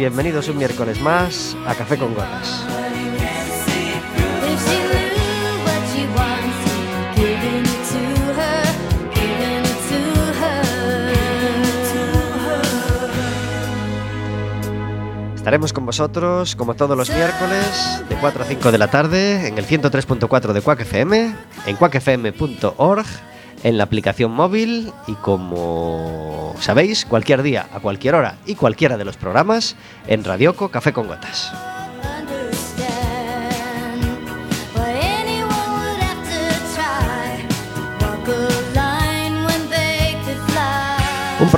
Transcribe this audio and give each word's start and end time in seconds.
bienvenidos 0.00 0.48
un 0.48 0.56
miércoles 0.56 0.98
más 1.02 1.54
a 1.66 1.74
Café 1.74 1.98
con 1.98 2.14
Gotas. 2.14 2.64
Estaremos 15.34 15.74
con 15.74 15.84
vosotros 15.84 16.56
como 16.56 16.72
todos 16.72 16.96
los 16.96 17.10
miércoles 17.10 18.02
de 18.08 18.16
4 18.16 18.42
a 18.42 18.46
5 18.46 18.72
de 18.72 18.78
la 18.78 18.88
tarde 18.88 19.48
en 19.48 19.58
el 19.58 19.66
103.4 19.66 20.54
de 20.54 20.62
Quack 20.62 20.80
FM, 20.80 21.34
en 21.66 21.76
quackfm.org, 21.76 23.06
en 23.62 23.78
la 23.78 23.84
aplicación 23.84 24.32
móvil 24.32 24.92
y 25.06 25.14
como 25.14 26.54
sabéis, 26.60 27.04
cualquier 27.04 27.42
día, 27.42 27.68
a 27.72 27.80
cualquier 27.80 28.14
hora 28.14 28.36
y 28.46 28.54
cualquiera 28.54 28.96
de 28.96 29.04
los 29.04 29.16
programas 29.16 29.76
en 30.06 30.24
Radioco 30.24 30.70
Café 30.70 30.92
con 30.92 31.08
Gotas. 31.08 31.52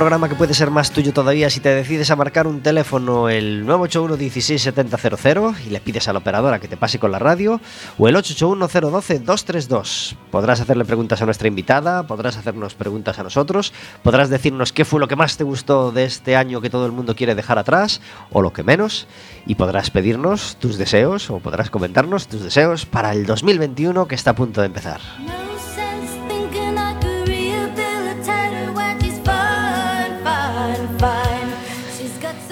Programa 0.03 0.27
que 0.27 0.35
puede 0.35 0.53
ser 0.53 0.69
más 0.69 0.91
tuyo 0.91 1.13
todavía 1.13 1.49
si 1.49 1.61
te 1.61 1.73
decides 1.73 2.11
a 2.11 2.17
marcar 2.17 2.45
un 2.45 2.59
teléfono 2.59 3.29
el 3.29 3.65
981 3.65 4.17
16 4.17 4.61
7000 4.61 5.65
y 5.65 5.69
le 5.69 5.79
pides 5.79 6.09
a 6.09 6.11
la 6.11 6.19
operadora 6.19 6.59
que 6.59 6.67
te 6.67 6.75
pase 6.75 6.99
con 6.99 7.09
la 7.09 7.19
radio 7.19 7.61
o 7.97 8.09
el 8.09 8.17
881 8.17 8.91
012 8.91 9.19
232. 9.19 10.17
Podrás 10.29 10.59
hacerle 10.59 10.83
preguntas 10.83 11.21
a 11.21 11.25
nuestra 11.25 11.47
invitada, 11.47 12.05
podrás 12.05 12.35
hacernos 12.35 12.73
preguntas 12.73 13.17
a 13.17 13.23
nosotros, 13.23 13.71
podrás 14.01 14.29
decirnos 14.29 14.73
qué 14.73 14.83
fue 14.83 14.99
lo 14.99 15.07
que 15.07 15.15
más 15.15 15.37
te 15.37 15.45
gustó 15.45 15.93
de 15.93 16.03
este 16.03 16.35
año 16.35 16.59
que 16.59 16.69
todo 16.69 16.85
el 16.85 16.91
mundo 16.91 17.15
quiere 17.15 17.33
dejar 17.33 17.57
atrás 17.57 18.01
o 18.29 18.41
lo 18.41 18.51
que 18.51 18.63
menos 18.63 19.07
y 19.45 19.55
podrás 19.55 19.89
pedirnos 19.89 20.57
tus 20.59 20.77
deseos 20.77 21.29
o 21.29 21.39
podrás 21.39 21.69
comentarnos 21.69 22.27
tus 22.27 22.43
deseos 22.43 22.85
para 22.85 23.13
el 23.13 23.25
2021 23.25 24.05
que 24.09 24.15
está 24.15 24.31
a 24.31 24.35
punto 24.35 24.59
de 24.59 24.67
empezar. 24.67 24.99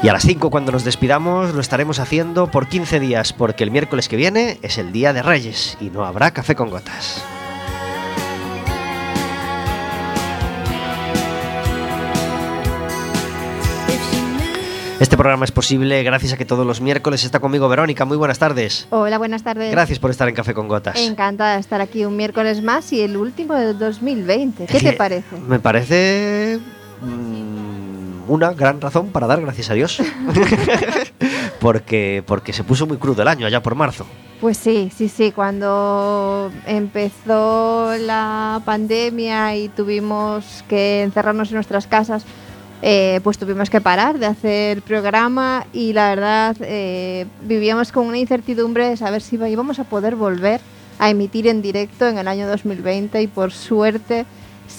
Y 0.03 0.09
a 0.09 0.13
las 0.13 0.23
5 0.23 0.50
cuando 0.50 0.72
nos 0.72 0.84
despidamos 0.84 1.53
lo 1.53 1.62
estaremos 1.62 2.00
haciendo 2.00 2.47
por 2.47 2.67
15 2.67 3.00
días 3.00 3.34
porque 3.34 3.63
el 3.63 3.69
miércoles 3.69 4.09
que 4.09 4.16
viene 4.16 4.57
es 4.63 4.79
el 4.79 4.91
Día 4.91 5.13
de 5.13 5.22
Reyes 5.22 5.78
y 5.79 5.91
no 5.91 6.06
habrá 6.06 6.31
café 6.31 6.56
con 6.56 6.72
gotas. 6.72 7.23
Este 15.00 15.17
programa 15.17 15.45
es 15.45 15.51
posible 15.51 16.01
gracias 16.03 16.34
a 16.34 16.38
que 16.38 16.45
todos 16.45 16.66
los 16.66 16.81
miércoles 16.81 17.23
está 17.23 17.40
conmigo 17.40 17.69
Verónica. 17.69 18.06
Muy 18.06 18.17
buenas 18.17 18.40
tardes. 18.40 18.88
Hola, 18.90 19.19
buenas 19.19 19.44
tardes. 19.44 19.72
Gracias 19.72 20.00
por 20.00 20.09
estar 20.09 20.28
en 20.29 20.35
Café 20.35 20.53
con 20.53 20.67
Gotas. 20.67 20.95
Encantada 21.00 21.56
de 21.56 21.59
estar 21.59 21.81
aquí 21.81 22.06
un 22.06 22.16
miércoles 22.16 22.61
más 22.63 22.91
y 22.94 23.01
el 23.01 23.17
último 23.17 23.56
del 23.56 23.78
2020. 23.78 24.66
¿Qué 24.66 24.78
Es 24.78 24.84
te 24.84 24.91
que 24.91 24.97
parece? 24.97 25.35
Me 25.47 25.59
parece 25.59 26.59
una 28.31 28.53
gran 28.53 28.79
razón 28.79 29.09
para 29.09 29.27
dar 29.27 29.41
gracias 29.41 29.69
a 29.69 29.73
Dios. 29.73 30.01
porque, 31.59 32.23
porque 32.25 32.53
se 32.53 32.63
puso 32.63 32.87
muy 32.87 32.97
crudo 32.97 33.21
el 33.21 33.27
año, 33.27 33.45
allá 33.45 33.61
por 33.61 33.75
marzo. 33.75 34.05
Pues 34.39 34.57
sí, 34.57 34.89
sí, 34.95 35.09
sí. 35.09 35.31
Cuando 35.31 36.49
empezó 36.65 37.93
la 37.97 38.61
pandemia 38.63 39.55
y 39.57 39.67
tuvimos 39.67 40.63
que 40.69 41.03
encerrarnos 41.03 41.49
en 41.49 41.55
nuestras 41.55 41.87
casas, 41.87 42.23
eh, 42.81 43.19
pues 43.23 43.37
tuvimos 43.37 43.69
que 43.69 43.81
parar 43.81 44.17
de 44.17 44.25
hacer 44.25 44.81
programa 44.81 45.67
y 45.73 45.93
la 45.93 46.09
verdad 46.09 46.55
eh, 46.61 47.27
vivíamos 47.41 47.91
con 47.91 48.07
una 48.07 48.17
incertidumbre 48.17 48.89
de 48.89 48.97
saber 48.97 49.21
si 49.21 49.35
íbamos 49.35 49.77
a 49.77 49.83
poder 49.83 50.15
volver 50.15 50.61
a 50.97 51.09
emitir 51.09 51.47
en 51.47 51.61
directo 51.61 52.07
en 52.07 52.17
el 52.17 52.27
año 52.27 52.47
2020 52.47 53.21
y 53.21 53.27
por 53.27 53.51
suerte 53.51 54.25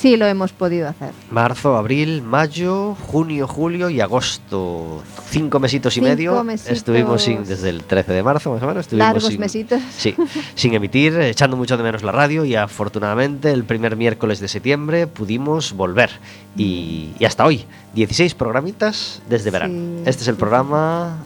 sí 0.02 0.16
lo 0.16 0.26
hemos 0.26 0.52
podido 0.52 0.88
hacer. 0.88 1.12
Marzo, 1.30 1.76
abril, 1.76 2.22
mayo, 2.22 2.96
junio, 3.06 3.46
julio 3.46 3.88
y 3.88 4.00
agosto. 4.00 5.00
Cinco 5.30 5.60
mesitos 5.60 5.96
y 5.96 6.00
Cinco 6.00 6.08
medio. 6.08 6.44
mesitos. 6.44 6.76
Estuvimos 6.76 7.22
sin, 7.22 7.44
desde 7.44 7.70
el 7.70 7.84
13 7.84 8.12
de 8.12 8.22
marzo 8.24 8.52
más 8.52 8.62
o 8.62 8.66
menos. 8.66 8.80
Estuvimos 8.80 9.06
Largos 9.06 9.26
sin, 9.26 9.40
mesitos. 9.40 9.80
Sí, 9.96 10.14
sin 10.56 10.74
emitir, 10.74 11.18
echando 11.20 11.56
mucho 11.56 11.76
de 11.76 11.84
menos 11.84 12.02
la 12.02 12.10
radio 12.10 12.44
y 12.44 12.56
afortunadamente 12.56 13.52
el 13.52 13.62
primer 13.62 13.96
miércoles 13.96 14.40
de 14.40 14.48
septiembre 14.48 15.06
pudimos 15.06 15.72
volver. 15.72 16.10
Y, 16.56 17.10
y 17.20 17.24
hasta 17.24 17.46
hoy, 17.46 17.64
16 17.94 18.34
programitas 18.34 19.22
desde 19.28 19.50
verano. 19.50 19.74
Sí, 19.74 20.02
Este 20.10 20.22
es 20.22 20.28
el 20.28 20.34
sí, 20.34 20.40
programa 20.40 21.16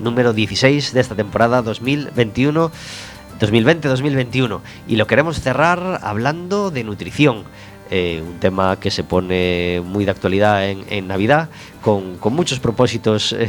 número 0.00 0.32
16 0.32 0.92
de 0.92 1.00
esta 1.00 1.14
temporada 1.14 1.62
2021. 1.62 2.70
2020-2021 3.38 4.60
y 4.86 4.96
lo 4.96 5.06
queremos 5.06 5.40
cerrar 5.40 6.00
hablando 6.02 6.70
de 6.70 6.84
nutrición, 6.84 7.44
eh, 7.90 8.22
un 8.26 8.38
tema 8.38 8.78
que 8.78 8.90
se 8.90 9.04
pone 9.04 9.80
muy 9.84 10.04
de 10.04 10.10
actualidad 10.10 10.68
en, 10.68 11.08
Navidad, 11.08 11.48
con, 11.80 12.18
muchos 12.32 12.60
propósitos, 12.60 13.34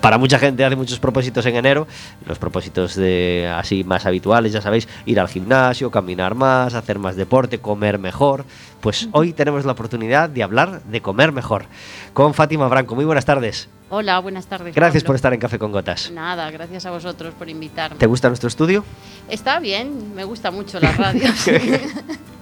para 0.00 0.18
mucha 0.18 0.38
gente 0.38 0.64
hace 0.64 0.76
muchos 0.76 1.00
propósitos 1.00 1.44
en 1.46 1.56
enero, 1.56 1.88
los 2.26 2.38
propósitos 2.38 2.94
de 2.94 3.52
así 3.52 3.82
más 3.82 4.06
habituales, 4.06 4.52
ya 4.52 4.60
sabéis, 4.60 4.86
ir 5.04 5.18
al 5.18 5.26
gimnasio, 5.26 5.90
caminar 5.90 6.36
más, 6.36 6.74
hacer 6.74 7.00
más 7.00 7.16
deporte, 7.16 7.58
comer 7.58 7.98
mejor. 7.98 8.44
Pues 8.86 9.08
hoy 9.10 9.32
tenemos 9.32 9.64
la 9.64 9.72
oportunidad 9.72 10.30
de 10.30 10.44
hablar 10.44 10.80
de 10.84 11.02
comer 11.02 11.32
mejor 11.32 11.64
con 12.12 12.34
Fátima 12.34 12.68
Branco. 12.68 12.94
Muy 12.94 13.04
buenas 13.04 13.24
tardes. 13.24 13.68
Hola, 13.90 14.20
buenas 14.20 14.46
tardes. 14.46 14.76
Gracias 14.76 15.02
por 15.02 15.08
Pablo. 15.08 15.16
estar 15.16 15.34
en 15.34 15.40
Café 15.40 15.58
con 15.58 15.72
Gotas. 15.72 16.12
Nada, 16.12 16.48
gracias 16.52 16.86
a 16.86 16.92
vosotros 16.92 17.34
por 17.34 17.48
invitarme. 17.48 17.98
¿Te 17.98 18.06
gusta 18.06 18.28
nuestro 18.28 18.46
estudio? 18.46 18.84
Está 19.28 19.58
bien, 19.58 20.14
me 20.14 20.22
gusta 20.22 20.52
mucho 20.52 20.78
la 20.78 20.92
radio. 20.92 21.28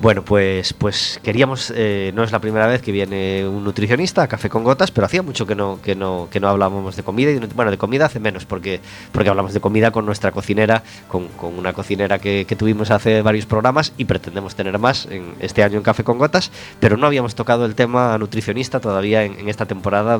Bueno, 0.00 0.24
pues, 0.24 0.72
pues 0.72 1.20
queríamos, 1.22 1.72
eh, 1.76 2.10
no 2.14 2.24
es 2.24 2.32
la 2.32 2.40
primera 2.40 2.66
vez 2.66 2.82
que 2.82 2.90
viene 2.90 3.46
un 3.46 3.62
nutricionista 3.62 4.22
a 4.22 4.28
Café 4.28 4.48
con 4.48 4.64
Gotas, 4.64 4.90
pero 4.90 5.04
hacía 5.04 5.22
mucho 5.22 5.46
que 5.46 5.54
no, 5.54 5.80
que 5.80 5.94
no, 5.94 6.28
que 6.30 6.40
no 6.40 6.48
hablábamos 6.48 6.96
de 6.96 7.02
comida. 7.04 7.30
Y, 7.30 7.38
bueno, 7.38 7.70
de 7.70 7.78
comida 7.78 8.06
hace 8.06 8.18
menos, 8.18 8.44
porque, 8.44 8.80
porque 9.12 9.28
hablamos 9.28 9.52
de 9.54 9.60
comida 9.60 9.90
con 9.92 10.04
nuestra 10.04 10.32
cocinera, 10.32 10.82
con, 11.08 11.28
con 11.28 11.56
una 11.56 11.72
cocinera 11.72 12.18
que, 12.18 12.46
que 12.48 12.56
tuvimos 12.56 12.90
hace 12.90 13.22
varios 13.22 13.46
programas 13.46 13.92
y 13.96 14.04
pretendemos 14.04 14.56
tener 14.56 14.76
más 14.78 15.06
en 15.06 15.34
este 15.38 15.62
año 15.62 15.71
en 15.78 15.82
Café 15.82 16.04
con 16.04 16.18
Gotas, 16.18 16.50
pero 16.80 16.96
no 16.96 17.06
habíamos 17.06 17.34
tocado 17.34 17.64
el 17.66 17.74
tema 17.74 18.16
nutricionista 18.18 18.80
todavía 18.80 19.24
en, 19.24 19.38
en 19.38 19.48
esta 19.48 19.66
temporada 19.66 20.18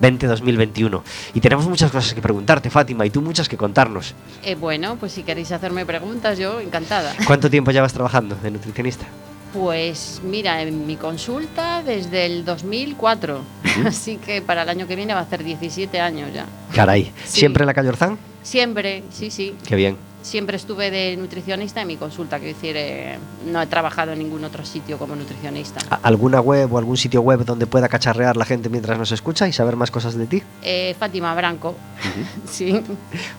2020-2021. 0.00 1.02
Y 1.34 1.40
tenemos 1.40 1.66
muchas 1.66 1.90
cosas 1.90 2.14
que 2.14 2.22
preguntarte, 2.22 2.70
Fátima, 2.70 3.06
y 3.06 3.10
tú 3.10 3.22
muchas 3.22 3.48
que 3.48 3.56
contarnos. 3.56 4.14
Eh, 4.42 4.54
bueno, 4.54 4.96
pues 4.98 5.12
si 5.12 5.22
queréis 5.22 5.52
hacerme 5.52 5.86
preguntas, 5.86 6.38
yo 6.38 6.60
encantada. 6.60 7.14
¿Cuánto 7.26 7.50
tiempo 7.50 7.70
llevas 7.70 7.92
trabajando 7.92 8.36
de 8.36 8.50
nutricionista? 8.50 9.04
Pues 9.52 10.22
mira, 10.24 10.62
en 10.62 10.86
mi 10.86 10.96
consulta 10.96 11.82
desde 11.82 12.24
el 12.24 12.44
2004, 12.44 13.40
así 13.86 14.16
que 14.16 14.40
para 14.40 14.62
el 14.62 14.68
año 14.70 14.86
que 14.86 14.96
viene 14.96 15.12
va 15.12 15.20
a 15.20 15.24
hacer 15.24 15.44
17 15.44 16.00
años 16.00 16.30
ya. 16.32 16.46
Caray, 16.74 17.12
Sí. 17.24 17.40
¿siempre 17.40 17.62
en 17.62 17.66
la 17.66 17.74
calle 17.74 17.90
Orzán? 17.90 18.18
Siempre, 18.42 19.04
sí, 19.12 19.30
sí. 19.30 19.54
Qué 19.66 19.76
bien. 19.76 19.96
Siempre 20.22 20.56
estuve 20.56 20.90
de 20.90 21.16
nutricionista 21.16 21.80
en 21.82 21.88
mi 21.88 21.96
consulta, 21.96 22.38
que 22.38 22.46
decir, 22.46 22.74
eh, 22.76 23.18
no 23.46 23.60
he 23.60 23.66
trabajado 23.66 24.12
en 24.12 24.20
ningún 24.20 24.44
otro 24.44 24.64
sitio 24.64 24.96
como 24.98 25.16
nutricionista. 25.16 25.80
¿A- 25.90 25.96
¿Alguna 26.02 26.40
web 26.40 26.72
o 26.72 26.78
algún 26.78 26.96
sitio 26.96 27.20
web 27.22 27.44
donde 27.44 27.66
pueda 27.66 27.88
cacharrear 27.88 28.36
la 28.36 28.44
gente 28.44 28.68
mientras 28.68 28.96
nos 28.98 29.10
escucha 29.12 29.48
y 29.48 29.52
saber 29.52 29.74
más 29.76 29.90
cosas 29.90 30.14
de 30.14 30.26
ti? 30.26 30.42
Eh, 30.62 30.94
Fátima 30.98 31.34
Branco, 31.34 31.74
sí, 32.50 32.80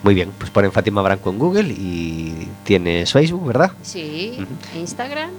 Muy 0.04 0.14
bien, 0.14 0.32
pues 0.38 0.52
ponen 0.52 0.72
Fátima 0.72 1.02
Branco 1.02 1.30
en 1.30 1.40
Google 1.40 1.70
y 1.74 2.50
tienes 2.64 3.12
Facebook, 3.12 3.46
¿verdad? 3.48 3.72
sí, 3.82 4.38
Instagram. 4.76 5.30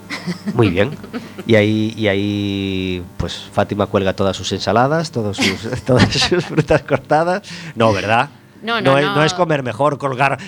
Muy 0.54 0.70
bien. 0.70 0.90
Y 1.46 1.56
ahí, 1.56 1.92
y 1.94 2.08
ahí 2.08 3.02
pues 3.18 3.34
Fátima 3.52 3.84
cuelga 3.86 4.14
todas 4.14 4.34
sus 4.34 4.50
ensaladas, 4.52 5.10
todos 5.10 5.36
sus, 5.36 5.82
todas 5.84 6.10
sus 6.10 6.42
frutas 6.42 6.80
cortadas. 6.84 7.42
No, 7.74 7.92
¿verdad? 7.92 8.30
No, 8.64 8.80
no, 8.80 8.98
es, 8.98 9.04
no. 9.04 9.14
no 9.16 9.24
es 9.24 9.34
comer 9.34 9.62
mejor, 9.62 9.98
colgar 9.98 10.38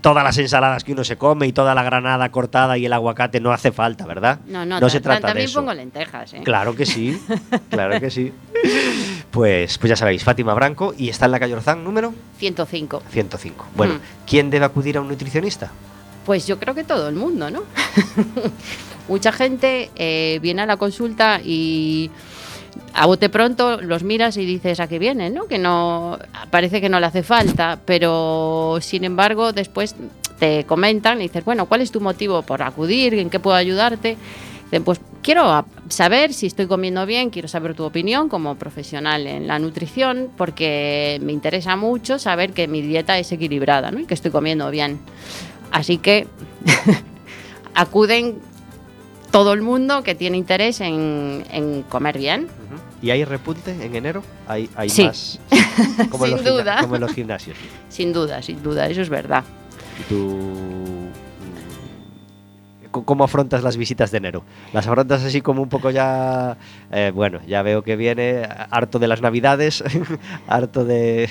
todas 0.00 0.24
las 0.24 0.36
ensaladas 0.38 0.82
que 0.82 0.92
uno 0.92 1.04
se 1.04 1.16
come 1.16 1.46
y 1.46 1.52
toda 1.52 1.74
la 1.74 1.82
granada 1.82 2.28
cortada 2.30 2.76
y 2.78 2.86
el 2.86 2.92
aguacate 2.92 3.38
no 3.40 3.52
hace 3.52 3.70
falta, 3.70 4.06
¿verdad? 4.06 4.40
No, 4.46 4.64
no, 4.66 4.80
no 4.80 4.88
se 4.88 4.98
ta- 5.00 5.10
trata 5.10 5.20
de 5.20 5.26
también 5.32 5.44
eso. 5.48 5.60
pongo 5.60 5.74
lentejas, 5.74 6.32
¿eh? 6.34 6.40
Claro 6.42 6.74
que 6.74 6.86
sí, 6.86 7.20
claro 7.70 8.00
que 8.00 8.10
sí. 8.10 8.32
Pues, 9.30 9.78
pues 9.78 9.88
ya 9.90 9.96
sabéis, 9.96 10.24
Fátima 10.24 10.54
Branco 10.54 10.94
y 10.96 11.08
está 11.08 11.26
en 11.26 11.30
la 11.32 11.38
calle 11.40 11.54
Orzán 11.54 11.84
número 11.84 12.12
105. 12.38 13.02
105. 13.10 13.66
Bueno, 13.76 13.94
Mm. 13.94 13.98
¿quién 14.26 14.50
debe 14.50 14.64
acudir 14.64 14.96
a 14.96 15.00
un 15.00 15.08
nutricionista? 15.08 15.70
Pues 16.26 16.46
yo 16.46 16.58
creo 16.58 16.74
que 16.74 16.84
todo 16.84 17.08
el 17.08 17.14
mundo, 17.14 17.50
¿no? 17.50 17.62
Mucha 19.08 19.32
gente 19.32 19.90
eh, 19.96 20.38
viene 20.42 20.62
a 20.62 20.66
la 20.66 20.76
consulta 20.76 21.40
y 21.42 22.10
a 22.94 23.06
bote 23.06 23.28
pronto 23.28 23.80
los 23.80 24.02
miras 24.02 24.36
y 24.36 24.44
dices 24.44 24.80
a 24.80 24.88
qué 24.88 24.98
viene, 24.98 25.30
¿no? 25.30 25.46
Que 25.46 25.58
no 25.58 26.18
parece 26.50 26.80
que 26.80 26.88
no 26.88 27.00
le 27.00 27.06
hace 27.06 27.22
falta, 27.22 27.78
pero 27.84 28.78
sin 28.80 29.04
embargo 29.04 29.52
después 29.52 29.94
te 30.38 30.64
comentan 30.64 31.20
y 31.20 31.24
dices, 31.24 31.44
bueno, 31.44 31.66
¿cuál 31.66 31.82
es 31.82 31.90
tu 31.90 32.00
motivo 32.00 32.42
por 32.42 32.62
acudir? 32.62 33.14
¿En 33.14 33.30
qué 33.30 33.38
puedo 33.38 33.56
ayudarte? 33.56 34.16
Dicen, 34.64 34.84
pues 34.84 35.00
quiero 35.22 35.64
saber 35.88 36.32
si 36.32 36.46
estoy 36.46 36.66
comiendo 36.66 37.04
bien, 37.06 37.30
quiero 37.30 37.48
saber 37.48 37.74
tu 37.74 37.84
opinión 37.84 38.28
como 38.28 38.54
profesional 38.56 39.26
en 39.26 39.46
la 39.46 39.58
nutrición, 39.58 40.30
porque 40.36 41.18
me 41.22 41.32
interesa 41.32 41.76
mucho 41.76 42.18
saber 42.18 42.52
que 42.52 42.68
mi 42.68 42.80
dieta 42.80 43.18
es 43.18 43.30
equilibrada 43.32 43.90
¿no? 43.90 44.00
y 44.00 44.06
que 44.06 44.14
estoy 44.14 44.30
comiendo 44.30 44.70
bien. 44.70 45.00
Así 45.70 45.98
que 45.98 46.26
acuden 47.74 48.40
todo 49.30 49.52
el 49.52 49.62
mundo 49.62 50.02
que 50.02 50.14
tiene 50.14 50.36
interés 50.36 50.80
en, 50.80 51.44
en 51.50 51.82
comer 51.82 52.18
bien. 52.18 52.48
¿Y 53.02 53.10
hay 53.10 53.24
repunte 53.24 53.70
en 53.82 53.94
enero? 53.96 54.22
¿Hay, 54.46 54.68
hay 54.76 54.88
Sí. 54.90 55.04
más? 55.04 55.38
Como 56.10 56.26
Sin 56.26 56.44
duda. 56.44 56.78
Como 56.80 56.96
en 56.96 57.00
los 57.00 57.12
gimnasios. 57.12 57.56
Sin 57.88 58.12
duda, 58.12 58.42
sin 58.42 58.62
duda, 58.62 58.86
eso 58.88 59.00
es 59.00 59.08
verdad. 59.08 59.42
¿Y 60.00 60.02
tú 60.08 60.16
mm, 62.92 63.00
cómo 63.04 63.24
afrontas 63.24 63.62
las 63.62 63.76
visitas 63.76 64.10
de 64.10 64.18
enero? 64.18 64.42
¿Las 64.72 64.86
afrontas 64.86 65.22
así 65.24 65.40
como 65.40 65.62
un 65.62 65.68
poco 65.68 65.90
ya... 65.90 66.56
eh, 66.90 67.12
bueno, 67.14 67.40
ya 67.46 67.62
veo 67.62 67.82
que 67.82 67.96
viene 67.96 68.42
harto 68.70 68.98
de 68.98 69.08
las 69.08 69.22
navidades, 69.22 69.82
harto 70.48 70.84
de... 70.84 71.28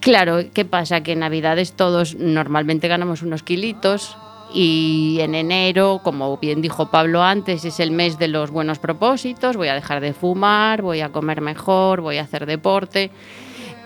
Claro, 0.00 0.38
¿qué 0.54 0.64
pasa? 0.64 1.02
Que 1.02 1.12
en 1.12 1.18
Navidades 1.20 1.72
todos 1.72 2.14
normalmente 2.14 2.86
ganamos 2.86 3.22
unos 3.22 3.42
kilitos 3.42 4.16
y 4.52 5.18
en 5.20 5.34
enero, 5.34 6.00
como 6.02 6.36
bien 6.38 6.62
dijo 6.62 6.90
Pablo 6.90 7.22
antes, 7.22 7.64
es 7.64 7.80
el 7.80 7.90
mes 7.90 8.18
de 8.18 8.28
los 8.28 8.50
buenos 8.50 8.78
propósitos, 8.78 9.56
voy 9.56 9.68
a 9.68 9.74
dejar 9.74 10.00
de 10.00 10.12
fumar, 10.12 10.82
voy 10.82 11.00
a 11.00 11.10
comer 11.10 11.40
mejor, 11.40 12.00
voy 12.00 12.18
a 12.18 12.22
hacer 12.22 12.46
deporte. 12.46 13.10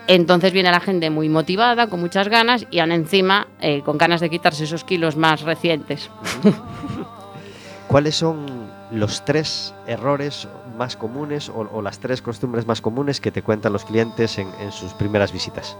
Entonces 0.07 0.51
viene 0.51 0.71
la 0.71 0.79
gente 0.79 1.09
muy 1.09 1.29
motivada, 1.29 1.87
con 1.87 1.99
muchas 1.99 2.27
ganas 2.27 2.65
y 2.71 2.79
aún 2.79 2.91
encima 2.91 3.47
eh, 3.59 3.81
con 3.83 3.97
ganas 3.97 4.19
de 4.19 4.29
quitarse 4.29 4.63
esos 4.63 4.83
kilos 4.83 5.15
más 5.15 5.41
recientes. 5.41 6.09
¿Cuáles 7.87 8.15
son 8.15 8.45
los 8.91 9.25
tres 9.25 9.73
errores 9.85 10.47
más 10.77 10.95
comunes 10.95 11.49
o, 11.49 11.81
las 11.81 11.99
tres 11.99 12.21
costumbres 12.21 12.65
más 12.65 12.81
comunes 12.81 13.19
que 13.19 13.31
te 13.31 13.41
cuentan 13.41 13.73
los 13.73 13.85
clientes 13.85 14.37
en, 14.37 14.47
en 14.61 14.71
sus 14.71 14.93
primeras 14.93 15.31
visitas? 15.31 15.77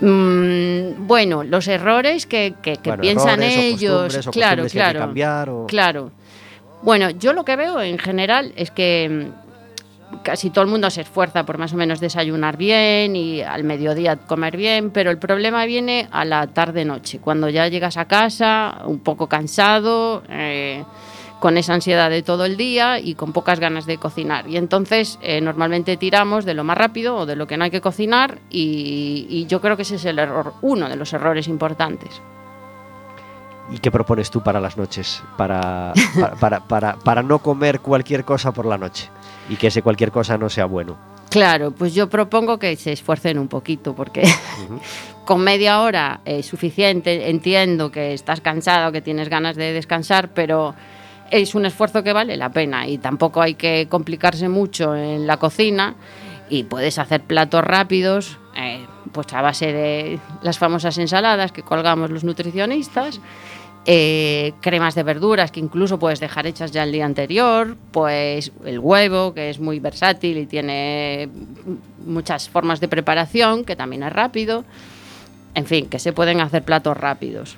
Mm, 0.00 1.06
bueno, 1.06 1.42
los 1.44 1.66
errores 1.68 2.26
que, 2.26 2.54
que- 2.62 2.76
que 2.76 2.90
Bueno, 2.90 3.02
piensan 3.02 3.42
errores 3.42 3.56
ellos, 3.56 4.26
o 4.26 4.30
claro, 4.30 4.62
que 4.64 4.70
claro. 4.70 5.00
cambiar 5.00 5.50
o- 5.50 5.66
Claro. 5.66 6.10
Bueno, 6.82 7.10
yo 7.10 7.32
lo 7.32 7.44
que 7.44 7.56
veo 7.56 7.80
en 7.82 7.98
general 7.98 8.52
es 8.56 8.70
que 8.70 9.26
mm, 10.12 10.18
casi 10.22 10.50
todo 10.50 10.62
el 10.64 10.70
mundo 10.70 10.88
se 10.90 11.00
esfuerza 11.00 11.44
por 11.44 11.58
más 11.58 11.72
o 11.72 11.76
menos 11.76 11.98
desayunar 12.00 12.56
bien 12.56 13.16
y 13.16 13.42
al 13.42 13.64
mediodía 13.64 14.16
comer 14.16 14.56
bien, 14.56 14.90
pero 14.90 15.10
el 15.10 15.18
problema 15.18 15.64
viene 15.66 16.06
a 16.12 16.24
la 16.24 16.46
tarde-noche, 16.46 17.18
cuando 17.18 17.48
ya 17.48 17.66
llegas 17.68 17.96
a 17.96 18.04
casa 18.06 18.82
un 18.86 19.00
poco 19.00 19.26
cansado, 19.28 20.22
eh, 20.30 20.84
con 21.40 21.56
esa 21.56 21.74
ansiedad 21.74 22.10
de 22.10 22.22
todo 22.22 22.44
el 22.44 22.56
día 22.56 22.98
y 22.98 23.14
con 23.14 23.32
pocas 23.32 23.60
ganas 23.60 23.86
de 23.86 23.98
cocinar. 23.98 24.48
Y 24.48 24.56
entonces 24.56 25.18
eh, 25.22 25.40
normalmente 25.40 25.96
tiramos 25.96 26.44
de 26.44 26.54
lo 26.54 26.64
más 26.64 26.76
rápido 26.76 27.16
o 27.16 27.26
de 27.26 27.36
lo 27.36 27.46
que 27.46 27.56
no 27.56 27.64
hay 27.64 27.70
que 27.70 27.80
cocinar 27.80 28.38
y, 28.50 29.26
y 29.30 29.46
yo 29.46 29.60
creo 29.60 29.76
que 29.76 29.82
ese 29.82 29.96
es 29.96 30.04
el 30.04 30.18
error, 30.18 30.54
uno 30.62 30.88
de 30.88 30.96
los 30.96 31.12
errores 31.12 31.46
importantes. 31.48 32.20
¿Y 33.70 33.78
qué 33.78 33.90
propones 33.90 34.30
tú 34.30 34.42
para 34.42 34.60
las 34.60 34.76
noches? 34.78 35.22
Para, 35.36 35.92
para, 36.18 36.34
para, 36.36 36.60
para- 36.60 36.96
para 36.96 37.22
no 37.22 37.38
comer 37.38 37.80
cualquier 37.80 38.24
cosa 38.24 38.50
por 38.50 38.64
la 38.66 38.78
noche 38.78 39.08
y 39.50 39.56
que 39.56 39.66
ese 39.66 39.82
cualquier 39.82 40.10
cosa 40.10 40.38
no 40.38 40.48
sea 40.48 40.64
bueno. 40.64 40.96
Claro, 41.30 41.72
pues 41.72 41.92
yo 41.92 42.08
propongo 42.08 42.58
que 42.58 42.74
se 42.76 42.92
esfuercen 42.92 43.38
un 43.38 43.48
poquito 43.48 43.94
porque 43.94 44.22
con 45.26 45.42
media 45.42 45.82
hora 45.82 46.20
es 46.24 46.46
suficiente. 46.46 47.28
Entiendo 47.28 47.90
que 47.92 48.14
estás 48.14 48.40
cansado, 48.40 48.90
que 48.90 49.02
tienes 49.02 49.28
ganas 49.28 49.54
de 49.54 49.74
descansar, 49.74 50.30
pero 50.30 50.74
es 51.30 51.54
un 51.54 51.66
esfuerzo 51.66 52.02
que 52.02 52.12
vale 52.12 52.36
la 52.36 52.50
pena 52.50 52.86
y 52.86 52.98
tampoco 52.98 53.40
hay 53.40 53.54
que 53.54 53.86
complicarse 53.88 54.48
mucho 54.48 54.94
en 54.94 55.26
la 55.26 55.36
cocina 55.36 55.94
y 56.50 56.64
puedes 56.64 56.98
hacer 56.98 57.22
platos 57.22 57.62
rápidos, 57.62 58.38
eh, 58.56 58.86
pues 59.12 59.32
a 59.32 59.42
base 59.42 59.72
de 59.72 60.18
las 60.42 60.58
famosas 60.58 60.96
ensaladas 60.98 61.52
que 61.52 61.62
colgamos 61.62 62.10
los 62.10 62.24
nutricionistas. 62.24 63.20
eh, 63.90 64.52
cremas 64.60 64.94
de 64.94 65.02
verduras 65.02 65.50
que 65.50 65.60
incluso 65.60 65.98
puedes 65.98 66.20
dejar 66.20 66.46
hechas 66.46 66.72
ya 66.72 66.82
el 66.82 66.92
día 66.92 67.06
anterior, 67.06 67.74
pues 67.90 68.52
el 68.66 68.80
huevo 68.80 69.32
que 69.32 69.48
es 69.48 69.60
muy 69.60 69.80
versátil 69.80 70.36
y 70.36 70.44
tiene 70.44 71.30
muchas 72.04 72.50
formas 72.50 72.80
de 72.80 72.88
preparación, 72.88 73.64
que 73.64 73.76
también 73.76 74.02
es 74.02 74.12
rápido. 74.12 74.64
En 75.54 75.64
fin, 75.64 75.88
que 75.88 75.98
se 75.98 76.12
pueden 76.12 76.42
hacer 76.42 76.64
platos 76.64 76.98
rápidos. 76.98 77.56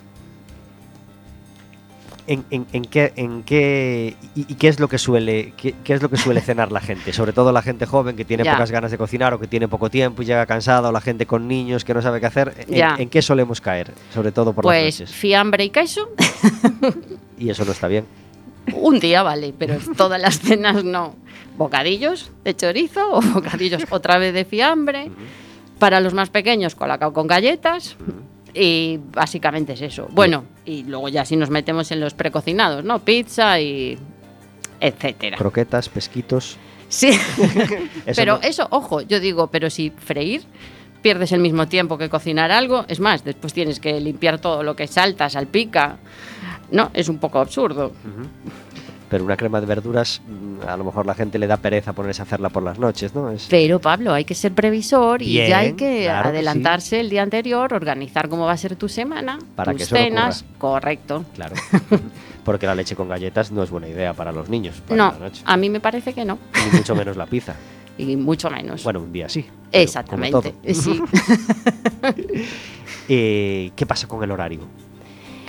¿En, 2.32 2.44
en- 2.50 2.66
en 2.72 2.84
qué, 2.84 3.12
en 3.16 3.42
qué 3.42 4.14
y, 4.37 4.42
y 4.52 4.54
qué 4.54 4.68
es 4.68 4.78
lo 4.78 4.87
que 4.88 4.99
suele 4.99 5.52
qué, 5.56 5.75
qué 5.82 5.94
es 5.94 6.00
lo 6.02 6.08
que 6.08 6.16
suele 6.16 6.40
cenar 6.40 6.70
la 6.70 6.80
gente? 6.80 7.12
Sobre 7.12 7.32
todo 7.32 7.50
la 7.50 7.60
gente 7.60 7.87
joven 7.87 8.14
que 8.14 8.25
tiene 8.25 8.44
Ya. 8.44 8.52
pocas 8.52 8.70
ganas 8.70 8.92
de 8.92 8.99
cocinar 8.99 9.34
o 9.34 9.40
que 9.40 9.49
tiene 9.49 9.66
poco 9.66 9.90
tiempo 9.90 10.22
y 10.22 10.26
llega 10.26 10.46
cansada 10.46 10.88
o 10.90 10.92
la 10.92 11.00
gente 11.00 11.26
con 11.26 11.49
niños 11.49 11.84
que 11.84 11.92
no 11.92 12.00
sabe 12.02 12.20
qué 12.20 12.26
hacer. 12.26 12.54
¿En, 12.68 13.08
qué 13.10 13.20
solemos 13.20 13.60
caer? 13.60 13.92
Sobre 14.14 14.30
todo 14.30 14.52
por 14.52 14.62
Pues 14.62 14.84
las 14.94 15.00
noches. 15.00 15.14
fiambre 15.16 15.64
y 15.64 15.70
queso, 15.70 16.08
Y 17.37 17.50
eso 17.50 17.64
no 17.64 17.72
está 17.72 17.88
bien. 17.88 18.04
un 18.75 19.00
día 19.00 19.22
vale, 19.25 19.52
pero 19.58 19.76
todas 19.96 20.20
las 20.20 20.38
cenas 20.38 20.84
no. 20.84 21.16
Bocadillos 21.58 22.30
de 22.44 22.54
chorizo 22.54 23.12
o 23.12 23.20
bocadillos 23.20 23.82
otra 23.90 24.18
vez 24.18 24.32
de 24.34 24.44
fiambre. 24.44 25.10
Para 25.80 25.99
los 26.00 26.14
más 26.14 26.30
pequeños, 26.30 26.75
colacao 26.76 27.12
con 27.12 27.26
galletas. 27.26 27.96
Y 28.54 28.99
básicamente 29.12 29.73
es 29.75 29.83
eso. 29.83 30.09
Bueno, 30.11 30.45
y 30.64 30.85
luego 30.85 31.09
ya 31.09 31.25
si 31.25 31.37
nos 31.37 31.50
metemos 31.50 31.90
en 31.92 32.00
los 32.00 32.14
precocinados, 32.14 32.85
¿no? 32.85 32.99
Pizza 33.00 33.61
y 33.61 33.99
etcétera. 34.80 35.37
Croquetas, 35.37 35.88
pesquitos. 35.88 36.57
Sí. 36.88 37.11
Eso 37.11 37.80
pero 38.16 38.35
no- 38.37 38.42
eso, 38.42 38.66
ojo, 38.71 39.00
yo 39.02 39.21
digo, 39.21 39.47
pero 39.47 39.71
si 39.71 39.90
freír 39.90 40.42
pierdes 41.02 41.33
el 41.33 41.40
mismo 41.40 41.69
tiempo 41.69 41.97
que 41.97 42.09
cocinar 42.11 42.50
algo, 42.50 42.85
es 42.88 42.99
más, 43.00 43.25
después 43.25 43.52
tienes 43.52 43.78
que 43.80 44.00
limpiar 44.00 44.38
todo 44.40 44.62
lo 44.62 44.75
que 44.76 44.87
salta, 44.87 45.30
salpica. 45.30 45.97
No, 46.73 46.90
es 46.92 47.09
un 47.09 47.19
poco 47.19 47.38
absurdo. 47.38 47.92
Pero 49.10 49.24
una 49.24 49.36
crema 49.36 49.60
de 49.60 49.66
verduras, 49.66 50.22
mm, 50.26 50.68
a 50.68 50.76
lo 50.76 50.84
mejor 50.84 51.04
la 51.04 51.14
gente 51.14 51.38
le 51.38 51.48
da 51.48 51.56
pereza 51.56 51.92
ponerse 51.92 52.22
a 52.22 52.24
hacerla 52.24 52.48
por 52.48 52.62
las 52.62 52.78
noches, 52.78 53.12
¿no? 53.14 53.28
Es, 53.30 53.48
Pero 53.50 53.80
Pablo, 53.80 54.14
hay 54.14 54.24
que 54.24 54.36
ser 54.36 54.52
previsor 54.52 55.20
y 55.20 55.34
ya 55.34 55.58
hay 55.58 55.72
que 55.72 56.04
claro 56.04 56.30
que 56.30 56.38
adelantarse 56.38 57.00
el 57.00 57.10
día 57.10 57.22
anterior, 57.22 57.74
organizar 57.74 58.28
cómo 58.28 58.44
va 58.46 58.52
a 58.52 58.56
ser 58.56 58.76
tu 58.76 58.88
semana, 58.88 59.38
Para 59.56 59.72
tus 59.72 59.78
que 59.78 59.82
eso 59.84 59.94
no 59.96 60.00
cenas, 60.00 60.44
correcto. 60.58 61.24
Claro. 61.34 61.56
Porque 62.44 62.66
la 62.66 62.74
leche 62.74 62.94
con 62.94 63.08
galletas 63.08 63.50
no 63.50 63.62
es 63.64 63.70
buena 63.70 63.88
idea 63.88 64.14
para 64.14 64.30
los 64.32 64.48
niños. 64.48 64.80
Para 64.86 64.96
No, 64.96 65.12
la 65.12 65.26
noche. 65.26 65.42
a 65.44 65.56
mí 65.56 65.68
me 65.68 65.80
parece 65.80 66.12
que 66.14 66.24
no, 66.24 66.38
Ni 66.70 66.78
mucho 66.78 66.94
menos 66.94 67.16
la 67.16 67.26
pizza. 67.26 67.54
y 67.98 68.16
mucho 68.16 68.48
menos. 68.48 68.84
Bueno, 68.84 69.00
un 69.00 69.12
día 69.12 69.28
sí. 69.28 69.44
Exactamente. 69.72 70.54
Sí. 70.72 71.02
Eh, 73.12 73.72
¿Qué 73.74 73.86
pasa 73.86 74.06
con 74.06 74.22
el 74.22 74.30
horario? 74.30 74.60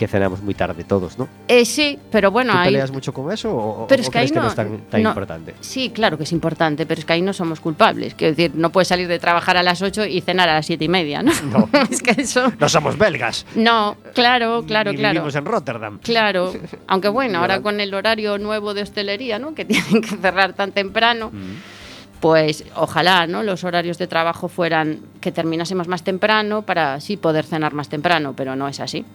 Que 0.02 0.08
cenamos 0.08 0.42
muy 0.42 0.56
tarde 0.56 0.84
todos, 0.84 1.20
¿no? 1.20 1.28
Eh, 1.48 1.64
sí, 1.64 2.00
pero 2.12 2.32
bueno, 2.32 2.54
¿Tú 2.54 2.64
peleas 2.64 2.90
mucho 2.90 3.14
con 3.14 3.32
eso 3.32 3.56
o, 3.56 3.84
o- 3.84 3.88
Pero 3.88 4.02
es 4.02 4.10
que 4.10 4.18
ahí 4.18 4.30
que 4.32 4.34
no 4.40 4.48
es 4.48 4.56
tan, 4.56 4.80
tan 4.90 5.04
no. 5.04 5.10
importante? 5.10 5.54
Sí, 5.60 5.92
claro 5.92 6.18
que 6.18 6.24
es 6.24 6.32
importante, 6.32 6.88
pero 6.88 6.98
es 6.98 7.06
que 7.06 7.14
ahí 7.14 7.22
no 7.22 7.34
somos 7.34 7.60
culpables. 7.60 8.16
Quiero 8.16 8.32
decir, 8.36 8.52
no 8.56 8.72
puedes 8.72 8.88
salir 8.88 9.08
de 9.08 9.20
trabajar 9.20 9.58
a 9.58 9.62
las 9.62 9.80
8 9.84 10.06
y 10.08 10.20
cenar 10.22 10.50
a 10.50 10.56
las 10.56 10.66
7 10.66 10.84
y 10.86 10.88
media, 10.90 11.22
¿no? 11.22 11.32
No. 11.52 11.70
es 11.92 12.02
que 12.02 12.20
eso... 12.20 12.52
No 12.60 12.68
somos 12.68 12.98
belgas. 12.98 13.46
No, 13.54 13.96
claro, 14.16 14.64
claro, 14.66 14.92
ni 14.92 14.98
claro. 14.98 15.14
Vivimos 15.20 15.36
en 15.36 15.46
Rotterdam. 15.46 16.00
Claro, 16.00 16.52
aunque 16.88 17.10
bueno, 17.20 17.38
ahora 17.38 17.62
con 17.62 17.80
el 17.80 17.94
horario 17.94 18.40
nuevo 18.40 18.74
de 18.74 18.82
hostelería, 18.82 19.38
¿no? 19.38 19.54
Que 19.54 19.66
tienen 19.66 20.02
que 20.02 20.18
cerrar 20.18 20.54
tan 20.54 20.72
temprano, 20.72 21.30
Mm. 21.32 22.20
pues 22.22 22.64
ojalá, 22.76 23.28
¿no? 23.28 23.44
Los 23.44 23.64
horarios 23.64 24.00
de 24.00 24.08
trabajo 24.08 24.48
fueran 24.48 25.02
que 25.22 25.32
terminásemos 25.32 25.88
más 25.88 26.04
temprano 26.04 26.64
para 26.64 26.96
así 26.96 27.18
poder 27.18 27.46
cenar 27.46 27.76
más 27.76 27.88
temprano, 27.88 28.34
pero 28.36 28.56
no 28.56 28.68
es 28.68 28.80
así. 28.80 29.06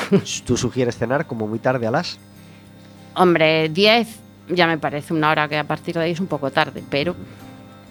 ¿Tú 0.46 0.56
sugieres 0.56 0.96
cenar 0.96 1.26
como 1.26 1.46
muy 1.46 1.58
tarde 1.58 1.86
a 1.86 1.90
las? 1.90 2.18
Hombre, 3.14 3.68
10 3.68 4.08
ya 4.48 4.66
me 4.66 4.78
parece 4.78 5.12
una 5.12 5.30
hora 5.30 5.48
que 5.48 5.58
a 5.58 5.64
partir 5.64 5.94
de 5.94 6.02
ahí 6.02 6.12
es 6.12 6.20
un 6.20 6.26
poco 6.28 6.50
tarde, 6.50 6.82
pero 6.88 7.16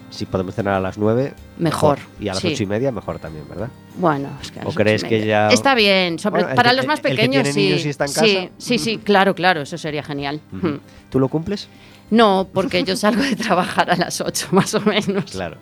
si 0.08 0.24
podemos 0.24 0.54
cenar 0.54 0.74
a 0.74 0.80
las 0.80 0.96
9, 0.96 1.34
Mejor, 1.58 1.98
Y 2.20 2.28
a 2.28 2.32
las 2.34 2.40
sí. 2.42 2.52
ocho 2.52 2.62
y 2.62 2.66
media, 2.66 2.90
mejor 2.92 3.18
también, 3.18 3.46
¿verdad? 3.48 3.68
Bueno, 3.96 4.30
es 4.40 4.50
que 4.52 4.60
¿O 4.64 4.70
crees 4.72 5.02
que 5.04 5.26
ya- 5.26 5.48
Está 5.48 5.74
bien, 5.74 6.18
sobre, 6.18 6.42
Bueno, 6.42 6.50
el 6.50 6.54
para 6.56 6.70
que- 6.70 6.76
los 6.76 6.86
más 6.86 7.00
el 7.00 7.02
que 7.02 7.08
pequeños 7.10 7.48
sí. 7.48 7.60
niños 7.60 7.84
y 7.84 7.88
está 7.88 8.04
en 8.04 8.10
sí, 8.10 8.14
casa. 8.36 8.50
sí, 8.56 8.78
sí, 8.78 8.98
claro, 8.98 9.34
claro, 9.34 9.62
eso 9.62 9.76
sería 9.76 10.02
genial. 10.02 10.40
Mm. 10.52 10.76
¿Tú 11.10 11.18
lo 11.20 11.28
cumples? 11.28 11.68
No, 12.10 12.48
porque 12.54 12.84
yo 12.84 12.94
salgo 12.96 13.20
de 13.22 13.34
trabajar 13.36 13.90
a 13.90 13.96
las 13.96 14.20
8 14.20 14.46
más 14.52 14.72
o 14.74 14.80
menos. 14.80 15.24
Claro. 15.32 15.56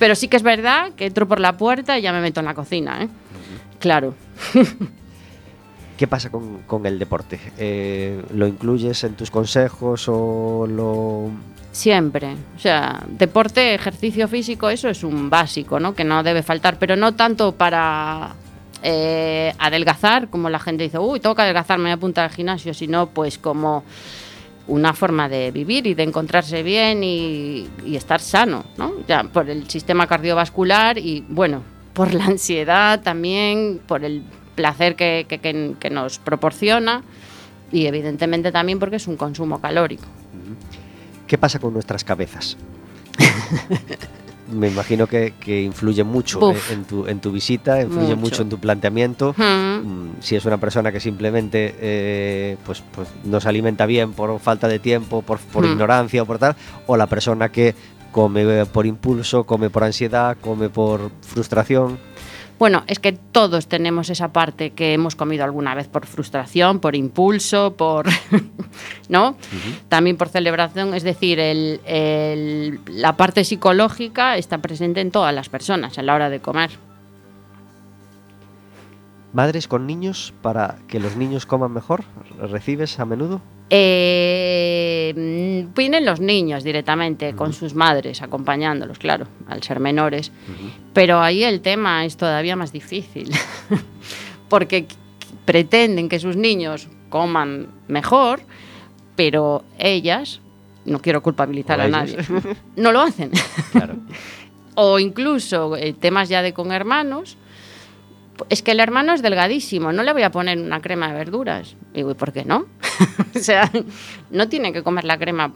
Pero 0.00 0.14
sí 0.16 0.26
que 0.28 0.36
es 0.36 0.42
verdad 0.42 0.90
que 0.96 1.06
entro 1.06 1.28
por 1.28 1.38
la 1.40 1.56
puerta 1.56 1.96
y 1.98 2.02
ya 2.02 2.12
me 2.12 2.20
meto 2.20 2.40
en 2.40 2.46
la 2.46 2.54
cocina, 2.54 3.04
¿eh? 3.04 3.08
Claro. 3.78 4.14
¿Qué 5.96 6.06
pasa 6.06 6.30
con, 6.30 6.86
el 6.86 6.98
deporte? 6.98 7.40
Eh, 7.56 8.22
¿Lo 8.34 8.46
incluyes 8.46 9.02
en 9.04 9.14
tus 9.14 9.30
consejos 9.30 10.06
o 10.08 10.66
lo...? 10.68 11.30
Siempre. 11.72 12.36
O 12.56 12.58
sea, 12.58 13.02
deporte, 13.08 13.74
ejercicio 13.74 14.28
físico, 14.28 14.68
eso 14.68 14.88
es 14.88 15.04
un 15.04 15.30
básico, 15.30 15.80
¿no? 15.80 15.94
Que 15.94 16.04
no 16.04 16.22
debe 16.22 16.42
faltar, 16.42 16.78
pero 16.78 16.96
no 16.96 17.14
tanto 17.14 17.52
para 17.52 18.34
eh, 18.82 19.54
adelgazar, 19.58 20.28
como 20.28 20.50
la 20.50 20.58
gente 20.58 20.84
dice, 20.84 20.98
uy, 20.98 21.20
tengo 21.20 21.34
que 21.34 21.42
adelgazar, 21.42 21.78
me 21.78 21.84
voy 21.84 21.90
a 21.92 21.94
apuntar 21.94 22.24
al 22.24 22.30
gimnasio, 22.30 22.74
sino 22.74 23.08
pues 23.08 23.38
como 23.38 23.84
una 24.68 24.92
forma 24.92 25.28
de 25.28 25.50
vivir 25.50 25.86
y 25.86 25.94
de 25.94 26.02
encontrarse 26.02 26.62
bien 26.62 27.04
y, 27.04 27.68
y 27.84 27.96
estar 27.96 28.20
sano, 28.20 28.64
¿no? 28.76 28.92
Ya 29.06 29.24
por 29.24 29.48
el 29.48 29.68
sistema 29.68 30.06
cardiovascular 30.06 30.98
y, 30.98 31.24
bueno, 31.28 31.62
por 31.92 32.12
la 32.12 32.26
ansiedad 32.26 33.00
también, 33.02 33.80
por 33.86 34.04
el 34.04 34.22
placer 34.56 34.96
que, 34.96 35.26
que- 35.28 35.38
que- 35.38 35.74
que 35.78 35.90
nos 35.90 36.18
proporciona 36.18 37.02
y 37.70 37.86
evidentemente 37.86 38.50
también 38.50 38.80
porque 38.80 38.96
es 38.96 39.06
un 39.06 39.16
consumo 39.16 39.60
calórico. 39.60 40.04
¿Qué 41.28 41.38
pasa 41.38 41.60
con 41.60 41.72
nuestras 41.72 42.02
cabezas? 42.02 42.56
Me 44.52 44.68
imagino 44.68 45.08
que, 45.08 45.34
que 45.40 45.60
influye 45.62 46.04
mucho 46.04 46.52
eh, 46.52 46.56
en 46.70 46.84
tu, 46.84 47.04
en 47.08 47.18
tu 47.18 47.32
visita, 47.32 47.80
influye 47.82 48.14
mucho. 48.14 48.16
Mucho. 48.16 48.42
en 48.42 48.48
tu 48.48 48.58
planteamiento. 48.60 49.34
Mm. 49.36 49.42
Mm, 49.42 50.10
Si 50.20 50.36
es 50.36 50.44
una 50.44 50.58
persona 50.58 50.92
que 50.92 51.00
simplemente 51.00 51.74
eh, 51.80 52.56
pues, 52.64 52.80
pues 52.94 53.08
no 53.24 53.40
se 53.40 53.48
alimenta 53.48 53.86
bien 53.86 54.12
por 54.12 54.38
falta 54.38 54.68
de 54.68 54.78
tiempo, 54.78 55.22
por, 55.22 55.38
por 55.40 55.66
Mm. 55.66 55.72
ignorancia 55.72 56.22
o 56.22 56.26
por 56.26 56.38
tal, 56.38 56.54
o 56.86 56.96
la 56.96 57.08
persona 57.08 57.48
que 57.50 57.74
come 58.12 58.60
eh, 58.60 58.66
por 58.66 58.86
impulso, 58.86 59.42
come 59.44 59.68
por 59.68 59.82
ansiedad, 59.82 60.36
come 60.40 60.68
por 60.68 61.10
frustración. 61.22 61.98
Bueno, 62.58 62.84
es 62.86 62.98
que 62.98 63.12
todos 63.12 63.66
tenemos 63.68 64.08
esa 64.08 64.32
parte 64.32 64.70
que 64.70 64.94
hemos 64.94 65.14
comido 65.14 65.44
alguna 65.44 65.74
vez 65.74 65.88
por 65.88 66.06
frustración, 66.06 66.80
por 66.80 66.96
impulso, 66.96 67.74
por. 67.76 68.06
¿No? 69.08 69.36
También 69.88 70.16
por 70.16 70.28
celebración. 70.28 70.94
Es 70.94 71.02
decir, 71.02 71.38
el- 71.38 71.80
el- 71.84 72.80
la 72.86 73.16
parte 73.16 73.44
psicológica 73.44 74.36
está 74.38 74.58
presente 74.58 75.00
en 75.02 75.10
todas 75.10 75.34
las 75.34 75.48
personas 75.48 75.98
a 75.98 76.02
la 76.02 76.14
hora 76.14 76.30
de 76.30 76.40
comer. 76.40 76.70
Madres 79.36 79.68
con 79.68 79.86
niños 79.86 80.32
para 80.40 80.78
que 80.88 80.98
los 80.98 81.14
niños 81.16 81.44
coman 81.44 81.70
mejor, 81.70 82.04
¿recibes 82.50 82.98
a 82.98 83.04
menudo? 83.04 83.42
Eh, 83.68 85.12
mm, 85.68 85.74
vienen 85.74 86.06
los 86.06 86.20
niños 86.20 86.64
directamente 86.64 87.34
con 87.34 87.52
sus 87.52 87.74
madres 87.74 88.22
acompañándolos, 88.22 88.98
claro, 88.98 89.26
al 89.46 89.62
ser 89.62 89.78
menores. 89.78 90.32
Pero 90.94 91.20
ahí 91.20 91.44
el 91.44 91.60
tema 91.60 92.06
es 92.06 92.16
todavía 92.16 92.56
más 92.56 92.72
difícil, 92.72 93.30
porque 94.48 94.88
qu- 94.88 94.94
pretenden 95.44 96.08
que 96.08 96.18
sus 96.18 96.36
niños 96.36 96.88
coman 97.10 97.68
mejor, 97.88 98.40
pero 99.16 99.64
ellas, 99.78 100.40
no 100.86 101.00
quiero 101.02 101.22
culpabilizar 101.22 101.78
a 101.82 101.88
nadie, 101.88 102.16
no 102.76 102.90
lo 102.90 103.02
hacen. 103.02 103.32
Claro. 103.72 103.96
o 104.76 104.98
incluso 104.98 105.76
eh, 105.76 105.92
temas 105.92 106.30
ya 106.30 106.40
de 106.40 106.54
con 106.54 106.72
hermanos. 106.72 107.36
Es 108.48 108.62
que 108.62 108.72
el 108.72 108.80
hermano 108.80 109.14
es 109.14 109.22
delgadísimo, 109.22 109.92
no 109.92 110.02
le 110.02 110.12
voy 110.12 110.22
a 110.22 110.30
poner 110.30 110.58
una 110.58 110.80
crema 110.80 111.08
de 111.08 111.14
verduras. 111.14 111.74
Y 111.92 111.98
digo, 111.98 112.10
¿y 112.10 112.14
por 112.14 112.32
qué 112.32 112.44
no? 112.44 112.66
o 113.34 113.38
sea, 113.38 113.70
no 114.30 114.48
tiene 114.48 114.72
que 114.72 114.82
comer 114.82 115.04
la 115.04 115.18
crema 115.18 115.52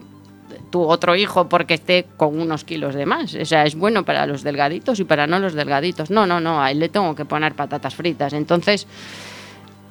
tu 0.71 0.81
otro 0.81 1.15
hijo 1.15 1.47
porque 1.49 1.75
esté 1.75 2.07
con 2.17 2.39
unos 2.39 2.63
kilos 2.63 2.95
de 2.95 3.05
más. 3.05 3.35
O 3.35 3.45
sea, 3.45 3.65
es 3.65 3.75
bueno 3.75 4.03
para 4.03 4.25
los 4.25 4.41
delgaditos 4.41 4.99
y 4.99 5.03
para 5.03 5.27
no 5.27 5.37
los 5.39 5.53
delgaditos. 5.53 6.09
No, 6.09 6.25
no, 6.25 6.39
no, 6.39 6.61
a 6.61 6.71
él 6.71 6.79
le 6.79 6.89
tengo 6.89 7.13
que 7.13 7.25
poner 7.25 7.53
patatas 7.53 7.93
fritas. 7.93 8.33
Entonces, 8.33 8.87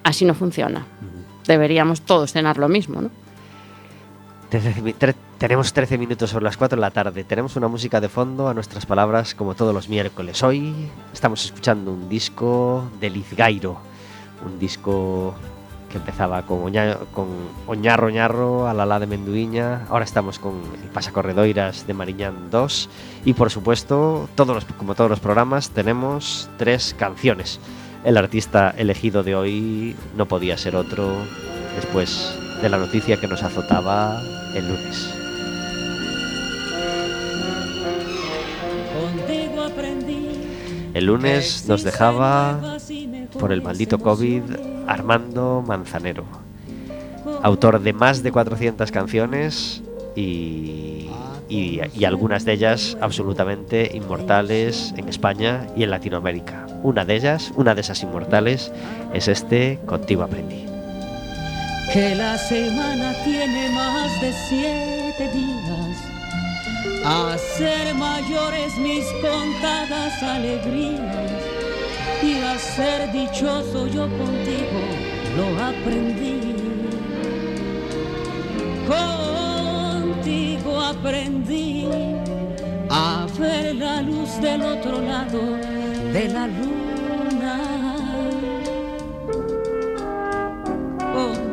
así 0.03 0.25
no 0.25 0.35
funciona. 0.35 0.85
Deberíamos 1.47 2.03
todos 2.03 2.33
cenar 2.33 2.59
lo 2.59 2.69
mismo, 2.69 3.03
¿no? 3.03 3.11
Tenemos 5.41 5.73
13 5.73 5.97
minutos 5.97 6.29
sobre 6.31 6.45
las 6.45 6.59
4 6.59 6.77
de 6.77 6.81
la 6.83 6.91
tarde. 6.91 7.25
Tenemos 7.25 7.57
una 7.57 7.67
música 7.67 7.99
de 8.01 8.11
fondo 8.11 8.49
a 8.49 8.53
nuestras 8.55 8.85
palabras 8.85 9.35
como 9.35 9.55
todos 9.55 9.73
los 9.73 9.89
miércoles. 9.89 10.43
Hoy 10.43 10.75
estamos 11.15 11.43
escuchando 11.47 11.93
un 11.93 12.11
disco 12.11 12.85
de 13.01 13.09
Lizgairo. 13.09 13.79
Un 14.45 14.59
disco 14.59 15.35
que 15.91 15.97
empezaba 15.97 16.43
con, 16.43 16.63
Oña- 16.63 16.99
con 17.15 17.27
Oñarro 17.67 18.09
Oñarro, 18.09 18.69
Alalá 18.69 19.01
de 19.01 19.07
Menduiña. 19.07 19.87
Ahora 19.89 20.05
estamos 20.05 20.39
con 20.39 20.53
el 20.83 20.89
Pasacorredoiras 20.91 21.87
de 21.87 21.95
Mariñán 21.95 22.51
2. 22.51 22.91
Y 23.25 23.33
por 23.33 23.51
supuesto, 23.51 24.29
todos 24.35 24.55
los- 24.55 24.65
como 24.77 24.95
todos 24.95 25.09
los 25.09 25.21
programas, 25.21 25.71
tenemos 25.71 26.51
tres 26.59 26.95
canciones. 26.99 27.61
El 28.05 28.19
artista 28.19 28.75
elegido 28.77 29.23
de 29.23 29.35
hoy 29.35 29.97
no 30.19 30.27
podía 30.27 30.59
ser 30.59 30.77
otro 30.77 31.15
después 31.77 32.35
de 32.61 32.69
la 32.69 32.77
noticia 32.77 33.19
que 33.19 33.27
nos 33.27 33.43
azotaba 33.43 34.21
el 34.55 34.69
lunes. 34.69 35.15
El 40.95 41.07
lunes 41.07 41.67
nos 41.69 41.85
dejaba 41.85 42.79
por 43.39 43.53
el 43.53 43.63
maldito 43.63 43.99
COVID 43.99 44.43
Armando 44.87 45.63
Manzanero, 45.67 46.25
autor 47.43 47.81
de 47.81 47.93
más 47.93 48.23
de 48.23 48.33
400 48.33 48.91
canciones 48.91 49.83
y, 50.17 51.09
algunas 52.05 52.45
de 52.45 52.53
ellas 52.55 52.97
absolutamente 53.01 53.91
inmortales 53.95 54.93
en 54.97 55.09
España 55.09 55.67
y 55.77 55.85
en 55.85 55.91
Latinoamérica. 55.91 56.67
Una 56.83 57.05
de 57.05 57.17
ellas, 57.17 57.53
una 57.57 57.75
de 57.75 57.83
esas 57.83 58.03
inmortales, 58.03 58.73
es 59.15 59.29
este 59.29 59.79
Contigo 59.87 60.23
aprendí. 60.23 60.65
que 61.93 62.15
la 62.15 62.37
semana 62.39 63.15
tiene 63.25 63.69
más 63.71 64.21
de 64.21 64.33
siete 64.33 65.29
días. 65.33 66.20
A 67.05 67.37
ser 67.39 67.95
mayores 67.95 68.77
mis 68.77 69.05
contadas 69.23 70.23
alegrías 70.23 71.43
y 72.23 72.39
a 72.39 72.59
ser 72.59 73.11
dichoso 73.13 73.87
yo 73.87 74.03
contigo 74.03 74.83
lo 75.37 75.47
aprendí. 75.65 76.55
Contigo 78.87 80.81
aprendí 80.81 81.87
a 82.91 83.27
ver 83.39 83.75
la 83.77 84.03
luz 84.03 84.41
del 84.41 84.63
otro 84.63 85.01
lado 85.01 85.41
de 86.13 86.29
la 86.29 86.47
luna. 86.47 86.81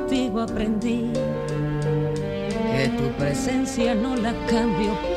contigo 0.07 0.41
aprendí 0.41 1.11
que 2.71 2.89
tu 2.97 3.09
presencia 3.17 3.93
no 3.93 4.15
la 4.15 4.33
cambio 4.47 5.16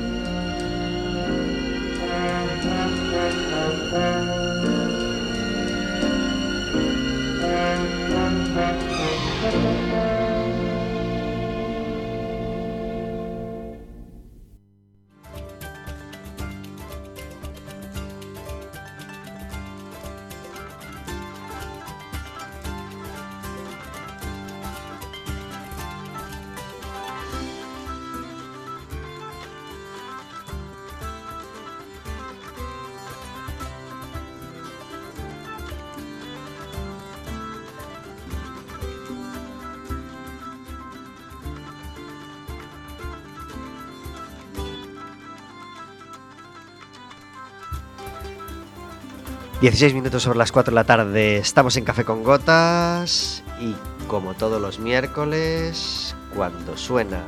16 49.61 49.93
minutos 49.93 50.23
sobre 50.23 50.39
las 50.39 50.51
4 50.51 50.71
de 50.71 50.75
la 50.75 50.85
tarde. 50.85 51.37
Estamos 51.37 51.77
en 51.77 51.85
Café 51.85 52.03
con 52.03 52.23
Gotas 52.23 53.43
y 53.59 53.75
como 54.07 54.33
todos 54.33 54.59
los 54.59 54.79
miércoles, 54.79 56.15
cuando 56.35 56.75
suena 56.75 57.21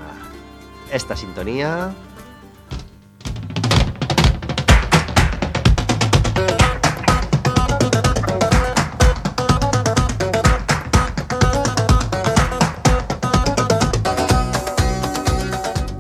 esta 0.92 1.16
sintonía... 1.16 1.94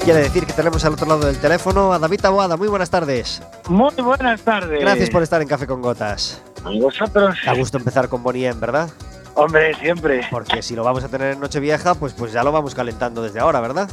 Quiere 0.04 0.20
decir 0.20 0.46
que 0.46 0.52
tenemos 0.52 0.84
al 0.84 0.94
otro 0.94 1.08
lado 1.08 1.26
del 1.28 1.38
teléfono 1.38 1.94
a 1.94 2.00
David 2.00 2.20
Taboada. 2.20 2.58
Muy 2.58 2.68
buenas 2.68 2.90
tardes. 2.90 3.42
Muy 3.70 3.94
buenas 3.96 4.42
tardes. 4.42 4.82
Gracias 4.82 5.10
por 5.10 5.24
estar 5.24 5.42
en 5.42 5.48
Café 5.48 5.66
con 5.66 5.82
Gotas. 5.82 6.42
A 6.66 6.72
vosotros. 6.78 7.38
Da 7.46 7.54
gusto 7.54 7.78
empezar 7.78 8.10
con 8.10 8.22
Bonnie 8.22 8.48
M, 8.48 8.60
¿verdad? 8.60 8.90
Hombre, 9.36 9.74
siempre. 9.76 10.28
Porque 10.30 10.62
si 10.62 10.76
lo 10.76 10.84
vamos 10.84 11.06
a 11.06 11.08
tener 11.08 11.34
en 11.34 11.40
Nochevieja, 11.40 11.96
pues, 11.96 12.12
pues 12.14 12.34
ya 12.34 12.44
lo 12.44 12.52
vamos 12.52 12.76
calentando 12.76 13.24
desde 13.24 13.40
ahora, 13.40 13.62
¿verdad? 13.62 13.90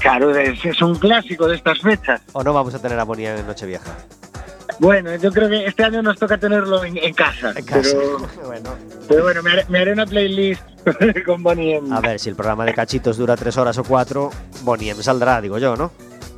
Claro, 0.00 0.36
es, 0.36 0.64
es 0.64 0.82
un 0.82 0.96
clásico 0.96 1.46
de 1.46 1.54
estas 1.54 1.80
fechas. 1.80 2.20
¿O 2.32 2.42
no 2.42 2.52
vamos 2.52 2.74
a 2.74 2.80
tener 2.80 2.98
a 2.98 3.04
Bonnie 3.04 3.28
M 3.28 3.38
en 3.38 3.46
Nochevieja? 3.46 3.90
Bueno, 4.78 5.14
yo 5.16 5.30
creo 5.30 5.48
que 5.48 5.66
este 5.66 5.84
año 5.84 6.02
nos 6.02 6.18
toca 6.18 6.38
tenerlo 6.38 6.84
en, 6.84 6.96
en 6.98 7.14
casa. 7.14 7.52
En 7.56 7.64
casa. 7.64 7.96
Pero, 7.96 8.18
bueno, 8.46 8.70
pero 9.08 9.22
bueno, 9.22 9.42
me 9.42 9.50
haré, 9.52 9.64
me 9.68 9.78
haré 9.80 9.92
una 9.92 10.06
playlist 10.06 10.62
con 11.26 11.42
Bonnie 11.42 11.76
M. 11.76 11.94
a 11.94 12.00
ver, 12.00 12.18
si 12.18 12.28
el 12.28 12.36
programa 12.36 12.64
de 12.64 12.74
cachitos 12.74 13.16
dura 13.16 13.36
tres 13.36 13.56
horas 13.56 13.78
o 13.78 13.84
cuatro, 13.84 14.30
Bonnie 14.62 14.90
M 14.90 15.02
saldrá, 15.02 15.40
digo 15.40 15.58
yo, 15.58 15.76
¿no? 15.76 15.92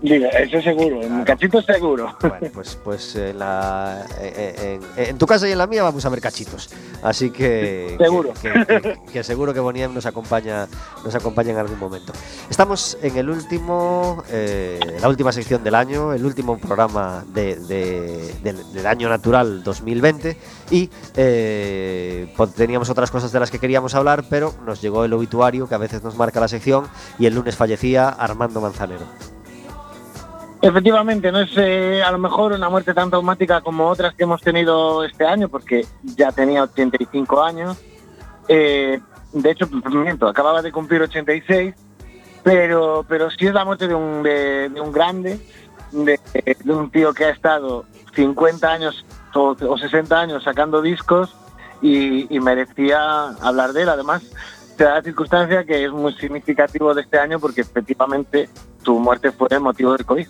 Digo, 0.05 0.27
eso 0.27 0.61
seguro, 0.61 1.01
en 1.03 1.25
cachitos 1.25 1.65
seguro. 1.65 2.15
Bueno, 2.21 2.49
pues, 2.53 2.79
pues 2.85 3.17
en, 3.17 3.39
la, 3.39 4.05
en, 4.21 4.61
en- 4.63 4.81
en 5.09 5.17
tu 5.19 5.27
casa 5.27 5.49
y 5.49 5.53
en 5.53 5.57
la 5.59 5.67
mía 5.67 5.83
vamos 5.83 6.05
a 6.05 6.11
ver 6.11 6.21
cachitos. 6.21 6.69
Así 7.03 7.31
que. 7.31 7.97
Seguro. 7.99 8.35
Que, 8.43 8.53
que- 8.53 8.81
que- 8.83 8.99
que 9.11 9.25
seguro 9.25 9.55
que 9.55 9.61
Boniem 9.61 9.95
nos 9.95 10.05
acompaña, 10.05 10.67
nos 11.03 11.15
acompaña 11.15 11.53
en 11.53 11.57
algún 11.57 11.79
momento. 11.79 12.13
Estamos 12.51 12.99
en 13.01 13.17
el 13.17 13.31
último. 13.31 14.23
eh, 14.29 14.79
la 15.01 15.09
última 15.09 15.33
sección 15.33 15.65
del 15.65 15.75
año, 15.75 16.13
el 16.13 16.27
último 16.27 16.59
programa 16.59 17.25
de- 17.33 17.57
de- 17.57 18.35
del, 18.43 18.73
del 18.75 18.87
año 18.87 19.09
natural 19.09 19.63
2020. 19.65 20.37
Y 20.71 20.91
eh, 21.17 22.31
teníamos 22.55 22.91
otras 22.91 23.11
cosas 23.11 23.33
de 23.33 23.41
las 23.41 23.51
que 23.51 23.59
queríamos 23.59 23.95
hablar, 23.95 24.25
pero 24.29 24.53
nos 24.67 24.83
llegó 24.83 25.07
el 25.07 25.15
obituario 25.15 25.67
que 25.67 25.75
a 25.77 25.79
veces 25.79 26.03
nos 26.03 26.15
marca 26.17 26.41
la 26.41 26.49
sección. 26.49 26.89
Y 27.19 27.25
el 27.25 27.35
lunes 27.35 27.57
fallecía 27.57 28.11
Armando 28.11 28.61
Manzanero. 28.61 29.07
Efectivamente, 30.65 31.31
no 31.31 31.41
es 31.41 31.51
eh, 31.59 32.03
a 32.03 32.11
lo 32.11 32.17
mejor 32.17 32.55
una 32.55 32.71
muerte 32.71 32.95
tan 32.95 33.11
traumática 33.11 33.61
como 33.61 33.87
otras 33.87 34.15
que 34.15 34.23
hemos 34.23 34.41
tenido 34.41 35.05
este 35.05 35.27
año, 35.27 35.51
porque 35.51 35.85
ya 36.17 36.33
tenía 36.33 36.63
85 36.63 37.43
años. 37.43 37.77
Eh, 38.49 38.99
de 39.35 39.51
hecho, 39.51 39.69
miento, 39.91 40.27
acababa 40.27 40.63
de 40.63 40.73
cumplir 40.73 41.03
86, 41.03 41.75
pero, 42.43 43.05
pero 43.07 43.31
sí 43.31 43.47
es 43.47 43.53
la 43.53 43.67
muerte 43.67 43.89
de 43.89 43.95
un, 43.95 44.23
de, 44.23 44.73
un 44.83 44.91
grande, 44.91 45.39
de, 45.93 46.19
un 46.65 46.91
tío 46.91 47.13
que 47.13 47.27
ha 47.27 47.31
estado 47.31 47.85
50 48.15 48.67
años 48.67 49.05
o, 49.35 49.55
o 49.69 49.77
60 49.77 50.19
años 50.19 50.45
sacando 50.45 50.81
discos 50.81 51.37
y, 51.83 52.35
y 52.35 52.41
merecía 52.41 53.27
hablar 53.43 53.75
de 53.75 53.83
él. 53.83 53.91
Además, 53.91 54.23
se 54.79 54.83
da 54.83 54.95
la 54.95 55.03
circunstancia 55.03 55.65
que 55.65 55.85
es 55.85 55.93
muy 55.93 56.15
significativo 56.15 56.95
de 56.95 57.03
este 57.03 57.19
año 57.19 57.39
porque 57.39 57.61
efectivamente 57.61 58.49
su 58.83 58.99
muerte 58.99 59.31
fue 59.31 59.59
motivo 59.59 59.93
del 59.93 60.07
COVID. 60.07 60.27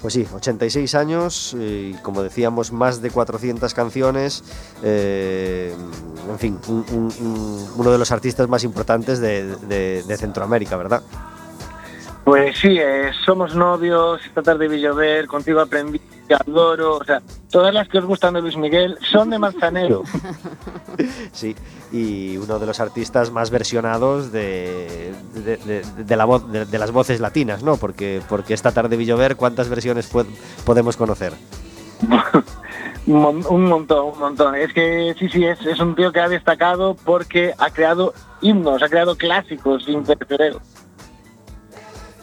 Pues 0.00 0.14
sí, 0.14 0.24
86 0.32 0.94
años 0.94 1.56
y 1.58 1.92
como 2.04 2.22
decíamos, 2.22 2.70
más 2.72 3.02
de 3.02 3.10
400 3.10 3.74
canciones. 3.74 4.44
eh, 4.82 5.74
en 6.30 6.38
fin, 6.38 6.58
un- 6.68 6.84
un- 6.92 7.12
un- 7.26 7.68
uno 7.76 7.90
de 7.90 7.98
los 7.98 8.12
artistas 8.12 8.48
más 8.48 8.62
importantes 8.62 9.18
de- 9.18 9.56
de 10.04 10.16
Centroamérica, 10.16 10.76
¿verdad? 10.76 11.02
Pues 12.28 12.58
sí, 12.58 12.76
eh, 12.78 13.10
somos 13.24 13.54
novios, 13.54 14.20
esta 14.26 14.42
tarde 14.42 14.68
vi 14.68 14.80
llover, 14.82 15.26
contigo 15.26 15.60
aprendí, 15.60 15.98
te 16.26 16.34
adoro, 16.34 16.98
o 16.98 17.04
sea, 17.04 17.22
todas 17.50 17.72
las 17.72 17.88
que 17.88 17.96
os 17.96 18.04
gustan 18.04 18.34
de 18.34 18.42
Luis 18.42 18.54
Miguel 18.54 18.98
son 19.10 19.30
de 19.30 19.38
Manzanero. 19.38 20.02
Sí, 21.32 21.54
y 21.92 22.36
uno 22.36 22.58
de 22.58 22.66
los 22.66 22.80
artistas 22.80 23.30
más 23.30 23.50
versionados 23.50 24.30
de, 24.32 25.12
de, 25.32 25.56
de- 25.58 25.82
de 26.04 26.16
la 26.16 26.24
voz, 26.26 26.50
de, 26.50 26.78
las 26.78 26.90
voces 26.90 27.20
latinas, 27.20 27.62
¿no? 27.62 27.76
Porque, 27.76 28.20
porque 28.28 28.52
esta 28.52 28.72
tarde 28.72 28.96
vi 28.96 29.06
llover, 29.06 29.36
¿cuántas 29.36 29.68
versiones 29.70 30.12
pod- 30.12 30.26
podemos 30.66 30.96
conocer? 30.98 31.32
un, 33.06 33.14
mon- 33.22 33.46
un 33.48 33.64
montón, 33.64 34.06
un 34.12 34.18
montón. 34.18 34.54
Es 34.56 34.72
que 34.74 35.14
sí, 35.18 35.28
sí, 35.28 35.44
es, 35.46 35.64
es 35.64 35.78
un 35.80 35.94
tío 35.94 36.10
que 36.12 36.20
ha 36.20 36.28
destacado 36.28 36.94
porque 37.04 37.54
ha 37.56 37.70
creado 37.70 38.12
himnos, 38.42 38.82
ha 38.82 38.88
creado 38.88 39.16
clásicos 39.16 39.84
sin. 39.84 40.04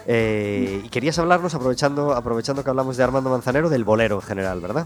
Eh, 0.08 0.82
y 0.84 0.90
querías 0.90 1.18
hablarnos, 1.18 1.56
aprovechando, 1.56 2.14
aprovechando 2.14 2.64
que 2.64 2.70
hablamos 2.70 2.98
de 2.98 3.04
Armando 3.04 3.30
Manzanero, 3.30 3.70
del 3.70 3.84
bolero 3.84 4.16
en 4.16 4.22
general, 4.22 4.62
¿verdad? 4.62 4.86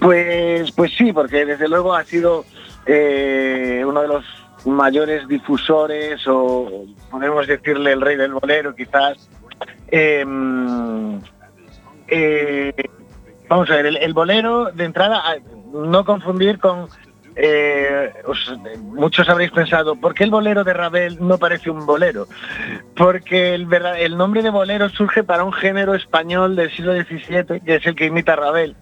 Pues, 0.00 0.72
pues 0.72 0.92
sí, 0.96 1.12
porque 1.12 1.44
desde 1.44 1.68
luego 1.68 1.94
ha 1.94 2.04
sido 2.04 2.44
eh, 2.86 3.84
uno 3.86 4.02
de 4.02 4.08
los 4.08 4.24
mayores 4.64 5.28
difusores, 5.28 6.20
o 6.26 6.84
podemos 7.10 7.46
decirle 7.46 7.92
el 7.92 8.00
rey 8.00 8.16
del 8.16 8.32
bolero, 8.32 8.74
quizás. 8.74 9.28
Eh, 9.88 10.24
eh, 12.08 12.72
vamos 13.48 13.70
a 13.70 13.76
ver, 13.76 13.86
el, 13.86 13.96
el 13.98 14.14
bolero 14.14 14.72
de 14.72 14.84
entrada, 14.84 15.22
ah, 15.24 15.36
no 15.72 16.04
confundir 16.04 16.58
con. 16.58 16.88
Eh, 17.42 18.12
os- 18.26 18.54
muchos 18.80 19.26
habréis 19.30 19.50
pensado, 19.50 19.96
¿por 19.96 20.12
qué 20.14 20.24
el 20.24 20.30
bolero 20.30 20.62
de 20.62 20.74
Ravel 20.74 21.16
no 21.26 21.38
parece 21.38 21.70
un 21.70 21.86
bolero? 21.86 22.26
Porque 22.94 23.54
el, 23.54 24.16
nombre 24.18 24.42
de 24.42 24.50
bolero 24.50 24.90
surge 24.90 25.24
para 25.24 25.42
un 25.44 25.52
género 25.52 25.94
español 25.94 26.54
del 26.54 26.70
siglo 26.70 26.92
XVII, 26.92 27.60
que 27.64 27.76
es 27.76 27.86
el 27.86 27.94
que 27.94 28.06
imita 28.06 28.34
a 28.34 28.36
Ravel 28.36 28.76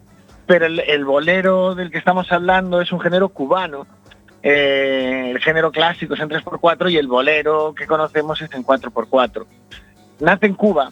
pero 0.47 0.64
el, 0.64 1.05
bolero 1.05 1.75
del 1.75 1.90
que 1.90 1.99
estamos 1.99 2.33
hablando 2.33 2.81
es 2.81 2.90
un 2.90 3.01
género 3.01 3.29
cubano. 3.29 3.87
Eh, 4.42 5.31
el 5.31 5.38
género 5.40 5.71
clásico 5.71 6.14
es 6.14 6.21
en 6.21 6.31
3x4 6.31 6.90
y 6.90 6.97
el 6.97 7.07
bolero 7.07 7.75
que 7.75 7.87
conocemos 7.87 8.40
es 8.40 8.51
en 8.55 8.64
4x4. 8.64 9.44
Nace 10.21 10.47
en 10.47 10.55
Cuba, 10.55 10.90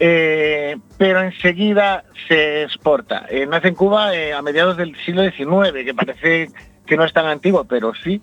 eh, 0.00 0.76
pero 0.98 1.22
enseguida 1.22 2.02
se 2.26 2.64
exporta. 2.64 3.24
Nace 3.48 3.68
en 3.68 3.76
Cuba 3.76 4.10
a 4.36 4.42
mediados 4.42 4.76
del 4.76 4.96
siglo 5.04 5.22
XIX, 5.22 5.84
que 5.84 5.94
parece 5.94 6.48
que 6.86 6.96
no 6.96 7.04
es 7.04 7.12
tan 7.12 7.26
antiguo, 7.26 7.64
pero 7.64 7.92
sí. 7.94 8.20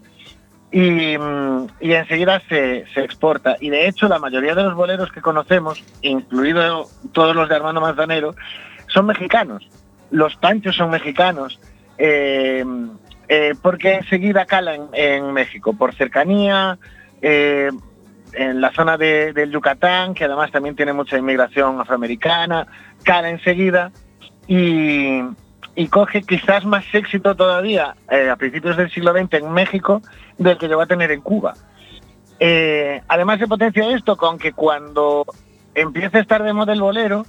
Y, 0.72 1.18
mm, 1.18 1.68
y 1.82 1.94
enseguida 1.94 2.42
se, 2.48 2.86
se 2.94 3.04
exporta. 3.04 3.56
Y 3.60 3.70
de 3.70 3.88
hecho 3.88 4.08
la 4.08 4.20
mayoría 4.20 4.54
de 4.56 4.64
los 4.64 4.76
boleros 4.76 5.12
que 5.12 5.22
conocemos, 5.22 5.84
incluidos 6.02 6.92
todos 7.12 7.36
los 7.36 7.50
de 7.50 7.56
Armando 7.56 7.82
Manzanero, 7.82 8.36
son 8.88 9.06
mexicanos 9.08 9.68
los 10.12 10.36
panchos 10.38 10.76
son 10.76 10.90
mexicanos, 10.90 11.60
eh, 12.00 12.66
eh, 13.28 13.54
porque 13.62 13.94
enseguida 13.96 14.46
calan 14.46 14.88
en 14.94 15.32
México, 15.34 15.74
por 15.74 15.94
cercanía, 15.94 16.80
eh, 17.22 17.70
en 18.34 18.60
la 18.60 18.72
zona 18.72 18.98
de- 18.98 19.34
del 19.34 19.52
Yucatán, 19.52 20.16
que 20.16 20.26
además 20.26 20.52
también 20.52 20.76
tiene 20.76 20.94
mucha 20.94 21.16
inmigración 21.16 21.80
afroamericana, 21.80 22.66
cala 23.04 23.30
enseguida 23.30 23.92
y, 24.48 25.22
y 25.76 25.88
coge 25.88 26.22
quizás 26.24 26.66
más 26.66 26.84
éxito 26.94 27.36
todavía 27.36 27.96
eh, 28.10 28.30
a 28.30 28.36
principios 28.36 28.76
del 28.78 28.90
siglo 28.92 29.14
XX 29.14 29.34
en 29.36 29.52
México 29.52 30.02
del 30.38 30.58
que 30.58 30.68
llegó 30.68 30.82
a 30.82 30.88
tener 30.88 31.12
en 31.12 31.22
Cuba. 31.22 31.54
Eh, 32.40 33.02
además 33.08 33.40
se 33.40 33.48
potencia 33.48 33.90
esto 33.96 34.16
con 34.18 34.38
que 34.38 34.54
cuando 34.54 35.26
empieza 35.76 36.18
a 36.18 36.22
estar 36.22 36.44
de 36.44 36.54
moda 36.54 36.74
el 36.74 36.82
bolero, 36.82 37.26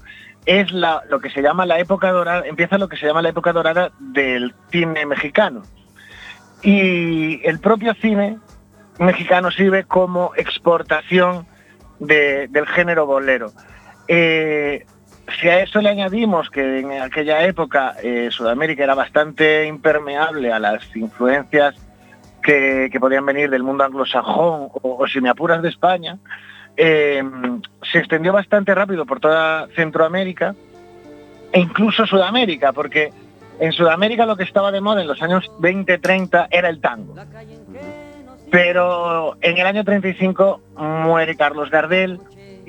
es 0.46 0.72
la, 0.72 1.02
lo 1.10 1.20
que 1.20 1.30
se 1.30 1.42
llama 1.42 1.66
la 1.66 1.78
época 1.78 2.10
dorada, 2.12 2.44
empieza 2.46 2.78
lo 2.78 2.88
que 2.88 2.96
se 2.96 3.06
llama 3.06 3.22
la 3.22 3.28
época 3.28 3.52
dorada 3.52 3.92
del 3.98 4.54
cine 4.70 5.04
mexicano. 5.06 5.62
Y 6.62 7.46
el 7.46 7.58
propio 7.60 7.94
cine 7.94 8.38
mexicano 8.98 9.50
sirve 9.50 9.84
como 9.84 10.32
exportación 10.36 11.46
de- 11.98 12.48
del 12.48 12.66
género 12.66 13.06
bolero. 13.06 13.52
Eh, 14.08 14.86
si 15.38 15.48
a 15.48 15.62
eso 15.62 15.80
le 15.80 15.88
añadimos 15.88 16.50
que 16.50 16.80
en 16.80 16.92
aquella 16.92 17.44
época 17.44 17.96
eh, 18.02 18.28
Sudamérica 18.30 18.84
era 18.84 18.94
bastante 18.94 19.66
impermeable 19.66 20.52
a 20.52 20.58
las 20.58 20.84
influencias 20.96 21.74
que, 22.42 22.88
que 22.90 23.00
podían 23.00 23.26
venir 23.26 23.50
del 23.50 23.62
mundo 23.62 23.84
anglosajón 23.84 24.68
o, 24.72 24.96
o 24.98 25.06
si 25.06 25.20
me 25.20 25.28
apuras 25.28 25.62
de 25.62 25.68
España, 25.68 26.18
eh, 26.76 27.22
se 27.92 27.98
extendió 27.98 28.32
bastante 28.32 28.74
rápido 28.74 29.04
por 29.04 29.20
toda 29.20 29.68
Centroamérica 29.76 30.54
e 31.52 31.60
incluso 31.60 32.06
Sudamérica, 32.06 32.72
porque 32.72 33.12
en 33.58 33.72
Sudamérica 33.72 34.24
lo 34.24 34.36
que 34.36 34.44
estaba 34.44 34.72
de 34.72 34.80
moda 34.80 35.02
en 35.02 35.08
los 35.08 35.20
años 35.20 35.50
20-30 35.58 36.48
era 36.50 36.68
el 36.68 36.80
tango. 36.80 37.14
Pero 38.50 39.36
en 39.42 39.58
el 39.58 39.66
año 39.66 39.84
35 39.84 40.60
muere 40.76 41.36
Carlos 41.36 41.70
Gardel 41.70 42.18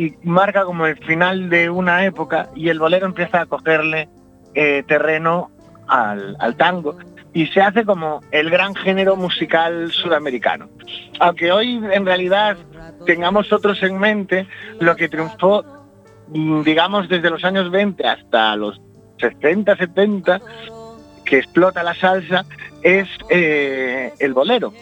y 0.01 0.15
marca 0.23 0.65
como 0.65 0.87
el 0.87 0.97
final 0.97 1.47
de 1.51 1.69
una 1.69 2.03
época 2.05 2.49
y 2.55 2.69
el 2.69 2.79
bolero 2.79 3.05
empieza 3.05 3.41
a 3.41 3.45
cogerle 3.45 4.09
eh, 4.55 4.83
terreno 4.87 5.51
al, 5.87 6.55
tango. 6.57 6.97
y 7.33 7.45
se 7.47 7.61
hace 7.61 7.85
como 7.85 8.21
el 8.31 8.49
gran 8.49 8.73
género 8.73 9.15
musical 9.15 9.91
sudamericano. 9.91 10.69
Aunque 11.19 11.51
hoy 11.51 11.79
en 11.91 12.03
realidad 12.03 12.57
tengamos 13.05 13.53
otros 13.53 13.83
en 13.83 13.99
mente, 13.99 14.47
lo 14.79 14.95
que 14.95 15.07
triunfó, 15.07 15.63
mm, 16.29 16.63
digamos, 16.63 17.07
desde 17.07 17.29
los 17.29 17.43
años 17.43 17.69
20 17.69 18.07
hasta 18.07 18.55
los 18.55 18.81
60, 19.19 19.77
70, 19.77 20.41
que 21.25 21.37
explota 21.37 21.83
la 21.83 21.93
salsa, 21.93 22.43
es 22.81 23.07
eh, 23.29 24.13
el 24.17 24.33
bolero. 24.33 24.73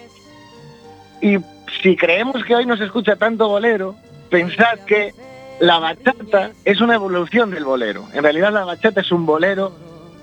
Y 1.22 1.40
si 1.82 1.98
creemos 1.98 2.46
que 2.46 2.56
hoy 2.56 2.66
no 2.66 2.78
se 2.78 2.86
escucha 2.86 3.18
tanto 3.18 3.50
bolero, 3.50 3.96
pensad 4.30 4.80
que 4.86 5.14
la 5.60 5.80
bachata 5.80 6.52
es 6.64 6.82
una 6.82 6.96
evolución 6.96 7.52
del 7.52 7.66
bolero. 7.66 8.08
En 8.14 8.24
realidad 8.24 8.54
la 8.54 8.66
bachata 8.66 9.02
es 9.02 9.12
un 9.12 9.26
bolero 9.26 9.74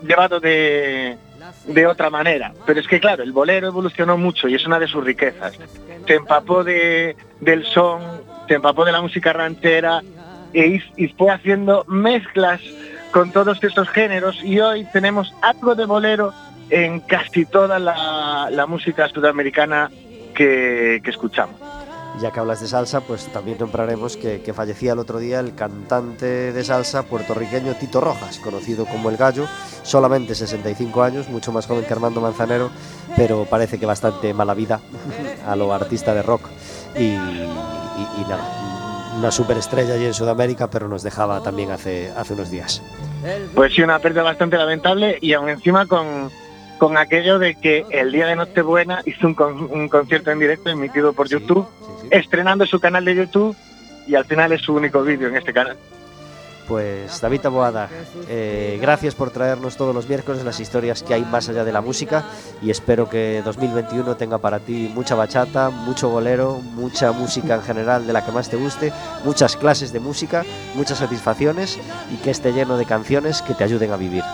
llevado 0.06 0.40
de, 0.40 1.16
de 1.66 1.86
otra 1.86 2.10
manera. 2.10 2.52
Pero 2.64 2.80
es 2.80 2.86
que 2.86 3.00
claro, 3.00 3.22
el 3.22 3.32
bolero 3.32 3.68
evolucionó 3.68 4.16
mucho 4.16 4.48
y 4.48 4.54
es 4.54 4.66
una 4.66 4.78
de 4.78 4.88
sus 4.88 5.04
riquezas. 5.04 5.58
Se 6.06 6.14
empapó 6.14 6.64
de, 6.64 7.16
del 7.40 7.64
son, 7.66 8.02
se 8.48 8.54
empapó 8.54 8.84
de 8.84 8.92
la 8.92 9.00
música 9.00 9.32
ranchera 9.32 10.02
e, 10.52 10.80
y 10.96 11.08
fue 11.08 11.30
haciendo 11.30 11.84
mezclas 11.86 12.60
con 13.10 13.32
todos 13.32 13.62
estos 13.62 13.88
géneros 13.88 14.42
y 14.42 14.60
hoy 14.60 14.86
tenemos 14.92 15.34
algo 15.42 15.74
de 15.74 15.86
bolero 15.86 16.32
en 16.70 17.00
casi 17.00 17.44
toda 17.44 17.78
la, 17.78 18.66
música 18.66 19.08
sudamericana 19.08 19.90
que 20.34 21.00
escuchamos. 21.04 21.65
Ya 22.20 22.30
que 22.30 22.40
hablas 22.40 22.60
de 22.60 22.68
salsa, 22.68 23.02
pues 23.02 23.26
también 23.26 23.58
nombraremos 23.58 24.16
que, 24.16 24.40
fallecía 24.54 24.92
el 24.92 24.98
otro 24.98 25.18
día 25.18 25.38
el 25.40 25.54
cantante 25.54 26.52
de 26.52 26.64
salsa 26.64 27.02
puertorriqueño 27.02 27.74
Tito 27.74 28.00
Rojas, 28.00 28.38
conocido 28.38 28.86
como 28.86 29.10
El 29.10 29.18
Gallo, 29.18 29.46
solamente 29.82 30.34
65 30.34 31.02
años, 31.02 31.28
mucho 31.28 31.52
más 31.52 31.66
joven 31.66 31.84
que 31.84 31.92
Armando 31.92 32.22
Manzanero, 32.22 32.70
pero 33.16 33.44
parece 33.44 33.78
que 33.78 33.84
bastante 33.84 34.32
mala 34.32 34.54
vida 34.54 34.80
a 35.46 35.56
lo 35.56 35.74
artista 35.74 36.14
de 36.14 36.22
rock. 36.22 36.48
Y 36.98 37.16
nada, 38.28 38.66
una 39.18 39.30
superestrella 39.30 39.94
allí 39.94 40.06
en 40.06 40.14
Sudamérica, 40.14 40.68
pero 40.70 40.88
nos 40.88 41.02
dejaba 41.02 41.42
también 41.42 41.70
hace, 41.70 42.10
hace 42.16 42.34
unos 42.34 42.50
días. 42.50 42.82
Pues 43.54 43.74
sí, 43.74 43.82
una 43.82 43.98
pérdida 43.98 44.22
bastante 44.22 44.56
lamentable 44.56 45.18
y 45.20 45.32
aún 45.32 45.48
encima 45.48 45.86
con, 45.86 46.30
con 46.78 46.96
aquello 46.98 47.38
de 47.38 47.54
que 47.54 47.84
el 47.90 48.12
día 48.12 48.26
de 48.26 48.36
Nochebuena 48.36 49.00
hizo 49.06 49.26
un, 49.26 49.34
con- 49.34 49.70
un 49.72 49.88
concierto 49.88 50.30
en 50.30 50.38
directo 50.38 50.68
emitido 50.70 51.12
por 51.12 51.28
YouTube, 51.28 51.66
Sí, 51.66 51.86
sí. 52.02 52.08
estrenando 52.10 52.66
su 52.66 52.78
canal 52.80 53.04
de 53.04 53.14
YouTube 53.14 53.56
y 54.06 54.14
al 54.14 54.24
final 54.24 54.52
es 54.52 54.60
su 54.62 54.74
único 54.74 55.02
vídeo 55.02 55.28
en 55.28 55.36
este 55.36 55.52
canal. 55.52 55.76
Pues 56.68 57.20
David 57.20 57.42
Taboada, 57.42 57.88
eh, 58.28 58.76
gracias 58.82 59.14
por 59.14 59.30
traernos 59.30 59.76
todos 59.76 59.94
los 59.94 60.08
miércoles 60.08 60.42
las 60.44 60.58
historias 60.58 61.04
que 61.04 61.14
hay 61.14 61.24
más 61.24 61.48
allá 61.48 61.62
de 61.64 61.70
la 61.70 61.80
música 61.80 62.24
y 62.60 62.70
espero 62.70 63.08
que 63.08 63.40
2021 63.44 64.16
tenga 64.16 64.38
para 64.38 64.58
ti 64.58 64.90
mucha 64.92 65.14
bachata, 65.14 65.70
mucho 65.70 66.08
bolero, 66.08 66.58
mucha 66.74 67.12
música 67.12 67.54
en 67.54 67.62
general 67.62 68.04
de 68.04 68.12
la 68.12 68.26
que 68.26 68.32
más 68.32 68.50
te 68.50 68.56
guste, 68.56 68.92
muchas 69.24 69.56
clases 69.56 69.92
de 69.92 70.00
música, 70.00 70.44
muchas 70.74 70.98
satisfacciones 70.98 71.78
y 72.12 72.16
que 72.16 72.32
esté 72.32 72.52
lleno 72.52 72.76
de 72.76 72.84
canciones 72.84 73.42
que 73.42 73.54
te 73.54 73.62
ayuden 73.62 73.92
a 73.92 73.96
vivir. 73.96 74.24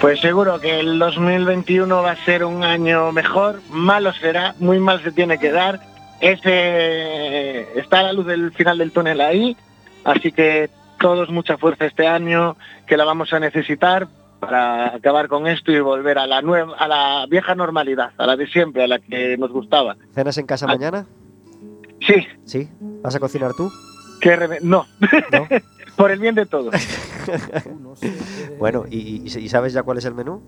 Pues 0.00 0.20
seguro 0.20 0.60
que 0.60 0.78
el 0.80 0.98
2021 0.98 2.02
va 2.02 2.12
a 2.12 2.24
ser 2.24 2.44
un 2.44 2.62
año 2.64 3.12
mejor, 3.12 3.60
malo 3.70 4.12
será, 4.12 4.54
muy 4.58 4.78
mal 4.78 5.02
se 5.02 5.10
tiene 5.10 5.38
que 5.38 5.50
dar. 5.50 5.80
Ese 6.20 7.78
está 7.78 8.00
a 8.00 8.02
la 8.04 8.12
luz 8.12 8.26
del 8.26 8.52
final 8.52 8.78
del 8.78 8.92
túnel 8.92 9.20
ahí, 9.20 9.56
así 10.04 10.32
que 10.32 10.70
todos 11.00 11.30
mucha 11.30 11.56
fuerza 11.58 11.86
este 11.86 12.06
año, 12.06 12.56
que 12.86 12.96
la 12.96 13.04
vamos 13.04 13.32
a 13.32 13.40
necesitar 13.40 14.06
para 14.38 14.94
acabar 14.94 15.28
con 15.28 15.46
esto 15.46 15.72
y 15.72 15.80
volver 15.80 16.18
a 16.18 16.26
la 16.26 16.42
nueva, 16.42 16.76
a 16.76 16.86
la 16.88 17.26
vieja 17.28 17.54
normalidad, 17.54 18.10
a 18.18 18.26
la 18.26 18.36
de 18.36 18.46
siempre, 18.46 18.84
a 18.84 18.88
la 18.88 18.98
que 18.98 19.36
nos 19.38 19.50
gustaba. 19.50 19.96
¿Cenas 20.14 20.36
en 20.38 20.46
casa 20.46 20.66
Ah. 20.66 20.72
mañana? 20.72 21.06
Sí, 22.06 22.26
¿Sí? 22.44 22.68
¿Vas 23.02 23.14
a 23.16 23.20
cocinar 23.20 23.52
tú? 23.56 23.70
reme- 24.20 24.60
no, 24.60 24.86
¿No? 25.32 25.48
por 25.96 26.10
el 26.10 26.18
bien 26.20 26.34
de 26.34 26.46
todos. 26.46 26.74
Bueno, 28.58 28.84
¿y, 28.90 29.28
sabes 29.48 29.72
ya 29.72 29.82
cuál 29.82 29.98
es 29.98 30.04
el 30.04 30.14
menú? 30.14 30.40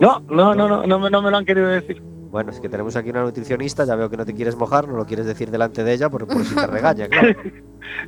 No, 0.00 0.20
no, 0.28 0.54
no, 0.54 0.68
no, 0.68 0.86
no, 0.86 0.98
me- 0.98 1.10
no 1.10 1.22
me 1.22 1.30
lo 1.30 1.36
han 1.36 1.44
querido 1.44 1.68
decir. 1.68 2.02
Bueno, 2.30 2.50
es 2.50 2.60
que 2.60 2.68
tenemos 2.68 2.94
aquí 2.94 3.08
una 3.10 3.22
nutricionista, 3.22 3.84
ya 3.86 3.94
veo 3.96 4.10
que 4.10 4.16
no 4.18 4.26
te 4.26 4.34
quieres 4.34 4.54
mojar, 4.56 4.86
no 4.86 4.96
lo 4.96 5.06
quieres 5.06 5.24
decir 5.24 5.50
delante 5.50 5.82
de 5.82 5.94
ella 5.94 6.10
por, 6.10 6.26
por 6.26 6.44
si 6.44 6.54
te 6.54 6.66
regaña, 6.66 7.08
claro. 7.08 7.28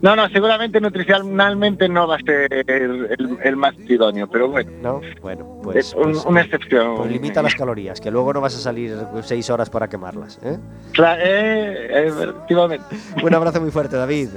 No, 0.03 0.15
no, 0.15 0.29
seguramente 0.29 0.79
nutricionalmente 0.79 1.89
no 1.89 2.07
va 2.07 2.17
a 2.17 2.19
ser 2.19 2.53
el, 2.71 3.39
el 3.43 3.57
más 3.57 3.75
idóneo, 3.89 4.29
pero 4.29 4.49
bueno, 4.51 4.71
¿No? 4.83 5.01
Bueno, 5.23 5.59
pues, 5.63 5.77
es 5.87 5.95
un- 5.95 6.13
pues- 6.13 6.25
una 6.27 6.43
excepción. 6.43 6.97
pues 6.97 7.11
limita 7.11 7.41
las 7.43 7.55
calorías, 7.55 7.99
que 7.99 8.11
luego 8.11 8.33
no 8.35 8.43
vas 8.43 8.55
a 8.57 8.59
salir 8.59 8.95
seis 9.23 9.49
horas 9.49 9.71
para 9.71 9.89
quemarlas. 9.89 10.39
¿eh? 10.43 10.59
Cla- 10.93 11.17
eh, 11.19 12.09
efectivamente. 12.09 12.85
Un 13.23 13.35
abrazo 13.35 13.61
muy 13.63 13.71
fuerte, 13.71 13.97
David. 13.97 14.29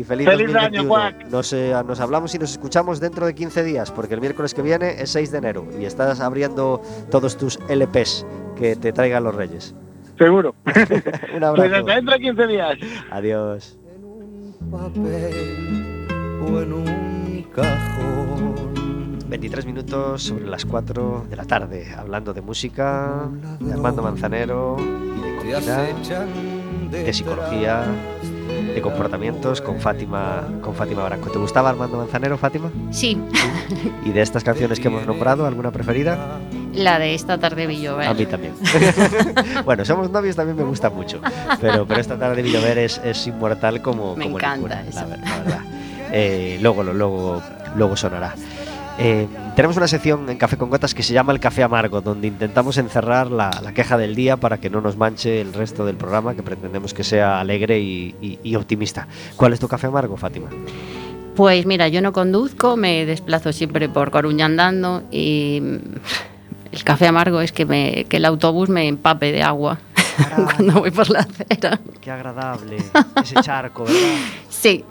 Y 0.00 0.04
feliz, 0.04 0.26
Feliz 0.26 0.46
2021. 0.52 0.60
año, 0.80 0.88
Juan. 0.88 1.30
Nos, 1.30 1.52
eh, 1.52 1.74
nos 1.86 2.00
hablamos 2.00 2.34
y 2.34 2.38
nos 2.38 2.52
escuchamos 2.52 3.00
dentro 3.00 3.26
de 3.26 3.34
15 3.34 3.62
días, 3.64 3.90
porque 3.90 4.14
el 4.14 4.20
miércoles 4.20 4.54
que 4.54 4.62
viene 4.62 4.94
es 5.02 5.10
6 5.10 5.30
de 5.30 5.38
enero 5.38 5.66
y 5.78 5.84
estás 5.84 6.20
abriendo 6.20 6.80
todos 7.10 7.36
tus 7.36 7.58
LPs 7.68 8.24
que 8.56 8.76
te 8.76 8.92
traigan 8.94 9.24
los 9.24 9.34
reyes. 9.34 9.74
Seguro. 10.16 10.54
Un 10.66 10.72
Pues 10.72 11.42
abrazo. 11.42 11.74
hasta 11.76 11.94
dentro 11.96 12.14
de 12.14 12.20
15 12.20 12.46
días. 12.46 12.74
Adiós. 13.10 13.78
papel 14.70 16.06
o 16.42 16.60
en 16.62 16.72
un 16.72 17.46
cajón. 17.54 19.20
23 19.28 19.66
minutos 19.66 20.22
sobre 20.24 20.46
las 20.46 20.64
4 20.64 21.26
de 21.28 21.36
la 21.36 21.44
tarde, 21.44 21.94
hablando 21.96 22.32
de 22.32 22.40
música, 22.40 23.28
de 23.60 23.72
Armando 23.72 24.02
Manzanero 24.02 24.76
y 24.78 25.20
de 25.20 25.36
comida, 25.36 25.86
de 26.90 27.12
psicología, 27.12 27.84
de 28.60 28.80
comportamientos 28.82 29.60
con 29.60 29.80
Fátima, 29.80 30.42
con 30.60 30.74
Fátima 30.74 31.04
Branco. 31.04 31.30
¿Te 31.30 31.38
gustaba 31.38 31.70
Armando 31.70 31.96
Manzanero, 31.96 32.36
Fátima? 32.38 32.70
Sí, 32.90 33.18
Y 34.04 34.10
de 34.10 34.20
estas 34.22 34.44
canciones 34.44 34.78
que 34.80 34.88
hemos 34.88 35.06
nombrado, 35.06 35.46
¿alguna 35.46 35.70
preferida? 35.70 36.38
la 36.72 37.00
de 37.00 37.14
esta 37.14 37.36
tarde 37.38 37.66
vi 37.66 37.80
llover. 37.80 38.06
A 38.06 38.14
mí 38.14 38.26
también. 38.26 38.54
bueno, 39.64 39.84
somos 39.84 40.08
novios 40.10 40.36
también 40.36 40.56
me 40.56 40.62
gusta 40.62 40.88
mucho, 40.88 41.20
pero, 41.60 41.84
pero 41.86 42.00
esta 42.00 42.16
tarde 42.16 42.36
de 42.36 42.42
Villover 42.42 42.78
es, 42.78 43.00
es 43.04 43.26
inmortal 43.26 43.82
como, 43.82 44.14
Me 44.14 44.24
como 44.24 44.36
encanta 44.38 44.56
ninguna, 44.56 44.82
eso. 44.82 45.00
la, 45.00 45.16
la 45.16 45.38
verdad. 45.38 45.60
Eh, 46.12 46.58
luego, 46.62 46.82
luego 46.84 47.96
sonará. 47.96 48.34
Eh, 49.02 49.26
tenemos 49.56 49.78
una 49.78 49.88
sección 49.88 50.28
en 50.28 50.36
Café 50.36 50.58
con 50.58 50.68
Gotas 50.68 50.92
que 50.94 51.02
se 51.02 51.14
llama 51.14 51.32
el 51.32 51.40
Café 51.40 51.62
Amargo, 51.62 52.02
donde 52.02 52.28
intentamos 52.28 52.76
encerrar 52.76 53.30
la, 53.30 53.50
la 53.62 53.72
queja 53.72 53.96
del 53.96 54.14
día 54.14 54.36
para 54.36 54.58
que 54.58 54.68
no 54.68 54.82
nos 54.82 54.96
manche 54.98 55.40
el 55.40 55.54
resto 55.54 55.86
del 55.86 55.96
programa, 55.96 56.34
que 56.34 56.42
pretendemos 56.42 56.92
que 56.92 57.02
sea 57.02 57.40
alegre 57.40 57.80
y, 57.80 58.14
y- 58.20 58.38
y 58.42 58.54
optimista. 58.56 59.08
¿Cuál 59.36 59.54
es 59.54 59.60
tu 59.60 59.68
café 59.68 59.86
amargo, 59.86 60.18
Fátima? 60.18 60.48
Pues 61.34 61.64
mira, 61.64 61.88
yo 61.88 62.02
no 62.02 62.12
conduzco, 62.12 62.76
me 62.76 63.06
desplazo 63.06 63.52
siempre 63.54 63.88
por 63.88 64.10
Coruña 64.10 64.44
andando 64.46 65.02
y 65.10 65.62
el 66.72 66.84
café 66.84 67.06
amargo 67.06 67.40
es 67.40 67.52
que, 67.52 67.64
me, 67.64 68.04
que 68.04 68.18
el 68.18 68.26
autobús 68.26 68.68
me 68.68 68.86
empape 68.86 69.32
de 69.32 69.42
agua 69.42 69.78
cuando 70.56 70.80
voy 70.80 70.90
por 70.90 71.08
la 71.08 71.20
acera. 71.20 71.80
Qué 72.02 72.10
agradable 72.10 72.76
ese 73.22 73.36
charco, 73.40 73.84
¿verdad? 73.84 73.98
Sí, 74.50 74.84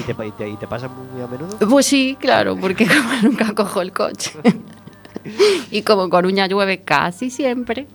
¿Y 0.00 0.02
te, 0.04 0.14
pa- 0.14 0.26
y 0.26 0.30
te- 0.32 0.48
y 0.48 0.56
te 0.56 0.66
pasa 0.66 0.88
muy 0.88 1.22
a 1.22 1.26
menudo? 1.26 1.56
pues 1.68 1.86
sí, 1.86 2.16
claro, 2.20 2.56
porque 2.56 2.86
como 2.88 3.12
nunca 3.22 3.54
cojo 3.54 3.80
el 3.82 3.92
coche. 3.92 4.32
y 5.70 5.82
como 5.82 6.04
en 6.04 6.10
Coruña 6.10 6.46
llueve 6.46 6.82
casi 6.82 7.30
siempre, 7.30 7.86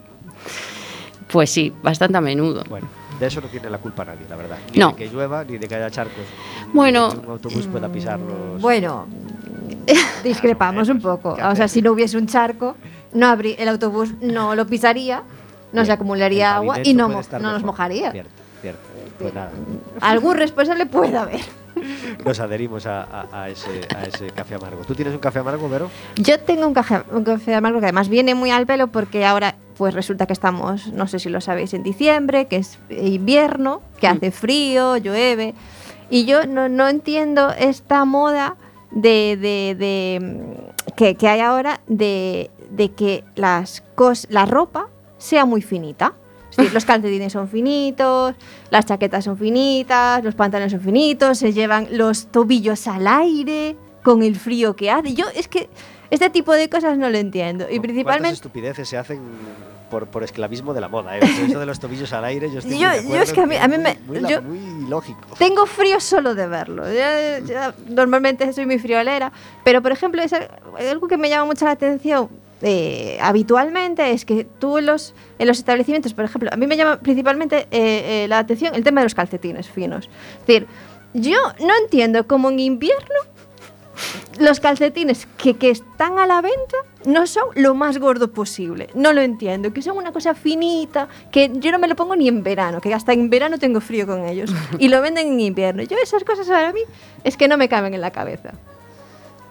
pues 1.31 1.49
sí, 1.49 1.73
bastante 1.83 2.17
a 2.17 2.21
menudo. 2.21 2.63
Bueno, 2.69 2.87
de 3.19 3.27
eso 3.27 3.41
no 3.41 3.47
tiene 3.47 3.69
la 3.69 3.77
culpa 3.79 4.05
nadie, 4.05 4.25
la 4.29 4.35
verdad. 4.35 4.57
Ni 4.73 4.79
No. 4.79 4.89
de 4.89 4.95
que 4.95 5.07
llueva, 5.09 5.43
ni 5.43 5.57
de 5.57 5.67
que 5.67 5.75
haya 5.75 5.89
charcos. 5.91 6.23
Bueno. 6.73 7.09
Ni 7.09 7.19
que 7.19 7.25
un 7.25 7.31
autobús 7.33 7.67
pueda 7.67 7.89
pisarlos. 7.89 8.61
Bueno, 8.61 9.07
discrepamos 10.23 10.89
un 10.89 11.01
poco. 11.01 11.35
¿Qué 11.35 11.43
O 11.43 11.55
sea, 11.55 11.67
si 11.67 11.81
no 11.81 11.91
hubiese 11.91 12.17
un 12.17 12.27
charco, 12.27 12.75
no 13.13 13.27
habrí- 13.27 13.55
el 13.57 13.67
autobús 13.69 14.09
no 14.21 14.55
lo 14.55 14.65
pisaría, 14.67 15.23
no 15.73 15.83
se 15.85 15.91
acumularía 15.91 16.55
agua 16.55 16.77
y 16.83 16.93
no, 16.93 17.09
no 17.09 17.21
nos 17.51 17.63
mojaría. 17.63 18.11
Cierto, 18.11 18.31
cierto. 18.61 18.79
Pues 19.19 19.33
nada, 19.33 19.51
Algún 20.01 20.35
responsable 20.37 20.85
puede 20.85 21.17
haber. 21.17 21.41
nos 22.25 22.39
adherimos 22.39 22.85
a, 22.85 23.03
a- 23.03 23.27
a 23.43 23.49
ese, 23.49 23.81
a 23.95 24.03
ese 24.03 24.27
café 24.31 24.55
amargo. 24.55 24.83
¿Tú 24.83 24.95
tienes 24.95 25.13
un 25.13 25.19
café 25.19 25.39
amargo, 25.39 25.67
Vero? 25.69 25.89
Yo 26.15 26.39
tengo 26.39 26.65
un 26.67 26.73
café, 26.73 27.01
un 27.11 27.23
café 27.23 27.55
amargo 27.55 27.79
que 27.79 27.85
además 27.85 28.09
viene 28.09 28.35
muy 28.35 28.51
al 28.51 28.65
pelo 28.65 28.87
porque 28.87 29.25
ahora 29.25 29.55
pues 29.77 29.93
resulta 29.93 30.25
que 30.25 30.33
estamos, 30.33 30.87
no 30.93 31.07
sé 31.07 31.19
si 31.19 31.29
lo 31.29 31.39
sabéis, 31.39 31.73
en 31.75 31.83
diciembre, 31.83 32.47
que 32.47 32.55
es 32.57 32.79
invierno, 32.89 33.81
que 33.99 34.07
hace 34.07 34.31
frío, 34.31 34.97
llueve. 34.97 35.53
Y 36.09 36.25
yo 36.25 36.47
no, 36.47 36.67
no 36.69 36.87
entiendo 36.87 37.51
esta 37.51 38.03
moda 38.05 38.55
de, 38.91 39.37
de- 39.39 39.75
de, 39.77 40.19
mm, 40.89 40.93
que, 40.95 41.15
que 41.15 41.27
hay 41.27 41.41
ahora 41.41 41.81
de, 41.87 42.49
de 42.71 42.91
que 42.93 43.23
las 43.35 43.83
cos, 43.93 44.25
la 44.31 44.45
ropa 44.45 44.87
sea 45.19 45.45
muy 45.45 45.61
finita. 45.61 46.13
Decir, 46.57 46.73
los 46.73 46.85
calcetines 46.85 47.31
son 47.33 47.47
finitos, 47.47 48.33
las 48.71 48.85
chaquetas 48.85 49.23
son 49.23 49.37
finitas, 49.37 50.23
los 50.23 50.33
pantalones 50.35 50.71
son 50.71 50.81
finitos, 50.81 51.37
se 51.37 51.53
llevan 51.53 51.87
los 51.91 52.27
tobillos 52.27 52.87
al 52.87 53.07
aire 53.07 53.75
con 54.03 54.23
el 54.23 54.35
frío 54.35 54.75
que 54.75 54.89
hace. 54.89 55.13
Yo 55.13 55.25
es 55.35 55.47
que 55.47 55.69
este 56.09 56.29
tipo 56.31 56.53
de 56.53 56.67
cosas 56.69 56.97
no 56.97 57.09
lo 57.09 57.17
entiendo. 57.17 57.65
Y 57.65 57.67
¿Cuántas 57.77 57.81
principalmente... 57.83 58.33
estupideces 58.35 58.89
se 58.89 58.97
hacen 58.97 59.19
por, 59.91 60.07
por 60.07 60.23
esclavismo 60.23 60.73
de 60.73 60.81
la 60.81 60.87
moda? 60.87 61.17
¿eh? 61.17 61.21
Eso 61.47 61.59
de 61.59 61.65
los 61.67 61.79
tobillos 61.79 62.11
al 62.13 62.25
aire, 62.25 62.49
yo 62.51 62.59
estoy 62.59 62.73
muy 62.75 62.81
Yo- 62.83 62.89
de 62.89 62.95
yo 62.95 63.01
acuerdo 63.03 63.23
es 63.23 63.33
que 63.33 63.41
a 63.41 63.45
mí- 63.45 63.55
a 63.57 63.67
mí 63.67 63.75
muy- 63.75 63.83
me- 63.83 64.19
Muy, 64.21 64.29
yo- 64.31 64.41
muy 64.41 64.89
lógico. 64.89 65.19
Tengo 65.37 65.65
frío 65.67 65.99
solo 65.99 66.33
de 66.33 66.47
verlo. 66.47 66.83
Normalmente 67.89 68.51
soy 68.53 68.65
muy 68.65 68.79
friolera, 68.79 69.31
pero 69.63 69.81
por 69.81 69.91
ejemplo, 69.91 70.21
es 70.21 70.33
al- 70.33 70.49
algo 70.89 71.07
que 71.07 71.17
me 71.17 71.29
llama 71.29 71.45
mucho 71.45 71.65
la 71.65 71.71
atención 71.71 72.29
eh, 72.61 73.17
habitualmente 73.21 74.11
es 74.11 74.25
que 74.25 74.43
tú 74.43 74.77
en 74.77 74.87
los, 74.87 75.13
en 75.39 75.47
los 75.47 75.59
establecimientos, 75.59 76.13
por 76.13 76.25
ejemplo, 76.25 76.49
a 76.51 76.57
mí 76.57 76.67
me 76.67 76.75
llama 76.75 76.99
principalmente 76.99 77.67
eh, 77.71 78.23
eh, 78.23 78.25
la 78.27 78.39
atención 78.39 78.73
el 78.73 78.83
tema 78.83 79.01
de 79.01 79.05
los 79.05 79.15
calcetines 79.15 79.69
finos. 79.69 80.09
Es 80.41 80.47
decir, 80.47 80.67
yo 81.13 81.37
no 81.59 81.73
entiendo 81.83 82.25
cómo 82.27 82.49
en 82.49 82.59
invierno 82.59 83.15
los 84.39 84.59
calcetines 84.59 85.27
que, 85.37 85.55
que 85.55 85.71
están 85.71 86.19
a 86.19 86.27
la 86.27 86.41
venta 86.41 86.77
no 87.05 87.25
son 87.25 87.49
lo 87.55 87.73
más 87.73 87.97
gordo 87.97 88.31
posible. 88.31 88.89
No 88.93 89.13
lo 89.13 89.21
entiendo. 89.21 89.73
Que 89.73 89.81
son 89.81 89.97
una 89.97 90.11
cosa 90.11 90.35
finita, 90.35 91.07
que 91.31 91.51
yo 91.55 91.71
no 91.71 91.79
me 91.79 91.87
lo 91.87 91.95
pongo 91.95 92.15
ni 92.15 92.27
en 92.27 92.43
verano, 92.43 92.81
que 92.81 92.93
hasta 92.93 93.13
en 93.13 93.29
verano 93.29 93.57
tengo 93.57 93.81
frío 93.81 94.05
con 94.05 94.25
ellos. 94.25 94.53
Y 94.77 94.89
lo 94.89 95.01
venden 95.01 95.27
en 95.27 95.39
invierno. 95.39 95.83
Yo 95.83 95.97
esas 96.01 96.23
cosas 96.23 96.47
para 96.47 96.73
mí 96.73 96.81
es 97.23 97.37
que 97.37 97.47
no 97.47 97.57
me 97.57 97.69
caben 97.69 97.93
en 97.93 98.01
la 98.01 98.11
cabeza. 98.11 98.53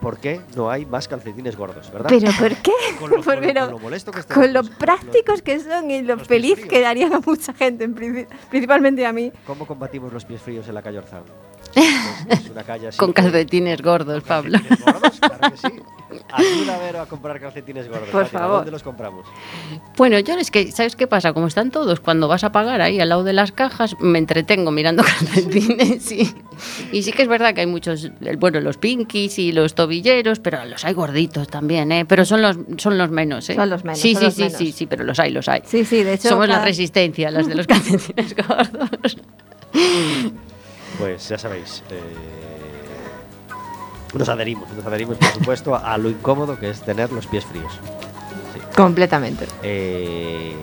¿Por 0.00 0.18
qué 0.18 0.40
no 0.54 0.70
hay 0.70 0.84
más 0.86 1.08
calcetines 1.08 1.56
gordos, 1.56 1.90
verdad? 1.90 2.08
¿Pero 2.10 2.30
por 2.38 2.54
qué? 2.56 2.72
Con 3.00 3.10
lo, 3.10 3.16
con 3.22 3.40
Pero 3.40 3.60
con 3.62 3.70
lo 3.72 3.78
molesto 3.78 4.12
que 4.12 4.20
están 4.20 4.34
con 4.40 4.52
lo 4.52 4.60
los- 4.62 4.70
prácticos 4.70 5.42
que 5.42 5.58
son 5.60 5.90
y 5.90 6.02
lo 6.02 6.16
los 6.16 6.26
feliz 6.28 6.54
pies 6.54 6.64
que 6.64 6.68
fríos. 6.68 6.82
darían 6.84 7.12
a 7.14 7.20
mucha 7.20 7.52
gente, 7.54 7.84
en 7.84 7.94
princi- 7.94 8.26
principalmente 8.50 9.04
a 9.06 9.12
mí. 9.12 9.32
¿Cómo 9.46 9.66
combatimos 9.66 10.12
los 10.12 10.24
pies 10.24 10.40
fríos 10.42 10.68
en 10.68 10.74
la 10.74 10.82
calle 10.82 10.98
Orzán? 10.98 11.22
Es, 11.74 11.86
es 12.44 12.50
una 12.50 12.62
calle 12.62 12.88
así. 12.88 12.98
Con 12.98 13.12
calcetines 13.12 13.82
gordos, 13.82 14.20
con 14.22 14.28
Pablo. 14.28 14.52
calcetines 14.58 14.84
gordos, 14.84 15.18
claro 15.20 15.50
que 15.50 15.56
sí. 15.56 15.82
Ayuda 16.32 16.74
a 16.74 16.78
ver 16.78 16.96
a 16.96 17.06
comprar 17.06 17.38
calcetines 17.40 17.88
gordos. 17.88 18.08
Por 18.10 18.24
Fátima, 18.24 18.40
favor. 18.40 18.56
¿Dónde 18.56 18.70
los 18.72 18.82
compramos? 18.82 19.26
Bueno, 19.96 20.18
yo 20.18 20.34
es 20.34 20.50
que, 20.50 20.72
¿sabes 20.72 20.96
qué 20.96 21.06
pasa? 21.06 21.32
Como 21.32 21.46
están 21.46 21.70
todos, 21.70 22.00
cuando 22.00 22.26
vas 22.28 22.42
a 22.44 22.50
pagar 22.52 22.80
ahí 22.80 22.98
al 23.00 23.08
lado 23.10 23.22
de 23.24 23.32
las 23.32 23.52
cajas, 23.52 23.94
me 24.00 24.18
entretengo 24.18 24.70
mirando 24.72 25.02
calcetines 25.04 26.10
y, 26.12 26.34
y 26.92 27.02
sí 27.02 27.12
que 27.12 27.22
es 27.22 27.28
verdad 27.28 27.54
que 27.54 27.60
hay 27.60 27.66
muchos, 27.66 28.10
bueno, 28.38 28.60
los 28.60 28.76
pinkies 28.76 29.38
y 29.38 29.52
los 29.52 29.74
tobilleros, 29.74 30.40
pero 30.40 30.64
los 30.64 30.84
hay 30.84 30.94
gorditos 30.94 31.46
también, 31.48 31.92
¿eh? 31.92 32.04
Pero 32.04 32.24
son 32.24 32.42
los, 32.42 32.56
son 32.78 32.98
los 32.98 33.10
menos, 33.10 33.48
¿eh? 33.48 33.54
Son 33.54 33.70
los 33.70 33.84
menos, 33.84 34.00
Sí, 34.00 34.14
sí, 34.16 34.30
sí, 34.32 34.42
menos. 34.42 34.58
sí, 34.58 34.72
sí, 34.72 34.86
pero 34.86 35.04
los 35.04 35.18
hay, 35.20 35.30
los 35.30 35.48
hay. 35.48 35.62
Sí, 35.64 35.84
sí, 35.84 36.02
de 36.02 36.14
hecho. 36.14 36.28
Somos 36.30 36.48
la 36.48 36.64
resistencia, 36.64 37.30
las 37.30 37.46
de 37.46 37.54
los 37.54 37.66
calcetines 37.68 38.34
gordos. 38.36 39.16
Pues 40.98 41.28
ya 41.28 41.38
sabéis. 41.38 41.82
eh, 41.90 42.00
nos 44.18 44.28
adherimos, 44.28 44.68
nos 44.72 44.84
adherimos, 44.86 45.16
por 45.18 45.28
supuesto, 45.28 45.74
a, 45.74 45.92
a 45.94 45.98
lo 45.98 46.08
incómodo 46.10 46.58
que 46.58 46.70
es 46.70 46.80
tener 46.82 47.10
los 47.12 47.26
pies 47.26 47.44
fríos. 47.44 47.72
Sí. 48.54 48.60
Completamente. 48.76 49.46
Eh, 49.62 50.54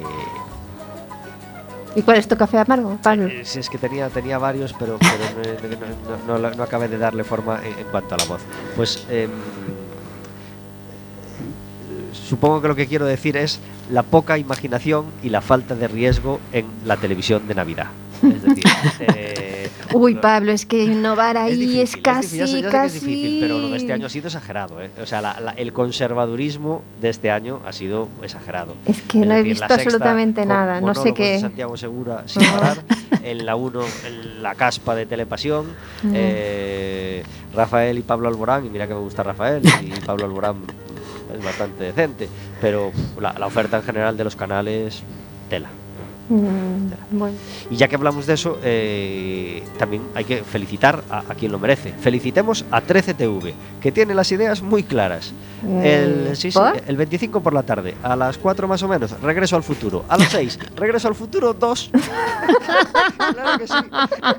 ¿Y 1.96 2.02
cuál 2.02 2.18
es 2.18 2.28
tu 2.28 2.36
café 2.36 2.58
amargo, 2.58 2.98
Pablo? 3.04 3.28
Eh, 3.28 3.46
Si 3.46 3.60
es 3.60 3.70
que 3.70 3.78
tenía, 3.78 4.10
tenía 4.10 4.40
varios, 4.40 4.74
pero, 4.74 4.98
pero 5.00 5.70
no, 5.70 6.38
no- 6.38 6.40
no- 6.40 6.50
no- 6.50 6.56
no 6.56 6.64
acabé 6.64 6.88
de 6.88 6.98
darle 6.98 7.24
forma 7.24 7.60
en, 7.64 7.78
en 7.78 7.86
cuanto 7.92 8.16
a 8.16 8.18
la 8.18 8.26
voz. 8.26 8.42
Pues 8.76 9.06
em, 9.12 9.30
supongo 12.14 12.62
que 12.62 12.68
lo 12.68 12.76
que 12.76 12.88
quiero 12.88 13.06
decir 13.06 13.38
es 13.38 13.60
la 13.92 14.04
poca 14.04 14.38
imaginación 14.38 15.06
y 15.22 15.30
la 15.30 15.42
falta 15.42 15.76
de 15.76 15.88
riesgo 15.88 16.40
en 16.52 16.66
la 16.86 16.98
televisión 16.98 17.48
de 17.48 17.56
Navidad. 17.56 17.88
Es 18.24 18.42
decir, 18.42 18.64
eh, 19.16 19.53
Uy, 19.94 20.14
lo- 20.16 20.22
Pablo, 20.22 20.52
es 20.52 20.66
que 20.66 20.84
innovar 20.84 21.38
ahí 21.38 21.56
difícil, 21.56 21.80
es, 21.82 21.98
casi, 21.98 22.38
difícil, 22.38 22.62
que 22.66 22.70
casi. 22.70 22.98
es 22.98 23.04
difícil, 23.06 23.40
pero 23.42 23.58
lo 23.60 23.70
de 23.70 23.78
este 23.78 23.94
año 23.94 24.06
ha 24.06 24.10
sido 24.10 24.28
exagerado. 24.28 24.82
¿eh? 24.82 24.90
O 25.02 25.06
sea, 25.06 25.22
la- 25.22 25.40
la- 25.40 25.52
el 25.52 25.74
conservadurismo 25.74 26.82
de 27.02 27.10
este 27.10 27.32
año 27.32 27.60
ha 27.66 27.72
sido 27.74 28.08
exagerado. 28.22 28.76
Es 28.86 29.02
que 29.04 29.20
no 29.20 29.36
he 29.36 29.44
visto 29.44 29.66
sexta 29.68 29.76
absolutamente 29.76 30.46
nada, 30.46 30.82
no 30.82 30.94
sé 30.96 31.14
qué. 31.14 31.40
Santiago 31.40 31.78
Segura 31.78 32.24
sin 32.28 32.44
parar, 32.52 32.78
en 33.24 33.46
la 33.46 33.56
1, 33.56 33.82
en 34.08 34.44
la 34.44 34.56
caspa 34.56 34.96
de 34.96 35.06
Telepasión, 35.06 35.68
Mm. 36.04 36.12
eh, 36.16 37.24
Rafael 37.56 37.98
y 37.98 38.02
Pablo 38.02 38.28
Alborán, 38.28 38.66
y 38.66 38.70
mira 38.70 38.88
que 38.88 38.94
me 38.94 39.00
gusta 39.00 39.24
Rafael, 39.24 39.62
y 39.82 39.92
Pablo 40.06 40.26
Alborán 40.26 40.58
es 41.38 41.44
bastante 41.44 41.86
decente, 41.86 42.28
pero 42.62 42.92
la 43.20 43.46
oferta 43.48 43.78
en 43.78 43.84
general 43.84 44.18
de 44.18 44.24
los 44.24 44.36
canales, 44.36 45.04
tela. 45.50 45.70
Mm, 46.30 47.18
bueno. 47.18 47.36
Y 47.70 47.76
ya 47.76 47.88
que 47.88 47.96
hablamos 47.96 48.26
de 48.26 48.34
eso, 48.36 48.58
eh, 48.64 49.62
también 49.78 50.04
hay 50.16 50.24
que 50.24 50.44
felicitar 50.44 51.04
a, 51.10 51.20
a 51.20 51.36
quien 51.36 51.52
lo 51.52 51.60
merece. 51.60 51.92
Felicitemos 51.94 52.64
a 52.72 52.82
13TV, 52.82 53.54
que 53.82 53.92
tiene 53.92 54.14
las 54.16 54.32
ideas 54.32 54.62
muy 54.62 54.84
claras. 54.84 55.34
El, 55.82 56.30
Mm, 56.32 56.36
sí, 56.36 56.52
sí, 56.52 56.58
¿por? 56.60 56.82
el 56.88 56.98
25 56.98 57.42
por 57.42 57.54
la 57.54 57.64
tarde, 57.64 57.96
a 58.04 58.16
las 58.16 58.38
4 58.38 58.68
más 58.68 58.84
o 58.84 58.88
menos, 58.88 59.12
regreso 59.22 59.56
al 59.56 59.64
futuro. 59.64 60.04
A 60.10 60.18
las 60.18 60.30
6, 60.30 60.60
regreso 60.76 61.08
al 61.08 61.16
futuro 61.16 61.54
2. 61.54 61.92
claro 63.18 63.58
que 63.60 63.68
sí. 63.68 63.74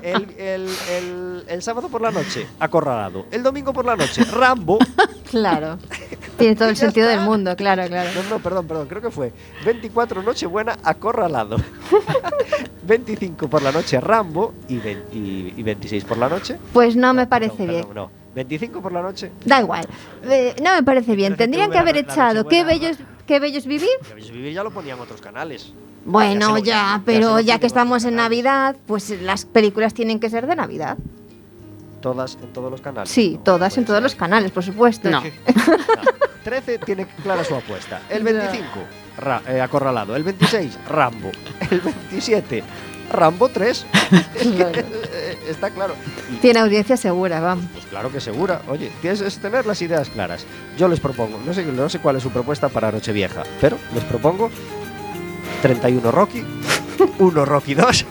El, 0.03 0.27
el- 0.37 0.69
el- 0.91 1.43
el 1.47 1.61
sábado 1.61 1.89
por 1.89 2.01
la 2.01 2.11
noche, 2.11 2.47
acorralado. 2.59 3.25
El 3.31 3.43
domingo 3.43 3.73
por 3.73 3.85
la 3.85 3.95
noche, 3.95 4.23
Rambo. 4.25 4.77
Claro. 5.29 5.77
Tiene 6.37 6.55
todo 6.55 6.69
el 6.69 6.75
sentido 6.75 7.07
está. 7.09 7.19
del 7.19 7.29
mundo, 7.29 7.55
claro, 7.55 7.87
claro. 7.87 8.09
No, 8.15 8.29
no, 8.29 8.39
perdón, 8.43 8.67
perdón, 8.67 8.87
creo 8.87 9.01
que 9.01 9.11
fue 9.11 9.31
24 9.65 10.21
Nochebuena 10.23 10.77
acorralado. 10.83 11.57
25 12.87 13.47
por 13.49 13.61
la 13.63 13.71
noche 13.71 13.99
Rambo 13.99 14.53
y, 14.67 14.77
20 14.77 15.15
y- 15.15 15.53
y 15.57 15.63
26 15.63 16.03
por 16.05 16.17
la 16.17 16.29
noche. 16.29 16.57
Pues 16.73 16.95
no 16.95 17.13
me 17.13 17.25
perdón, 17.25 17.29
parece 17.49 17.65
bien. 17.67 17.85
perdón, 17.87 17.95
no. 17.95 18.11
25 18.35 18.81
por 18.81 18.91
la 18.91 19.01
noche. 19.01 19.31
Da 19.45 19.61
igual. 19.61 19.87
Eh, 20.23 20.55
no 20.61 20.73
me 20.75 20.83
parece 20.83 21.15
bien. 21.15 21.35
Tendrían 21.37 21.71
que 21.71 21.77
haber 21.77 21.97
echado 21.97 22.45
qué 22.47 22.63
bellos, 22.65 22.97
qué 23.25 23.39
bellos 23.39 23.65
vivir. 23.65 23.89
Pero 24.03 24.15
Vivir 24.15 24.53
ya 24.53 24.63
lo 24.63 24.71
ponían 24.71 24.99
otros 24.99 25.21
canales. 25.21 25.71
Bueno, 26.03 26.57
Ya 26.59 27.01
pero 27.05 27.39
ya 27.39 27.59
que 27.59 27.65
estamos 27.67 28.03
en. 28.03 28.15
Navidad, 28.15 28.75
pues 28.85 29.09
las 29.21 29.45
películas 29.45 29.93
tienen 29.93 30.19
que 30.19 30.29
ser 30.29 30.47
de 30.47 30.55
Navidad. 30.55 30.97
Todas 32.05 32.37
en 32.39 32.53
todos 32.53 32.69
los 32.69 32.81
canales. 32.81 33.09
Sí, 33.09 33.33
No, 33.37 33.39
todas 33.43 33.73
puede 33.73 33.81
en 33.81 33.85
todos 33.87 34.03
los 34.03 34.13
canales, 34.13 34.51
por 34.51 34.63
supuesto. 34.63 35.09
No. 35.09 35.21
No. 35.23 35.27
13 36.43 36.77
tiene 36.85 37.07
clara 37.23 37.43
su 37.43 37.55
apuesta. 37.55 37.99
El 38.09 38.21
25, 38.21 38.63
Ra- 39.17 39.41
eh, 39.47 39.59
acorralado. 39.59 40.15
El 40.15 40.21
26, 40.21 40.77
Rambo. 40.87 41.31
El 41.71 41.81
27, 41.81 42.63
Rambo 43.11 43.49
3. 43.49 43.85
Está 45.49 45.71
claro. 45.71 45.95
Y- 46.31 46.35
Tiene 46.35 46.59
audiencia 46.59 46.95
segura, 46.95 47.39
vamos. 47.39 47.65
Pues 47.73 47.85
claro 47.87 48.11
que 48.11 48.21
segura. 48.21 48.61
Oye, 48.67 48.91
tienes 49.01 49.23
que 49.23 49.29
tener 49.41 49.65
las 49.65 49.81
ideas 49.81 50.07
claras. 50.09 50.45
Yo 50.77 50.87
les 50.87 50.99
propongo, 50.99 51.39
no 51.43 51.53
sé, 51.55 51.63
no 51.65 51.89
sé 51.89 51.97
cuál 51.97 52.17
es 52.17 52.21
su 52.23 52.29
propuesta 52.29 52.69
para 52.69 52.91
Nochevieja, 52.91 53.41
pero 53.59 53.79
les 53.95 54.03
propongo 54.03 54.51
31 55.63 56.11
Rocky, 56.11 56.43
1 57.17 57.45
Rocky 57.45 57.73
2, 57.73 58.05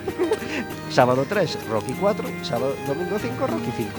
sábado 0.94 1.26
3 1.28 1.58
Rocky 1.68 1.92
4, 2.00 2.28
sábado, 2.42 2.74
domingo 2.86 3.18
5 3.20 3.46
Rocky 3.46 3.70
5. 3.76 3.90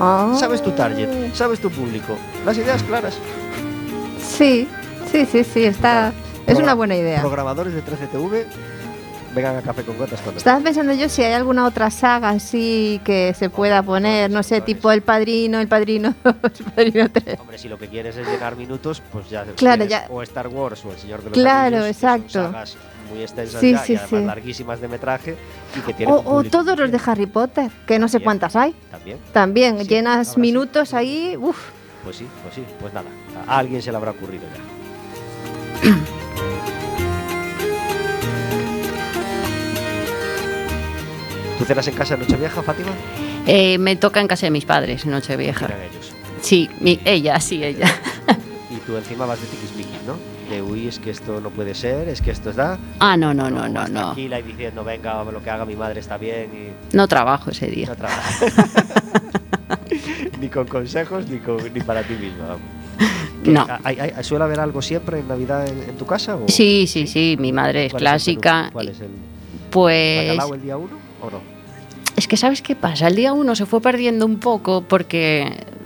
Ah. 0.00 0.36
Sabes 0.38 0.62
tu 0.62 0.70
target, 0.72 1.08
sabes 1.34 1.58
tu 1.60 1.70
público, 1.70 2.16
las 2.46 2.56
ideas 2.56 2.82
claras. 2.84 3.18
Sí, 4.20 4.68
sí, 5.10 5.26
sí, 5.26 5.42
sí, 5.44 5.64
está. 5.64 6.12
Es 6.46 6.56
Progra- 6.56 6.62
una 6.62 6.74
buena 6.74 6.96
idea. 6.96 7.20
Programadores 7.20 7.74
de 7.74 7.82
13TV, 7.82 8.44
vengan 9.34 9.56
a 9.56 9.62
Café 9.62 9.82
con 9.82 9.98
Gotas 9.98 10.20
cuando 10.20 10.38
Estaba 10.38 10.60
pensando 10.60 10.92
yo 10.94 11.08
si 11.08 11.22
hay 11.22 11.32
alguna 11.34 11.66
otra 11.66 11.90
saga 11.90 12.30
así 12.30 13.00
que 13.04 13.34
se 13.34 13.50
pueda 13.50 13.82
poner, 13.82 14.30
no 14.30 14.42
sé, 14.42 14.60
tipo 14.60 14.90
El 14.92 15.02
Padrino, 15.02 15.58
El 15.60 15.68
Padrino 15.68 16.14
2, 16.24 16.34
El 16.60 16.64
Padrino 16.72 17.08
3. 17.10 17.40
Hombre, 17.40 17.58
si 17.58 17.68
lo 17.68 17.78
que 17.78 17.88
quieres 17.88 18.16
es 18.16 18.26
llenar 18.26 18.56
minutos, 18.56 19.02
pues 19.12 19.28
ya 19.28 19.44
Claro, 19.56 19.84
ya. 19.84 20.06
o 20.08 20.22
Star 20.22 20.48
Wars 20.48 20.84
o 20.84 20.92
El 20.92 20.98
Señor 20.98 21.18
de 21.22 21.30
los 21.30 21.38
Claro, 21.38 21.76
Anillos, 21.78 21.86
que 21.96 22.00
son 22.00 22.10
exacto. 22.14 22.42
sagas 22.52 22.76
muy 23.08 23.22
extensas 23.22 23.60
Sí, 23.60 23.72
ya 23.72 23.78
sí, 23.84 23.92
y 23.92 23.96
además 23.96 24.20
sí. 24.20 24.26
larguísimas 24.26 24.80
de 24.80 24.88
metraje 24.88 25.36
y 25.76 25.80
que 25.80 25.92
tienen 25.94 26.14
O, 26.14 26.18
o 26.26 26.44
todos 26.44 26.78
los 26.78 26.90
de 26.90 27.00
Harry 27.06 27.26
Potter, 27.26 27.70
que 27.86 27.98
no 27.98 28.08
sé 28.08 28.12
También. 28.14 28.24
cuántas 28.24 28.56
hay. 28.56 28.74
también. 28.90 29.18
También, 29.32 29.78
llenas 29.86 30.34
sí. 30.34 30.40
minutos 30.40 30.94
ahí. 30.94 31.36
Uf, 31.38 31.56
Pues 32.04 32.16
sí, 32.16 32.26
pues 32.42 32.54
sí, 32.54 32.62
pues 32.80 32.92
nada. 32.92 33.06
A 33.46 33.58
alguien 33.58 33.80
se 33.82 33.90
le 33.90 33.96
habrá 33.96 34.10
ocurrido 34.12 34.44
ya. 34.54 35.90
¿Tú 41.58 41.64
cenas 41.64 41.88
en 41.88 41.94
casa 41.94 42.14
de 42.16 42.20
Nochevieja, 42.22 42.62
Fátima? 42.62 42.90
Eh, 43.46 43.78
me 43.78 43.96
toca 43.96 44.20
en 44.20 44.28
casa 44.28 44.46
de 44.46 44.50
mis 44.50 44.64
padres, 44.64 45.06
Nochevieja. 45.06 45.66
Eran 45.66 45.80
ellos. 45.82 46.12
Sí, 46.40 46.70
mi- 46.80 47.00
ella, 47.04 47.40
sí, 47.40 47.64
ella. 47.64 47.88
Y 48.70 48.76
tú 48.86 48.96
encima 48.96 49.26
vas 49.26 49.40
de 49.40 49.46
tiquismiquis, 49.48 50.02
¿no? 50.06 50.16
De 50.48 50.62
uy, 50.62 50.88
es 50.88 50.98
que 50.98 51.10
esto 51.10 51.40
no 51.40 51.50
puede 51.50 51.74
ser, 51.74 52.08
es 52.08 52.22
que 52.22 52.30
esto 52.30 52.50
está. 52.50 52.78
Ah, 53.00 53.16
no, 53.16 53.34
no, 53.34 53.50
no, 53.50 53.68
no, 53.68 53.86
no. 53.86 54.00
Tranquila 54.12 54.38
y 54.40 54.42
diciendo, 54.42 54.82
venga, 54.82 55.22
lo 55.24 55.42
que 55.42 55.50
haga 55.50 55.64
mi 55.66 55.76
madre 55.76 56.00
está 56.00 56.16
bien 56.16 56.50
y 56.92 56.96
No 56.96 57.06
trabajo 57.06 57.50
ese 57.50 57.66
día. 57.66 57.86
no 57.88 57.96
trabaja. 57.96 58.46
ni 60.40 60.48
con 60.48 60.66
consejos 60.66 61.28
ni, 61.28 61.38
con, 61.38 61.58
ni 61.72 61.80
para 61.80 62.02
ti 62.02 62.14
misma. 62.14 62.56
No. 63.44 63.66
¿Hay- 63.84 63.98
hay- 64.00 64.24
¿Suele 64.24 64.44
haber 64.44 64.60
algo 64.60 64.82
siempre 64.82 65.20
en 65.20 65.28
Navidad 65.28 65.66
en, 65.68 65.82
en 65.82 65.96
tu 65.96 66.06
casa? 66.06 66.36
O 66.36 66.48
Sí, 66.48 66.86
sí, 66.86 67.06
sí, 67.06 67.36
mi 67.38 67.52
madre 67.52 67.86
es 67.86 67.92
cuál 67.92 68.00
clásica. 68.02 68.70
¿Cuál 68.72 68.88
es 68.88 69.00
el 69.00 69.08
Pues 69.70 70.28
bacalao 70.28 70.54
el 70.54 70.62
día 70.62 70.76
uno 70.76 70.96
o 71.22 71.30
no? 71.30 71.40
Es 72.16 72.26
que, 72.26 72.36
¿sabes 72.36 72.62
qué 72.62 72.74
pasa? 72.74 73.06
El 73.06 73.14
día 73.16 73.32
uno 73.32 73.54
se 73.54 73.64
fue 73.66 73.80
perdiendo 73.80 74.26
un 74.26 74.38
poco 74.40 74.82
porque 74.82 75.42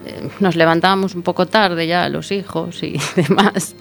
eh, 0.07 0.29
nos 0.40 0.57
levantábamos 0.57 1.14
un 1.14 1.22
poco 1.22 1.46
tarde 1.46 1.87
ya, 1.87 2.09
los 2.09 2.31
hijos 2.33 2.83
y 2.83 2.98
demás. 3.16 3.75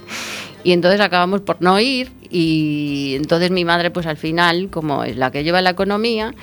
Y 0.64 0.74
entonces 0.74 1.02
acabamos 1.02 1.42
por 1.42 1.62
no 1.62 1.80
ir. 1.80 2.12
Y 2.30 3.14
entonces 3.18 3.52
mi 3.52 3.66
madre, 3.66 3.92
pues 3.92 4.06
al 4.06 4.18
final, 4.18 4.70
como 4.70 5.04
es 5.04 5.18
la 5.18 5.32
que 5.32 5.44
lleva 5.44 5.62
la 5.62 5.72
economía, 5.72 6.34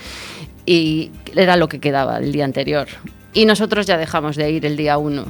y 0.66 1.10
era 1.34 1.56
lo 1.56 1.68
que 1.68 1.80
quedaba 1.80 2.20
del 2.20 2.32
día 2.32 2.44
anterior. 2.44 2.88
Y 3.32 3.46
nosotros 3.46 3.86
ya 3.86 3.96
dejamos 3.96 4.36
de 4.36 4.50
ir 4.50 4.66
el 4.66 4.76
día 4.76 4.98
uno. 4.98 5.26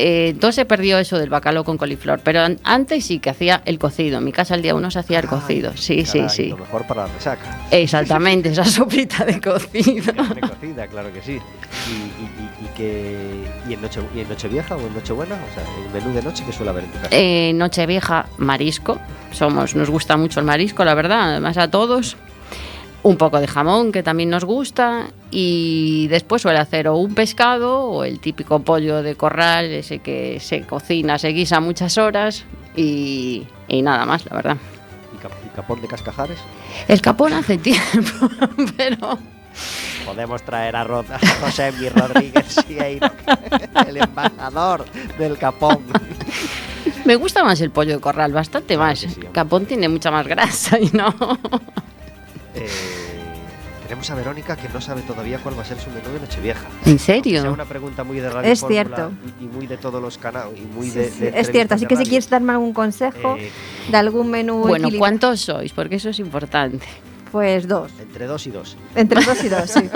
Eh, 0.00 0.28
entonces 0.28 0.54
se 0.54 0.64
perdió 0.64 0.96
eso 0.98 1.18
del 1.18 1.28
bacalao 1.28 1.64
con 1.64 1.76
coliflor, 1.76 2.20
pero 2.22 2.40
an- 2.42 2.58
antes 2.62 3.04
sí 3.04 3.18
que 3.18 3.30
hacía 3.30 3.62
el 3.64 3.80
cocido. 3.80 4.18
En 4.18 4.24
mi 4.24 4.30
casa 4.32 4.54
el 4.54 4.62
día 4.62 4.74
uno 4.76 4.90
se 4.92 5.00
hacía 5.00 5.18
el 5.18 5.26
cocido. 5.26 5.72
Sí, 5.76 6.04
sí, 6.06 6.18
Caray, 6.20 6.30
sí. 6.34 6.46
Lo 6.50 6.56
mejor 6.58 6.86
para 6.86 7.06
la 7.08 7.12
resaca. 7.12 7.58
Exactamente, 7.72 8.50
esa 8.50 8.64
sopita 8.64 9.24
de 9.24 9.40
cocido. 9.40 10.14
Cocida, 10.40 10.86
claro 10.86 11.12
que 11.12 11.20
sí. 11.22 11.32
Y, 11.88 11.92
y, 11.92 12.62
y, 12.62 12.64
y 12.64 12.68
que, 12.76 13.44
y, 13.68 13.72
en 13.74 13.82
noche, 13.82 14.00
¿Y 14.14 14.20
en 14.20 14.28
Nochevieja 14.28 14.76
o 14.76 14.80
en 14.80 14.94
Nochebuena? 14.94 15.34
O 15.34 15.54
sea, 15.54 15.64
el 15.84 15.92
menú 15.92 16.14
de 16.14 16.22
noche 16.22 16.44
que 16.44 16.52
suele 16.52 16.70
haber 16.70 16.84
en 16.84 16.90
tu 16.92 16.98
casa. 16.98 17.08
Eh, 17.10 17.52
Nochevieja, 17.54 18.26
marisco. 18.38 18.98
Somos, 19.32 19.74
nos 19.74 19.90
gusta 19.90 20.16
mucho 20.16 20.38
el 20.40 20.46
marisco, 20.46 20.84
la 20.84 20.94
verdad, 20.94 21.32
además 21.32 21.58
a 21.58 21.68
todos. 21.70 22.16
Un 23.02 23.16
poco 23.16 23.40
de 23.40 23.46
jamón, 23.46 23.92
que 23.92 24.02
también 24.02 24.28
nos 24.30 24.44
gusta. 24.44 25.06
Y 25.30 26.08
después 26.08 26.42
suele 26.42 26.58
hacer 26.58 26.88
o 26.88 26.96
un 26.96 27.14
pescado 27.14 27.84
o 27.84 28.04
el 28.04 28.18
típico 28.20 28.60
pollo 28.60 29.02
de 29.02 29.14
corral, 29.14 29.66
ese 29.66 30.00
que 30.00 30.40
se 30.40 30.62
cocina, 30.62 31.18
se 31.18 31.28
guisa 31.28 31.60
muchas 31.60 31.96
horas. 31.96 32.44
Y, 32.76 33.46
y 33.68 33.82
nada 33.82 34.04
más, 34.04 34.24
la 34.26 34.36
verdad. 34.36 34.56
¿Y, 35.14 35.22
cap- 35.22 35.32
y 35.46 35.48
capón 35.56 35.80
de 35.80 35.88
cascajares? 35.88 36.38
El 36.88 37.00
capón 37.00 37.32
hace 37.32 37.56
tiempo, 37.58 38.28
pero 38.76 39.18
Podemos 40.04 40.42
traer 40.42 40.76
a, 40.76 40.84
Ro- 40.84 41.04
a 41.10 41.18
José 41.40 41.72
Mi 41.72 41.88
Rodríguez 41.88 42.46
Sieiro, 42.66 43.10
el 43.86 43.96
embajador 43.96 44.84
del 45.18 45.36
capón. 45.38 45.78
me 47.04 47.16
gusta 47.16 47.42
más 47.44 47.60
el 47.60 47.70
pollo 47.70 47.94
de 47.94 48.00
corral, 48.00 48.32
bastante 48.32 48.76
más. 48.78 49.04
capón 49.32 49.66
tiene 49.66 49.88
mucha 49.88 50.10
más 50.10 50.26
grasa 50.26 50.78
y 50.78 50.90
no. 50.92 51.12
Eh, 52.60 52.68
tenemos 53.84 54.10
a 54.10 54.14
Verónica 54.14 54.54
que 54.56 54.68
no 54.68 54.80
sabe 54.82 55.00
todavía 55.02 55.38
cuál 55.38 55.56
va 55.58 55.62
a 55.62 55.64
ser 55.64 55.78
su 55.80 55.88
menú 55.90 56.10
de 56.12 56.20
Nochevieja. 56.20 56.66
¿En 56.84 56.98
Sea 56.98 57.16
serio? 57.16 57.50
una 57.52 57.64
pregunta 57.64 58.04
muy 58.04 58.20
de 58.20 58.28
Radio 58.28 58.52
Es 58.52 58.62
cierto. 58.66 59.12
Y, 59.40 59.44
y 59.44 59.48
muy 59.48 59.66
de 59.66 59.78
todos 59.78 60.02
los 60.02 60.18
canales. 60.18 60.58
Sí, 60.82 60.90
sí, 60.92 61.24
es 61.32 61.50
cierto, 61.50 61.74
así 61.74 61.86
que 61.86 61.96
si 61.96 62.04
quieres 62.04 62.28
darme 62.28 62.52
algún 62.52 62.74
consejo 62.74 63.36
Eh, 63.38 63.50
de 63.90 63.96
algún 63.96 64.30
menú 64.30 64.58
Bueno, 64.58 64.88
¿cuántos 64.98 65.40
sois? 65.40 65.72
Porque 65.72 65.96
eso 65.96 66.10
es 66.10 66.18
importante. 66.18 66.86
pues 67.32 67.66
dos. 67.66 67.90
entre 68.00 68.26
dos 68.26 68.46
y 68.46 68.50
dos. 68.50 68.76
Entre 68.94 69.22
dos 69.24 69.42
y 69.44 69.48
dos, 69.48 69.70
sí. 69.70 69.88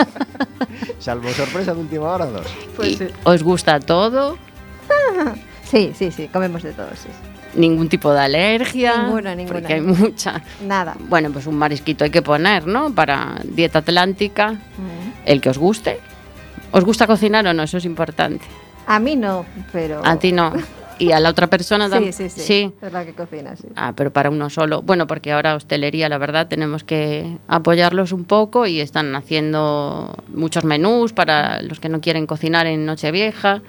Salvo 0.98 1.28
sorpresa 1.30 1.74
de 1.74 1.80
última 1.80 2.06
hora, 2.12 2.26
dos. 2.26 2.46
Pues 2.76 2.92
¿Y 2.92 2.96
sí. 2.96 3.06
¿Os 3.24 3.42
gusta 3.42 3.78
todo? 3.80 4.38
Sí, 5.64 5.92
sí, 5.98 6.10
sí, 6.10 6.28
comemos 6.28 6.62
de 6.62 6.72
todo, 6.72 6.88
sí. 6.94 7.08
¿Ningún 7.54 7.88
tipo 7.88 8.12
de 8.12 8.20
alergia? 8.20 9.02
Ninguna, 9.02 9.34
ninguna. 9.34 9.58
Porque 9.60 9.74
hay 9.74 9.80
mucha. 9.82 10.42
Nada. 10.66 10.96
Bueno, 11.08 11.30
pues 11.30 11.46
un 11.46 11.56
marisquito 11.56 12.04
hay 12.04 12.10
que 12.10 12.22
poner, 12.22 12.66
¿no? 12.66 12.94
Para 12.94 13.36
dieta 13.44 13.80
atlántica, 13.80 14.52
Mm. 14.52 15.12
el 15.26 15.40
que 15.40 15.50
os 15.50 15.58
guste. 15.58 15.98
¿Os 16.70 16.84
gusta 16.84 17.06
cocinar 17.06 17.46
o 17.46 17.52
no? 17.52 17.62
Eso 17.62 17.76
es 17.76 17.84
importante. 17.84 18.44
A 18.86 18.98
mí 18.98 19.14
no, 19.16 19.44
pero... 19.70 20.00
A 20.04 20.16
ti 20.16 20.32
no. 20.32 20.52
¿Y 20.98 21.10
a 21.12 21.20
la 21.20 21.30
otra 21.30 21.46
persona 21.48 21.86
Sí, 21.88 21.90
también? 21.90 22.12
sí, 22.12 22.28
sí, 22.30 22.72
Es 22.80 22.92
la 22.92 23.04
que 23.04 23.12
cocina, 23.12 23.54
sí. 23.56 23.66
Ah, 23.76 23.92
pero 23.94 24.10
para 24.12 24.30
uno 24.30 24.48
solo. 24.48 24.82
Bueno, 24.82 25.06
porque 25.06 25.32
ahora 25.32 25.54
hostelería, 25.54 26.08
la 26.08 26.16
verdad, 26.18 26.46
tenemos 26.48 26.84
que 26.84 27.36
apoyarlos 27.48 28.12
un 28.12 28.24
poco 28.24 28.66
y 28.66 28.80
están 28.80 29.14
haciendo 29.14 30.14
muchos 30.28 30.64
menús 30.64 31.12
para 31.12 31.60
los 31.60 31.80
que 31.80 31.88
no 31.90 32.00
quieren 32.00 32.26
cocinar 32.26 32.66
en 32.66 32.86
Nochevieja 32.86 33.60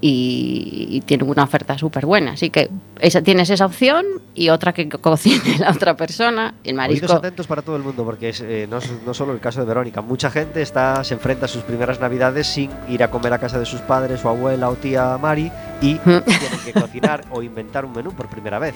y, 0.00 0.86
y 0.90 1.00
tienen 1.02 1.28
una 1.28 1.44
oferta 1.44 1.76
súper 1.78 2.06
buena. 2.06 2.32
Así 2.32 2.50
que 2.50 2.70
esa, 3.00 3.22
tienes 3.22 3.50
esa 3.50 3.66
opción 3.66 4.04
y 4.34 4.48
otra 4.48 4.72
que 4.72 4.88
co- 4.88 4.98
cocine 4.98 5.58
la 5.58 5.70
otra 5.70 5.94
persona. 5.96 6.54
El 6.64 6.70
Oídos 6.70 6.76
marisco. 6.76 7.12
atentos 7.12 7.46
para 7.46 7.62
todo 7.62 7.76
el 7.76 7.82
mundo, 7.82 8.04
porque 8.04 8.30
es, 8.30 8.40
eh, 8.40 8.66
no, 8.70 8.78
es- 8.78 8.90
no 9.06 9.12
solo 9.14 9.32
el 9.32 9.40
caso 9.40 9.60
de 9.60 9.66
Verónica. 9.66 10.00
Mucha 10.00 10.30
gente 10.30 10.62
está, 10.62 11.04
se 11.04 11.14
enfrenta 11.14 11.44
a 11.46 11.48
sus 11.48 11.62
primeras 11.62 12.00
navidades 12.00 12.46
sin 12.46 12.70
ir 12.88 13.02
a 13.02 13.10
comer 13.10 13.32
a 13.32 13.38
casa 13.38 13.58
de 13.58 13.66
sus 13.66 13.80
padres, 13.80 14.24
o 14.24 14.28
abuela 14.30 14.68
o 14.70 14.74
tía 14.76 15.18
Mari, 15.18 15.50
y 15.80 15.94
tienen 15.96 16.22
que 16.64 16.72
cocinar 16.72 17.24
o 17.30 17.42
inventar 17.42 17.84
un 17.84 17.92
menú 17.92 18.12
por 18.12 18.28
primera 18.28 18.58
vez. 18.58 18.74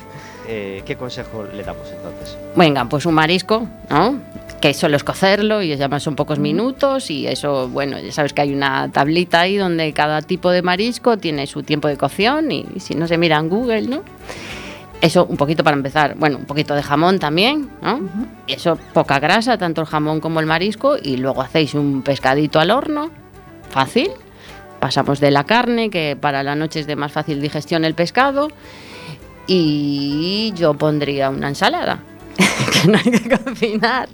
Eh, 0.49 0.83
¿Qué 0.85 0.97
consejo 0.97 1.45
le 1.55 1.63
damos 1.63 1.87
entonces? 1.91 2.37
Venga, 2.57 2.85
pues 2.87 3.07
un 3.07 3.15
marisco, 3.15 3.67
¿no? 3.91 4.19
Que 4.61 4.73
solo 4.73 4.97
es 4.97 5.05
cocerlo 5.05 5.62
y 5.62 5.73
además 5.73 6.03
son 6.03 6.17
pocos 6.17 6.38
minutos 6.38 7.11
y 7.11 7.27
eso, 7.27 7.69
bueno, 7.69 7.99
ya 7.99 8.12
sabes 8.12 8.33
que 8.33 8.40
hay 8.40 8.55
una 8.55 8.90
tablita 8.90 9.40
ahí 9.40 9.57
donde 9.57 9.93
cada 9.93 10.23
tipo 10.23 10.51
de 10.51 10.62
marisco 10.62 11.19
tiene 11.19 11.47
su 11.47 11.62
tiempo 11.62 11.88
de 11.88 11.99
cocción 11.99 12.51
y, 12.51 12.67
si 12.79 12.95
no 12.95 13.07
se 13.07 13.19
mira 13.19 13.38
en 13.38 13.51
Google, 13.51 13.83
¿no? 13.83 14.03
Eso 15.03 15.27
un 15.27 15.37
poquito 15.37 15.62
para 15.62 15.77
empezar. 15.77 16.14
Bueno, 16.17 16.38
un 16.38 16.47
poquito 16.47 16.75
de 16.75 16.83
jamón 16.83 17.19
también, 17.19 17.69
¿no? 17.83 18.09
Eso 18.47 18.79
poca 18.95 19.19
grasa, 19.19 19.59
tanto 19.59 19.83
el 19.83 19.87
jamón 19.87 20.21
como 20.21 20.40
el 20.40 20.47
marisco 20.47 20.97
y 20.97 21.19
luego 21.19 21.43
hacéis 21.43 21.75
un 21.75 22.01
pescadito 22.01 22.59
al 22.59 22.71
horno, 22.71 23.11
fácil. 23.69 24.11
Pasamos 24.81 25.21
de 25.21 25.31
la 25.31 25.45
carne, 25.45 25.90
que 25.90 26.17
para 26.19 26.43
la 26.43 26.55
noche 26.55 26.81
es 26.81 26.87
de 26.87 26.97
más 26.97 27.12
fácil 27.12 27.43
digestión 27.43 27.85
el 27.85 27.95
pescado. 27.95 28.49
Y 29.47 30.55
yo 30.57 30.73
pondría 30.75 31.29
una 31.29 31.49
ensalada, 31.49 32.03
que 32.83 32.88
no 32.88 32.99
hay 32.99 33.11
que 33.11 33.38
cocinar. 33.38 34.09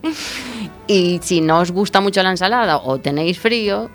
Y 0.87 1.21
si 1.23 1.41
no 1.41 1.61
os 1.61 1.71
gusta 1.71 2.01
mucho 2.01 2.23
la 2.23 2.31
ensalada 2.31 2.79
o 2.79 2.99
tenéis 2.99 3.39
frío, 3.39 3.91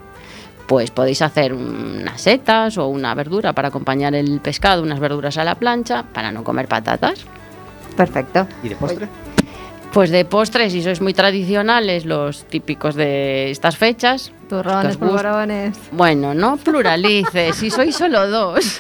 pues 0.67 0.91
podéis 0.91 1.21
hacer 1.21 1.53
unas 1.53 2.21
setas 2.21 2.77
o 2.77 2.87
una 2.87 3.13
verdura 3.15 3.53
para 3.53 3.67
acompañar 3.67 4.15
el 4.15 4.39
pescado, 4.39 4.81
unas 4.81 4.99
verduras 4.99 5.37
a 5.37 5.43
la 5.43 5.55
plancha, 5.55 6.03
para 6.13 6.31
no 6.31 6.43
comer 6.43 6.67
patatas. 6.67 7.25
Perfecto. 7.95 8.47
¿Y 8.63 8.69
de 8.69 8.75
postre? 8.75 9.07
Pues 9.93 10.09
de 10.09 10.25
postres, 10.25 10.73
si 10.73 10.81
sois 10.81 10.99
muy 10.99 11.13
tradicionales, 11.13 12.05
los 12.05 12.43
típicos 12.45 12.95
de 12.95 13.51
estas 13.51 13.77
fechas. 13.77 14.31
Turrones, 14.49 14.97
polvorones. 14.97 15.75
Bueno, 15.91 16.33
no 16.35 16.57
pluralices, 16.57 17.55
si 17.55 17.71
sois 17.71 17.95
solo 17.95 18.27
dos. 18.27 18.79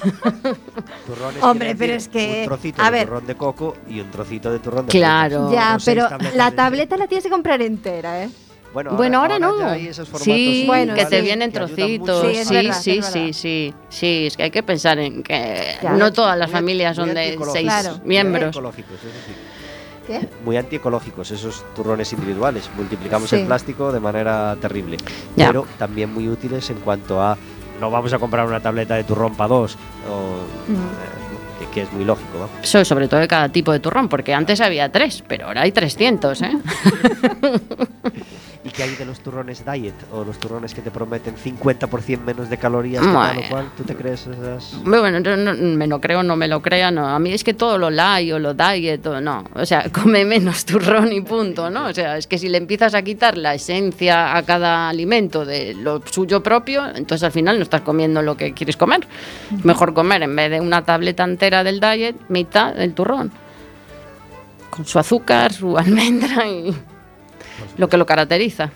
Turrones 1.07 1.41
Hombre, 1.43 1.75
pero 1.75 1.93
es 1.93 2.07
que, 2.07 2.41
Un 2.41 2.45
trocito 2.49 2.81
a 2.81 2.85
de 2.85 2.91
ver. 2.91 3.07
turrón 3.07 3.25
de 3.25 3.35
coco 3.35 3.75
y 3.89 3.99
un 3.99 4.11
trocito 4.11 4.51
de 4.51 4.59
turrón 4.59 4.85
de 4.85 4.91
Claro. 4.91 5.51
Ya, 5.51 5.73
No 5.73 5.79
pero 5.83 6.07
la 6.35 6.51
de- 6.51 6.55
tableta 6.55 6.97
la 6.97 7.07
tienes 7.07 7.23
que 7.23 7.29
comprar 7.31 7.61
entera, 7.61 8.23
¿eh? 8.23 8.29
Bueno, 8.73 8.91
Bueno, 8.91 9.19
ahora, 9.21 9.39
no. 9.39 9.57
ya 9.57 9.71
hay 9.71 9.87
esos 9.87 10.07
formatos 10.09 10.25
sí, 10.35 10.65
Bueno, 10.67 10.93
que 10.95 11.05
te 11.05 11.19
sí. 11.19 11.23
vienen 11.23 11.49
que 11.51 11.57
trocitos. 11.59 12.21
Sí, 12.27 12.43
sí, 12.43 12.53
verdad, 12.53 12.81
sí, 12.81 13.01
sí, 13.01 13.33
sí, 13.33 13.73
sí. 13.89 14.27
Es 14.27 14.35
que 14.37 14.43
hay 14.43 14.51
que 14.51 14.63
pensar 14.63 14.99
en 14.99 15.23
que 15.23 15.77
Claro. 15.79 15.97
no 15.97 16.11
todas 16.11 16.37
las 16.37 16.51
familias 16.51 16.95
son 16.97 17.13
de 17.13 17.37
seis 17.53 17.63
Claro. 17.63 17.99
Miembros. 18.03 18.49
ecológicos, 18.49 18.91
eso 18.99 19.07
sí. 19.25 19.33
¿Qué? 20.07 20.27
Muy 20.43 20.57
antiecológicos 20.57 21.31
esos 21.31 21.63
turrones 21.75 22.11
individuales. 22.13 22.69
Multiplicamos 22.77 23.29
Sí. 23.29 23.37
el 23.37 23.45
plástico 23.47 23.91
de 23.91 23.99
manera 23.99 24.55
terrible. 24.61 24.97
Ya. 25.35 25.47
Pero 25.47 25.65
también 25.77 26.13
muy 26.13 26.27
útiles 26.29 26.69
en 26.69 26.77
cuanto 26.77 27.21
a 27.21 27.37
no 27.81 27.91
vamos 27.91 28.13
a 28.13 28.19
comprar 28.19 28.45
una 28.47 28.59
tableta 28.61 28.95
de 28.95 29.03
turrón 29.03 29.35
para 29.35 29.47
dos. 29.49 29.75
o, 30.09 30.37
eh, 30.71 31.59
que, 31.59 31.67
que 31.73 31.81
es 31.83 31.93
muy 31.93 32.03
lógico, 32.05 32.37
¿no? 32.37 32.49
Eso, 32.61 32.83
sobre 32.85 33.07
todo 33.07 33.19
de 33.21 33.27
cada 33.29 33.47
tipo 33.49 33.71
de 33.71 33.79
turrón, 33.79 34.09
porque 34.09 34.33
antes 34.33 34.59
había 34.61 34.91
tres, 34.91 35.23
pero 35.27 35.47
ahora 35.47 35.61
hay 35.61 35.71
300, 35.71 36.41
¿eh? 36.41 36.51
¿Y 38.65 38.69
qué 38.69 38.81
hay 38.81 38.95
de 38.95 39.05
los 39.05 39.19
turrones 39.19 39.63
diet 39.63 39.93
o 40.11 40.23
los 40.23 40.39
turrones 40.39 40.73
que 40.73 40.81
te 40.81 40.89
prometen 40.89 41.35
50% 41.35 42.19
menos 42.21 42.49
de 42.49 42.57
calorías 42.57 43.03
que 43.03 43.07
Bueno. 43.11 43.27
tal 43.27 43.37
o 43.37 43.49
cual? 43.49 43.71
¿Tú 43.77 43.83
te 43.83 43.95
crees 43.95 44.25
esas...? 44.25 44.83
Bueno, 44.83 45.19
no, 45.19 45.37
no, 45.37 45.53
me 45.53 45.85
lo 45.85 46.01
creo, 46.01 46.23
no 46.23 46.35
me 46.35 46.47
lo 46.47 46.63
crea, 46.63 46.89
no. 46.89 47.07
A 47.07 47.19
mí 47.19 47.31
es 47.31 47.43
que 47.43 47.53
todo 47.53 47.77
lo 47.77 47.91
light 47.91 48.33
o 48.33 48.39
lo 48.39 48.55
diet 48.55 49.05
o 49.05 49.21
no. 49.21 49.43
O 49.53 49.67
sea, 49.67 49.85
come 49.93 50.25
menos 50.25 50.65
turrón 50.65 51.13
y 51.13 51.21
punto, 51.21 51.69
¿no? 51.69 51.85
O 51.85 51.93
sea, 51.93 52.17
es 52.17 52.25
que 52.25 52.39
si 52.39 52.49
le 52.49 52.57
empiezas 52.57 52.95
a 52.95 53.03
quitar 53.03 53.37
la 53.37 53.53
esencia 53.53 54.35
a 54.35 54.41
cada 54.41 54.89
alimento 54.89 55.45
de 55.45 55.75
lo 55.75 56.01
suyo 56.09 56.41
propio, 56.41 56.87
entonces 56.87 57.23
al 57.23 57.31
final 57.31 57.57
no 57.57 57.63
estás 57.63 57.81
comiendo 57.81 58.23
lo 58.23 58.35
que 58.35 58.53
quieres 58.53 58.77
comer. 58.77 59.07
Mejor 59.63 59.93
comer 59.93 60.23
en 60.23 60.35
vez 60.35 60.49
de 60.49 60.59
una 60.59 60.83
tableta 60.83 61.23
entera 61.23 61.63
del 61.63 61.79
diet, 61.79 62.15
mitad 62.29 62.73
del 62.73 62.95
turrón. 62.95 63.31
Con 64.71 64.85
su 64.87 64.97
azúcar, 64.97 65.53
su 65.53 65.77
almendra 65.77 66.47
y 66.47 66.75
lo 67.77 67.89
que 67.89 67.97
lo 67.97 68.05
caracteriza. 68.05 68.71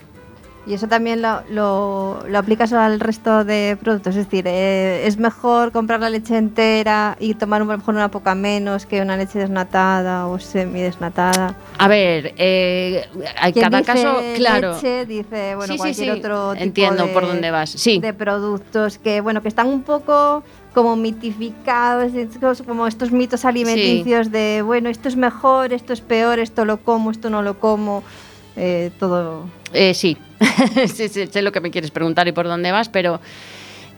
Y 0.66 0.74
eso 0.74 0.88
también 0.88 1.22
lo, 1.22 1.40
lo, 1.48 2.22
lo 2.28 2.38
aplicas 2.38 2.72
al 2.74 3.00
resto 3.00 3.44
de 3.44 3.78
productos. 3.80 4.14
Es 4.14 4.26
decir, 4.26 4.44
eh, 4.46 5.06
es 5.06 5.16
mejor 5.16 5.72
comprar 5.72 6.00
la 6.00 6.10
leche 6.10 6.36
entera 6.36 7.16
y 7.18 7.34
tomar 7.34 7.62
a 7.62 7.64
lo 7.64 7.76
mejor 7.78 7.94
una 7.94 8.10
poca 8.10 8.34
menos 8.34 8.84
que 8.84 9.00
una 9.00 9.16
leche 9.16 9.38
desnatada 9.38 10.26
o 10.26 10.38
semidesnatada. 10.38 11.56
A 11.78 11.88
ver, 11.88 12.34
eh, 12.36 13.08
hay 13.38 13.54
cada 13.54 13.78
dice 13.78 13.92
caso, 13.92 14.20
claro. 14.36 14.74
leche 14.74 15.06
dice, 15.06 15.54
bueno, 15.56 15.72
Sí, 15.72 15.72
sí, 15.72 15.78
cualquier 15.78 16.14
sí, 16.14 16.20
otro 16.20 16.52
tipo 16.52 16.62
entiendo 16.62 17.06
de, 17.06 17.12
por 17.14 17.26
dónde 17.26 17.50
vas, 17.50 17.70
sí. 17.70 17.98
de 17.98 18.12
productos 18.12 18.98
que, 18.98 19.22
bueno, 19.22 19.40
que 19.40 19.48
están 19.48 19.66
un 19.66 19.82
poco 19.82 20.44
como 20.74 20.94
mitificados, 20.94 22.12
como 22.66 22.86
estos 22.86 23.12
mitos 23.12 23.44
alimenticios 23.46 24.30
de, 24.30 24.62
bueno, 24.64 24.90
esto 24.90 25.08
es 25.08 25.16
mejor, 25.16 25.72
esto 25.72 25.94
es 25.94 26.02
peor, 26.02 26.38
esto 26.38 26.64
lo 26.64 26.76
como, 26.76 27.10
esto 27.10 27.30
no 27.30 27.42
lo 27.42 27.58
como, 27.58 28.04
eh, 28.56 28.90
todo. 28.98 29.48
Eh, 29.72 29.94
sí, 29.94 30.16
sé 30.88 31.42
lo 31.42 31.52
que 31.52 31.60
me 31.60 31.70
quieres 31.70 31.90
preguntar 31.90 32.28
y 32.28 32.32
por 32.32 32.46
dónde 32.46 32.72
vas, 32.72 32.88
pero 32.88 33.20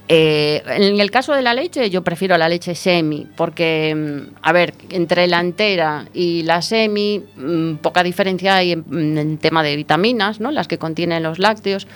eh, 0.09 0.63
en 0.67 1.01
el 1.01 1.11
caso 1.11 1.33
de 1.33 1.43
la 1.43 1.55
leche, 1.55 1.89
yo 1.89 2.03
prefiero 2.03 2.37
la 2.37 2.49
leche 2.49 2.75
semi, 2.75 3.27
porque, 3.37 3.95
mm, 3.95 4.35
a 4.43 4.53
ver, 4.53 4.75
entre 4.91 5.27
la 5.27 5.41
entera 5.41 6.07
y 6.13 6.43
la 6.43 6.61
semi, 6.61 7.23
mm, 7.37 7.77
poca 7.77 8.03
diferencia 8.03 8.57
hay 8.57 8.73
en, 8.73 9.19
en 9.19 9.39
tema 9.39 9.63
de 9.63 9.77
vitaminas, 9.77 10.41
¿no? 10.41 10.51
Las 10.51 10.69
que 10.69 10.79
contienen 10.79 11.23
los 11.23 11.39
lácteos. 11.39 11.87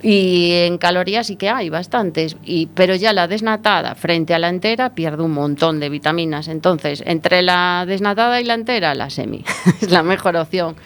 Y 0.00 0.52
en 0.52 0.78
calorías 0.78 1.26
sí 1.26 1.36
que 1.36 1.48
hay 1.48 1.70
bastantes, 1.70 2.36
pero 2.74 2.94
ya 2.94 3.12
la 3.12 3.26
desnatada 3.26 3.96
frente 3.96 4.32
a 4.32 4.38
la 4.38 4.48
entera 4.48 4.94
pierde 4.94 5.24
un 5.24 5.32
montón 5.32 5.80
de 5.80 5.88
vitaminas. 5.88 6.46
Entonces, 6.46 7.02
entre 7.04 7.42
la 7.42 7.84
desnatada 7.84 8.40
y 8.40 8.44
la 8.44 8.54
entera, 8.54 8.94
la 8.94 9.10
semi 9.10 9.44
es 9.80 9.90
la 9.90 10.04
mejor 10.04 10.36
opción. 10.36 10.76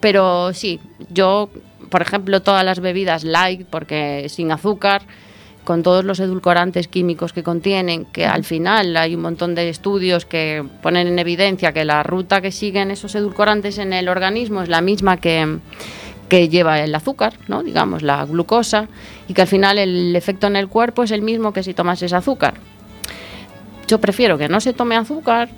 Pero 0.00 0.52
sí, 0.52 0.80
yo, 1.10 1.50
por 1.90 2.02
ejemplo, 2.02 2.42
todas 2.42 2.64
las 2.64 2.80
bebidas 2.80 3.24
light, 3.24 3.66
porque 3.68 4.26
sin 4.28 4.52
azúcar, 4.52 5.02
con 5.64 5.82
todos 5.82 6.02
los 6.02 6.18
edulcorantes 6.18 6.88
químicos 6.88 7.34
que 7.34 7.42
contienen, 7.42 8.06
que 8.06 8.24
al 8.24 8.44
final 8.44 8.96
hay 8.96 9.14
un 9.14 9.20
montón 9.20 9.54
de 9.54 9.68
estudios 9.68 10.24
que 10.24 10.64
ponen 10.82 11.06
en 11.08 11.18
evidencia 11.18 11.72
que 11.74 11.84
la 11.84 12.02
ruta 12.02 12.40
que 12.40 12.52
siguen 12.52 12.90
esos 12.90 13.14
edulcorantes 13.14 13.76
en 13.76 13.92
el 13.92 14.08
organismo 14.08 14.62
es 14.62 14.70
la 14.70 14.80
misma 14.80 15.18
que, 15.18 15.58
que 16.30 16.48
lleva 16.48 16.80
el 16.80 16.94
azúcar, 16.94 17.34
¿no? 17.48 17.62
digamos, 17.62 18.02
la 18.02 18.24
glucosa, 18.24 18.88
y 19.28 19.34
que 19.34 19.42
al 19.42 19.48
final 19.48 19.78
el 19.78 20.16
efecto 20.16 20.46
en 20.46 20.56
el 20.56 20.68
cuerpo 20.68 21.02
es 21.02 21.10
el 21.10 21.20
mismo 21.20 21.52
que 21.52 21.62
si 21.62 21.74
tomas 21.74 22.00
ese 22.00 22.16
azúcar. 22.16 22.54
Yo 23.86 24.00
prefiero 24.00 24.38
que 24.38 24.48
no 24.48 24.60
se 24.60 24.72
tome 24.72 24.96
azúcar 24.96 25.50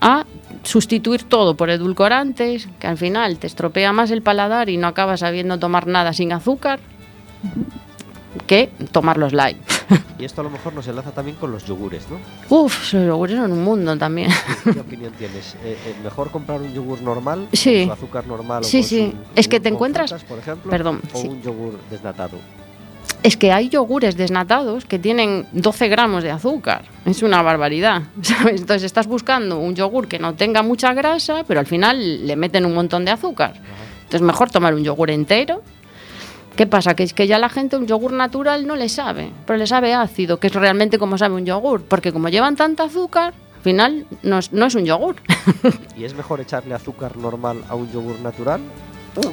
a 0.00 0.24
sustituir 0.62 1.22
todo 1.24 1.56
por 1.56 1.70
edulcorantes, 1.70 2.68
que 2.78 2.86
al 2.86 2.98
final 2.98 3.38
te 3.38 3.46
estropea 3.46 3.92
más 3.92 4.10
el 4.10 4.22
paladar 4.22 4.68
y 4.68 4.76
no 4.76 4.86
acabas 4.86 5.20
sabiendo 5.20 5.58
tomar 5.58 5.86
nada 5.86 6.12
sin 6.12 6.32
azúcar, 6.32 6.80
que 8.46 8.70
tomar 8.92 9.16
los 9.18 9.32
light. 9.32 9.58
Y 10.18 10.24
esto 10.24 10.40
a 10.40 10.44
lo 10.44 10.50
mejor 10.50 10.72
nos 10.72 10.84
enlaza 10.88 11.12
también 11.12 11.36
con 11.36 11.52
los 11.52 11.64
yogures, 11.64 12.04
¿no? 12.10 12.18
Uf, 12.48 12.92
los 12.92 13.06
yogures 13.06 13.36
son 13.36 13.52
un 13.52 13.62
mundo 13.62 13.96
también. 13.96 14.28
¿Qué 14.64 14.70
opinión 14.80 15.12
tienes? 15.12 15.54
Eh, 15.62 15.78
eh, 15.86 15.94
¿Mejor 16.02 16.32
comprar 16.32 16.60
un 16.60 16.74
yogur 16.74 17.00
normal, 17.02 17.46
Sí. 17.52 17.86
con 17.86 17.96
su 17.96 18.04
azúcar 18.04 18.26
normal 18.26 18.64
Sí, 18.64 18.78
o 18.78 18.80
con 18.80 18.88
sí. 18.88 19.12
su 19.12 19.16
Es 19.36 19.46
que 19.46 19.60
te 19.60 19.68
encuentras- 19.68 20.10
frutas, 20.10 20.28
por 20.28 20.40
ejemplo, 20.40 20.70
Perdón, 20.72 21.00
o 21.12 21.20
sí. 21.20 21.28
un 21.28 21.40
yogur 21.40 21.78
desnatado? 21.88 22.36
Es 23.22 23.36
que 23.36 23.52
hay 23.52 23.68
yogures 23.68 24.16
desnatados 24.16 24.84
que 24.84 24.98
tienen 24.98 25.46
12 25.52 25.88
gramos 25.88 26.22
de 26.22 26.30
azúcar. 26.30 26.82
Es 27.04 27.22
una 27.22 27.42
barbaridad. 27.42 28.02
¿sabes? 28.22 28.60
Entonces 28.60 28.84
estás 28.84 29.06
buscando 29.06 29.58
un 29.58 29.74
yogur 29.74 30.08
que 30.08 30.18
no 30.18 30.34
tenga 30.34 30.62
mucha 30.62 30.94
grasa, 30.94 31.44
pero 31.46 31.60
al 31.60 31.66
final 31.66 32.26
le 32.26 32.36
meten 32.36 32.64
un 32.64 32.74
montón 32.74 33.04
de 33.04 33.10
azúcar. 33.10 33.54
Entonces 33.98 34.22
mejor 34.22 34.50
tomar 34.50 34.74
un 34.74 34.84
yogur 34.84 35.10
entero. 35.10 35.62
¿Qué 36.56 36.66
pasa? 36.66 36.94
Que 36.94 37.04
es 37.04 37.12
que 37.12 37.26
ya 37.26 37.38
la 37.38 37.48
gente 37.48 37.76
un 37.76 37.86
yogur 37.86 38.12
natural 38.12 38.66
no 38.66 38.74
le 38.74 38.88
sabe, 38.88 39.30
pero 39.46 39.58
le 39.58 39.66
sabe 39.66 39.94
ácido, 39.94 40.40
que 40.40 40.48
es 40.48 40.54
realmente 40.54 40.98
como 40.98 41.16
sabe 41.16 41.34
un 41.34 41.46
yogur. 41.46 41.82
Porque 41.82 42.12
como 42.12 42.28
llevan 42.28 42.56
tanta 42.56 42.84
azúcar, 42.84 43.32
al 43.56 43.62
final 43.62 44.06
no 44.22 44.38
es, 44.38 44.52
no 44.52 44.66
es 44.66 44.74
un 44.74 44.84
yogur. 44.84 45.16
¿Y 45.96 46.04
es 46.04 46.14
mejor 46.14 46.40
echarle 46.40 46.74
azúcar 46.74 47.16
normal 47.16 47.62
a 47.68 47.74
un 47.74 47.90
yogur 47.92 48.18
natural 48.20 48.60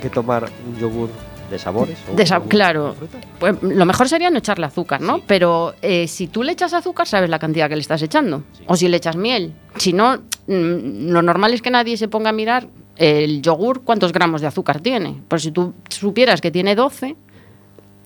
que 0.02 0.10
tomar 0.10 0.50
un 0.68 0.78
yogur 0.80 1.10
de 1.50 1.60
sabores? 1.60 1.98
o 2.12 2.16
De 2.16 2.26
claro. 2.48 2.96
Pues 3.40 3.62
lo 3.62 3.86
mejor 3.86 4.10
sería 4.10 4.30
no 4.30 4.38
echarle 4.40 4.66
azúcar, 4.66 5.02
¿no? 5.02 5.18
Sí. 5.18 5.24
Pero 5.28 5.76
eh, 5.82 6.08
si 6.08 6.28
tú 6.28 6.44
le 6.44 6.52
echas 6.54 6.74
azúcar, 6.74 7.08
sabes 7.08 7.30
la 7.30 7.40
cantidad 7.40 7.70
que 7.70 7.76
le 7.76 7.82
estás 7.82 8.02
echando. 8.02 8.44
Sí. 8.54 8.64
O 8.68 8.76
si 8.76 8.88
le 8.88 8.98
echas 8.98 9.16
miel. 9.16 9.54
Si 9.78 9.94
no, 9.94 10.18
mm, 10.48 11.10
lo 11.12 11.22
normal 11.22 11.54
es 11.54 11.62
que 11.62 11.70
nadie 11.72 11.98
se 11.98 12.08
ponga 12.08 12.30
a 12.30 12.34
mirar 12.34 12.68
el 12.98 13.42
yogur 13.42 13.84
cuántos 13.84 14.12
gramos 14.14 14.42
de 14.42 14.48
azúcar 14.48 14.80
tiene. 14.80 15.22
Por 15.28 15.42
si 15.42 15.52
tú 15.52 15.74
supieras 15.90 16.42
que 16.42 16.52
tiene 16.52 16.76
12, 16.76 17.16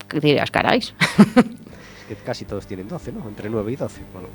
que 0.08 0.20
dirías, 0.20 0.50
caráis. 0.50 0.94
Es 2.10 2.16
que 2.16 2.24
casi 2.24 2.44
todos 2.44 2.66
tienen 2.66 2.88
12, 2.88 3.12
¿no? 3.12 3.28
Entre 3.28 3.48
9 3.48 3.70
y 3.70 3.76
12. 3.76 4.00
Bueno, 4.12 4.26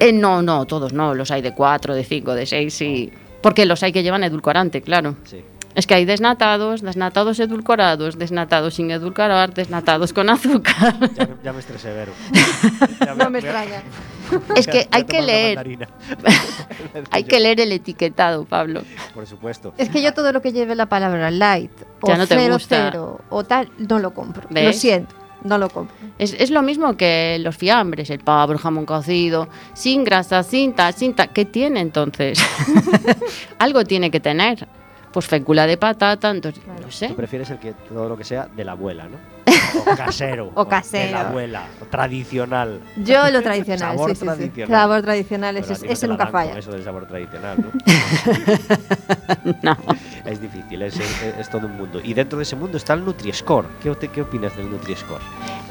Eh, 0.00 0.12
no, 0.12 0.42
no, 0.42 0.66
todos 0.66 0.92
no. 0.92 1.14
Los 1.14 1.30
hay 1.30 1.40
de 1.40 1.54
4, 1.54 1.94
de 1.94 2.04
5, 2.04 2.34
de 2.34 2.44
6, 2.44 2.74
sí. 2.74 3.10
Porque 3.40 3.64
los 3.64 3.82
hay 3.82 3.90
que 3.90 4.02
llevan 4.02 4.22
edulcorante, 4.22 4.82
claro. 4.82 5.16
sí. 5.24 5.42
Es 5.74 5.86
que 5.86 5.94
hay 5.94 6.04
desnatados, 6.04 6.82
desnatados 6.82 7.40
edulcorados, 7.40 8.18
desnatados 8.18 8.74
sin 8.74 8.90
edulcorar, 8.90 9.54
desnatados 9.54 10.12
con 10.12 10.28
azúcar. 10.30 10.94
Ya, 11.16 11.26
me- 11.26 11.36
ya 11.42 11.52
me 11.52 11.60
estresé, 11.60 11.92
Vero. 11.92 12.12
Ya 13.06 13.14
No 13.14 13.30
me 13.30 13.38
extraña. 13.38 13.82
Es 14.56 14.66
que 14.66 14.88
hay 14.90 15.04
que 15.04 15.20
leer. 15.22 15.88
Hay 17.10 17.24
que 17.24 17.38
leer 17.40 17.60
el 17.60 17.72
etiquetado, 17.72 18.44
Pablo. 18.44 18.82
Por 19.14 19.26
supuesto. 19.26 19.74
Es 19.76 19.88
que 19.90 20.00
yo 20.02 20.14
todo 20.14 20.32
lo 20.32 20.40
que 20.40 20.52
lleve 20.52 20.74
la 20.74 20.86
palabra 20.86 21.30
light 21.30 21.70
o 22.00 22.08
Ya 22.08 22.16
no 22.16 22.26
te 22.26 22.36
cero, 22.36 22.54
gusta. 22.54 22.88
cero 22.90 23.20
o 23.28 23.44
tal, 23.44 23.70
no 23.78 23.98
lo 23.98 24.14
compro. 24.14 24.48
Lo 24.50 24.72
siento, 24.72 25.14
no 25.44 25.58
lo 25.58 25.68
compro. 25.68 25.94
Es, 26.18 26.32
es 26.38 26.50
lo 26.50 26.62
mismo 26.62 26.96
que 26.96 27.38
los 27.40 27.56
fiambres, 27.56 28.08
el 28.10 28.20
pavo, 28.20 28.52
el 28.52 28.58
jamón 28.58 28.86
cocido, 28.86 29.48
sin 29.74 30.02
grasa, 30.04 30.42
sin 30.42 30.74
tal, 30.74 30.94
sin 30.94 31.14
tal. 31.14 31.30
¿Qué 31.32 31.44
tiene 31.44 31.80
entonces? 31.80 32.38
Algo 33.58 33.84
tiene 33.84 34.10
que 34.10 34.20
tener. 34.20 34.66
Pues 35.12 35.26
fécula 35.26 35.66
de 35.66 35.76
patata, 35.76 36.30
entonces, 36.30 36.62
no 36.66 36.90
sé. 36.90 37.08
Tú 37.08 37.16
prefieres 37.16 37.50
el 37.50 37.58
que 37.58 37.72
todo 37.72 38.08
lo 38.08 38.16
que 38.16 38.24
sea 38.24 38.48
de 38.56 38.64
la 38.64 38.72
abuela, 38.72 39.04
¿no? 39.04 39.16
O 39.92 39.96
casero. 39.96 40.50
O 40.54 40.64
De 40.64 40.70
casero. 40.70 41.12
la 41.12 41.28
abuela. 41.28 41.62
O 41.80 41.84
tradicional. 41.86 42.80
Yo 42.96 43.30
lo 43.30 43.42
tradicional, 43.42 43.96
Sabor 43.96 44.10
sí, 44.10 44.16
sí, 44.16 44.20
sí. 44.20 44.26
tradicional. 44.26 44.80
Sabor 44.80 45.02
tradicional, 45.02 45.54
Pero 45.60 45.92
ese, 45.92 46.06
no 46.06 46.12
nunca 46.14 46.26
falla. 46.28 46.58
Eso 46.58 46.72
del 46.72 46.84
sabor 46.84 47.06
tradicional, 47.06 47.58
¿no? 47.58 47.70
No. 49.62 49.76
Es 50.24 50.40
difícil, 50.40 50.82
es, 50.82 50.98
es- 50.98 51.22
es 51.38 51.50
todo 51.50 51.66
un 51.66 51.76
mundo. 51.76 52.00
Y 52.02 52.14
dentro 52.14 52.38
de 52.38 52.42
ese 52.44 52.56
mundo 52.56 52.76
está 52.76 52.94
el 52.94 53.04
Nutri-Score. 53.04 53.66
¿Qué, 53.82 53.94
qué 54.08 54.22
opinas 54.22 54.56
del 54.56 54.70
Nutri-Score? 54.70 55.20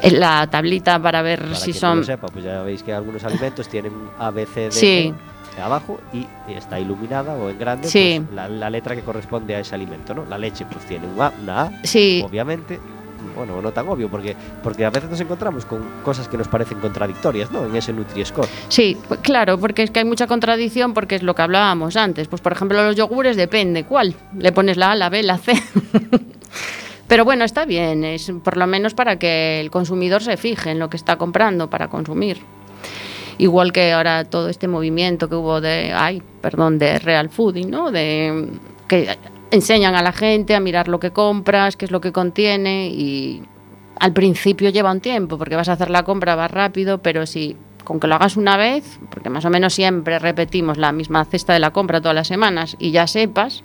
Es 0.02 0.14
La 0.14 0.48
tablita 0.48 1.00
para 1.02 1.22
ver 1.22 1.42
Para 1.42 1.56
si 1.56 1.72
no 1.74 1.78
son. 1.80 1.98
lo 2.00 2.04
sepa, 2.04 2.28
pues 2.28 2.44
ya 2.46 2.62
veis 2.64 2.84
que 2.84 2.94
algunos 2.94 3.24
alimentos 3.24 3.68
tienen 3.70 3.94
A, 4.20 4.32
B, 4.32 4.46
C, 4.46 4.62
D, 4.66 4.72
Sí. 4.72 4.88
E 4.88 5.31
abajo 5.60 6.00
y 6.14 6.28
está 6.54 6.80
iluminada 6.80 7.34
o 7.34 7.50
en 7.50 7.58
grande 7.60 7.88
Sí. 7.88 8.22
pues, 8.24 8.36
la, 8.36 8.48
la 8.48 8.70
letra 8.70 8.96
que 8.96 9.02
corresponde 9.02 9.56
a 9.56 9.60
ese 9.60 9.76
alimento, 9.76 10.14
¿no? 10.14 10.26
La 10.26 10.38
leche 10.38 10.66
pues 10.72 10.86
tiene 10.86 11.08
un 11.08 11.20
A, 11.22 11.32
una 11.42 11.62
A, 11.64 11.72
Sí, 11.84 12.24
obviamente. 12.26 12.80
Bueno, 13.36 13.62
no 13.62 13.72
tan 13.72 13.88
obvio, 13.88 14.10
porque, 14.10 14.36
porque 14.64 14.84
a 14.84 14.90
veces 14.90 15.10
nos 15.10 15.20
encontramos 15.22 15.66
con 15.66 15.84
cosas 16.04 16.28
que 16.28 16.38
nos 16.38 16.48
parecen 16.48 16.80
contradictorias, 16.80 17.52
¿no? 17.52 17.66
En 17.66 17.76
ese 17.76 17.94
Nutri-Score. 17.94 18.48
sí, 18.68 18.98
pues 19.08 19.20
claro, 19.22 19.58
porque 19.60 19.84
es 19.84 19.92
que 19.92 20.00
hay 20.00 20.06
mucha 20.06 20.26
contradicción, 20.28 20.94
porque 20.94 21.16
es 21.16 21.24
lo 21.24 21.34
que 21.36 21.42
hablábamos 21.44 21.96
antes. 21.98 22.28
Pues, 22.28 22.42
por 22.42 22.52
ejemplo, 22.52 22.84
los 22.84 22.96
yogures 22.96 23.38
depende 23.38 23.84
cuál. 23.86 24.16
Le 24.38 24.52
pones 24.52 24.76
la 24.76 24.92
A, 24.92 24.96
la 24.96 25.10
B, 25.10 25.22
la 25.24 25.38
C. 25.38 25.54
Pero 27.08 27.26
bueno, 27.26 27.44
está 27.44 27.66
bien, 27.66 28.04
es 28.06 28.32
por 28.44 28.56
lo 28.58 28.68
menos 28.68 28.94
para 28.94 29.20
que 29.20 29.60
el 29.60 29.70
consumidor 29.70 30.24
se 30.24 30.38
fije 30.38 30.72
en 30.72 30.80
lo 30.80 30.90
que 30.90 30.98
está 30.98 31.18
comprando 31.18 31.70
para 31.70 31.90
consumir. 31.90 32.42
Igual 33.42 33.74
que 33.74 33.92
ahora 33.92 34.24
todo 34.24 34.50
este 34.50 34.68
movimiento 34.68 35.28
que 35.28 35.34
hubo 35.34 35.62
de, 35.62 35.94
ay, 35.96 36.22
perdón, 36.42 36.78
de 36.78 37.00
real 37.00 37.28
fooding, 37.32 37.72
¿no? 37.72 37.90
De 37.90 38.52
que 38.88 39.18
enseñan 39.50 39.96
a 39.96 40.04
la 40.04 40.12
gente 40.12 40.54
a 40.54 40.60
mirar 40.60 40.88
lo 40.88 41.00
que 41.00 41.10
compras, 41.10 41.76
qué 41.76 41.86
es 41.86 41.92
lo 41.92 42.02
que 42.02 42.12
contiene 42.12 42.90
y 42.90 43.42
al 44.00 44.14
principio 44.14 44.70
lleva 44.70 44.92
un 44.92 45.02
tiempo 45.02 45.40
porque 45.40 45.56
vas 45.56 45.70
a 45.70 45.72
hacer 45.72 45.90
la 45.90 46.04
compra 46.04 46.36
va 46.36 46.50
rápido, 46.50 47.00
pero 47.00 47.26
si 47.26 47.58
con 47.84 48.00
que 48.00 48.06
lo 48.06 48.14
hagas 48.14 48.38
una 48.38 48.58
vez, 48.58 49.00
porque 49.10 49.32
más 49.32 49.44
o 49.44 49.50
menos 49.50 49.74
siempre 49.74 50.20
repetimos 50.20 50.78
la 50.78 50.92
misma 50.92 51.26
cesta 51.26 51.54
de 51.54 51.60
la 51.60 51.72
compra 51.72 52.00
todas 52.00 52.14
las 52.14 52.28
semanas 52.28 52.76
y 52.78 52.92
ya 52.92 53.08
sepas 53.08 53.64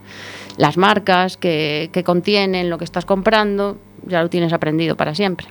las 0.57 0.79
marcas 0.79 1.37
que, 1.37 1.91
que 1.93 2.03
contienen 2.03 2.71
lo 2.71 2.79
que 2.79 2.85
estás 2.85 3.05
comprando, 3.05 3.77
ya 4.07 4.23
lo 4.23 4.31
tienes 4.31 4.55
aprendido 4.55 4.97
para 4.97 5.15
siempre. 5.15 5.49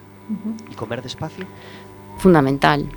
¿Y 0.71 0.73
comer 0.73 1.03
despacio? 1.03 1.45
Fundamental. 2.17 2.89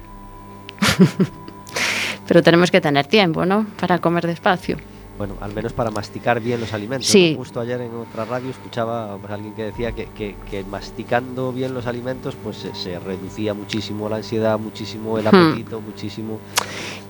Pero 2.27 2.43
tenemos 2.43 2.71
que 2.71 2.81
tener 2.81 3.07
tiempo, 3.07 3.47
¿no? 3.47 3.67
Para 3.81 3.99
comer 3.99 4.27
despacio. 4.27 4.77
Bueno, 5.17 5.35
al 5.41 5.53
menos 5.53 5.73
para 5.73 5.91
masticar 5.91 6.41
bien 6.41 6.61
los 6.61 6.73
alimentos. 6.73 7.09
Sí. 7.09 7.33
¿no? 7.33 7.39
Justo 7.39 7.59
ayer 7.61 7.81
en 7.81 7.93
otra 7.95 8.25
radio 8.25 8.51
escuchaba 8.51 9.17
pues, 9.17 9.31
a 9.33 9.35
alguien 9.35 9.53
que 9.55 9.65
decía 9.65 9.91
que, 9.93 10.07
que- 10.17 10.37
que 10.49 10.63
masticando 10.63 11.53
bien 11.53 11.75
los 11.75 11.87
alimentos 11.87 12.37
pues 12.41 12.59
se, 12.59 12.73
se 12.75 12.99
reducía 13.01 13.53
muchísimo 13.53 14.09
la 14.09 14.17
ansiedad, 14.17 14.59
muchísimo 14.61 15.19
el 15.19 15.25
Hmm. 15.25 15.29
apetito, 15.35 15.81
muchísimo... 15.81 16.39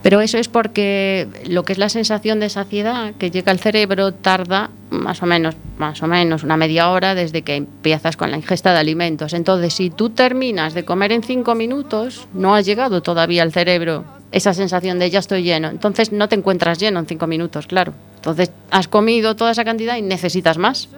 Pero 0.03 0.21
eso 0.21 0.39
es 0.39 0.49
porque 0.49 1.27
lo 1.49 1.65
que 1.65 1.73
es 1.73 1.79
la 1.79 1.89
sensación 1.89 2.39
de 2.41 2.49
saciedad 2.49 3.15
que 3.15 3.31
llega 3.31 3.51
al 3.51 3.59
cerebro 3.59 4.13
tarda 4.13 4.71
más 4.91 5.23
o 5.23 5.27
menos, 5.27 5.57
más 5.77 6.03
o 6.03 6.07
menos 6.07 6.45
una 6.45 6.57
media 6.57 6.91
hora 6.91 7.15
desde 7.15 7.43
que 7.43 7.57
empiezas 7.57 8.17
con 8.17 8.31
la 8.31 8.37
ingesta 8.37 8.73
de 8.73 8.79
alimentos. 8.79 9.35
Entonces, 9.35 9.75
si 9.75 9.91
tú 9.91 10.11
terminas 10.11 10.75
de 10.75 10.85
comer 10.85 11.13
en 11.13 11.23
cinco 11.23 11.55
minutos, 11.55 12.29
no 12.33 12.55
ha 12.55 12.61
llegado 12.61 13.03
todavía 13.03 13.43
al 13.43 13.53
cerebro 13.53 14.05
esa 14.31 14.53
sensación 14.55 14.99
de 14.99 15.11
ya 15.11 15.19
estoy 15.19 15.43
lleno. 15.43 15.69
Entonces 15.69 16.13
no 16.13 16.29
te 16.29 16.37
encuentras 16.37 16.79
lleno 16.79 17.01
en 17.01 17.07
cinco 17.07 17.27
minutos, 17.27 17.67
claro. 17.67 17.95
Entonces 18.17 18.51
has 18.71 18.89
comido 18.89 19.37
toda 19.37 19.53
esa 19.53 19.65
cantidad 19.65 19.97
y 19.97 20.03
necesitas 20.03 20.59
más. 20.59 20.89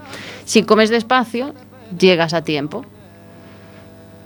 Si 0.44 0.62
comes 0.64 0.90
despacio, 0.90 1.54
llegas 1.96 2.34
a 2.34 2.42
tiempo 2.42 2.84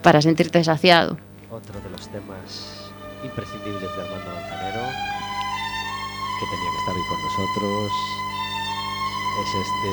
para 0.03 0.23
sentirte 0.23 0.63
saciado. 0.65 1.19
Otro 1.51 1.81
de 1.81 1.91
los 1.91 2.09
temas 2.09 2.91
imprescindibles 3.25 3.83
de 3.83 4.03
nosotros, 7.37 7.93
es 9.43 9.55
este... 9.55 9.91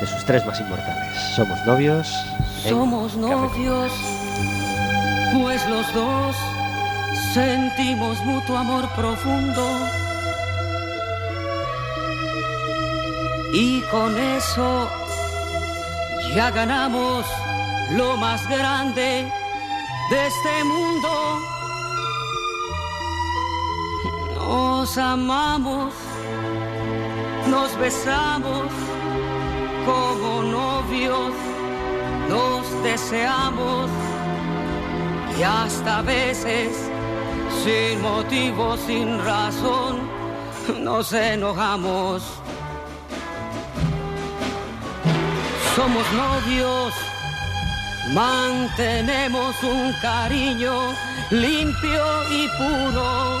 de 0.00 0.06
sus 0.06 0.24
tres 0.24 0.44
más 0.46 0.58
inmortales. 0.60 1.16
Somos 1.36 1.64
novios. 1.66 2.08
Somos 2.68 3.14
novios, 3.16 3.92
pues 5.32 5.66
los 5.68 5.94
dos 5.94 6.36
sentimos 7.34 8.18
mutuo 8.24 8.56
amor 8.56 8.88
profundo. 8.96 9.68
Y 13.52 13.82
con 13.82 14.16
eso 14.18 14.88
ya 16.34 16.50
ganamos 16.50 17.26
lo 17.90 18.16
más 18.16 18.48
grande 18.48 19.30
de 20.10 20.26
este 20.26 20.64
mundo. 20.64 21.61
Nos 24.52 24.98
amamos, 24.98 25.94
nos 27.48 27.74
besamos 27.78 28.68
como 29.86 30.42
novios 30.42 31.32
nos 32.28 32.82
deseamos 32.82 33.90
y 35.38 35.42
hasta 35.42 35.98
a 35.98 36.02
veces 36.02 36.90
sin 37.62 38.00
motivo, 38.02 38.76
sin 38.86 39.18
razón, 39.24 40.00
nos 40.80 41.12
enojamos. 41.12 42.22
Somos 45.76 46.06
novios, 46.12 46.92
mantenemos 48.14 49.54
un 49.62 49.92
cariño 50.02 50.74
limpio 51.30 52.04
y 52.30 52.48
puro, 52.58 53.40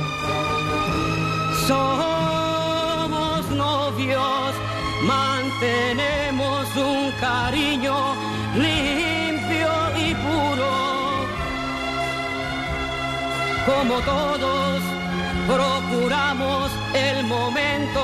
Somos 1.71 3.49
novios, 3.51 4.53
mantenemos 5.03 6.65
un 6.75 7.11
cariño 7.25 7.95
limpio 8.55 9.71
y 10.05 10.07
puro. 10.25 10.71
Como 13.65 13.93
todos, 14.01 14.81
procuramos 15.47 16.71
el 16.93 17.23
momento 17.35 18.03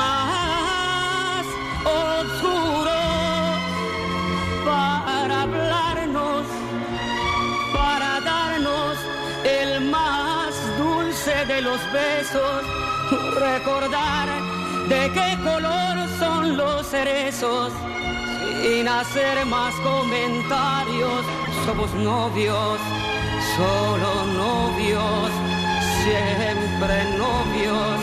más 0.00 1.44
oscuro 1.84 2.98
para 4.64 5.17
de 11.46 11.62
los 11.62 11.80
besos, 11.92 12.62
recordar 13.38 14.28
de 14.88 15.10
qué 15.12 15.38
color 15.44 15.96
son 16.18 16.56
los 16.56 16.86
cerezos, 16.86 17.72
sin 18.62 18.88
hacer 18.88 19.46
más 19.46 19.72
comentarios, 19.76 21.24
somos 21.64 21.94
novios, 21.94 22.80
solo 23.56 24.24
novios, 24.34 25.30
siempre 26.02 27.04
novios, 27.16 28.00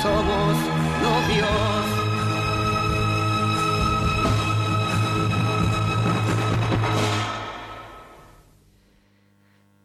somos 0.00 0.56
novios. 1.02 1.97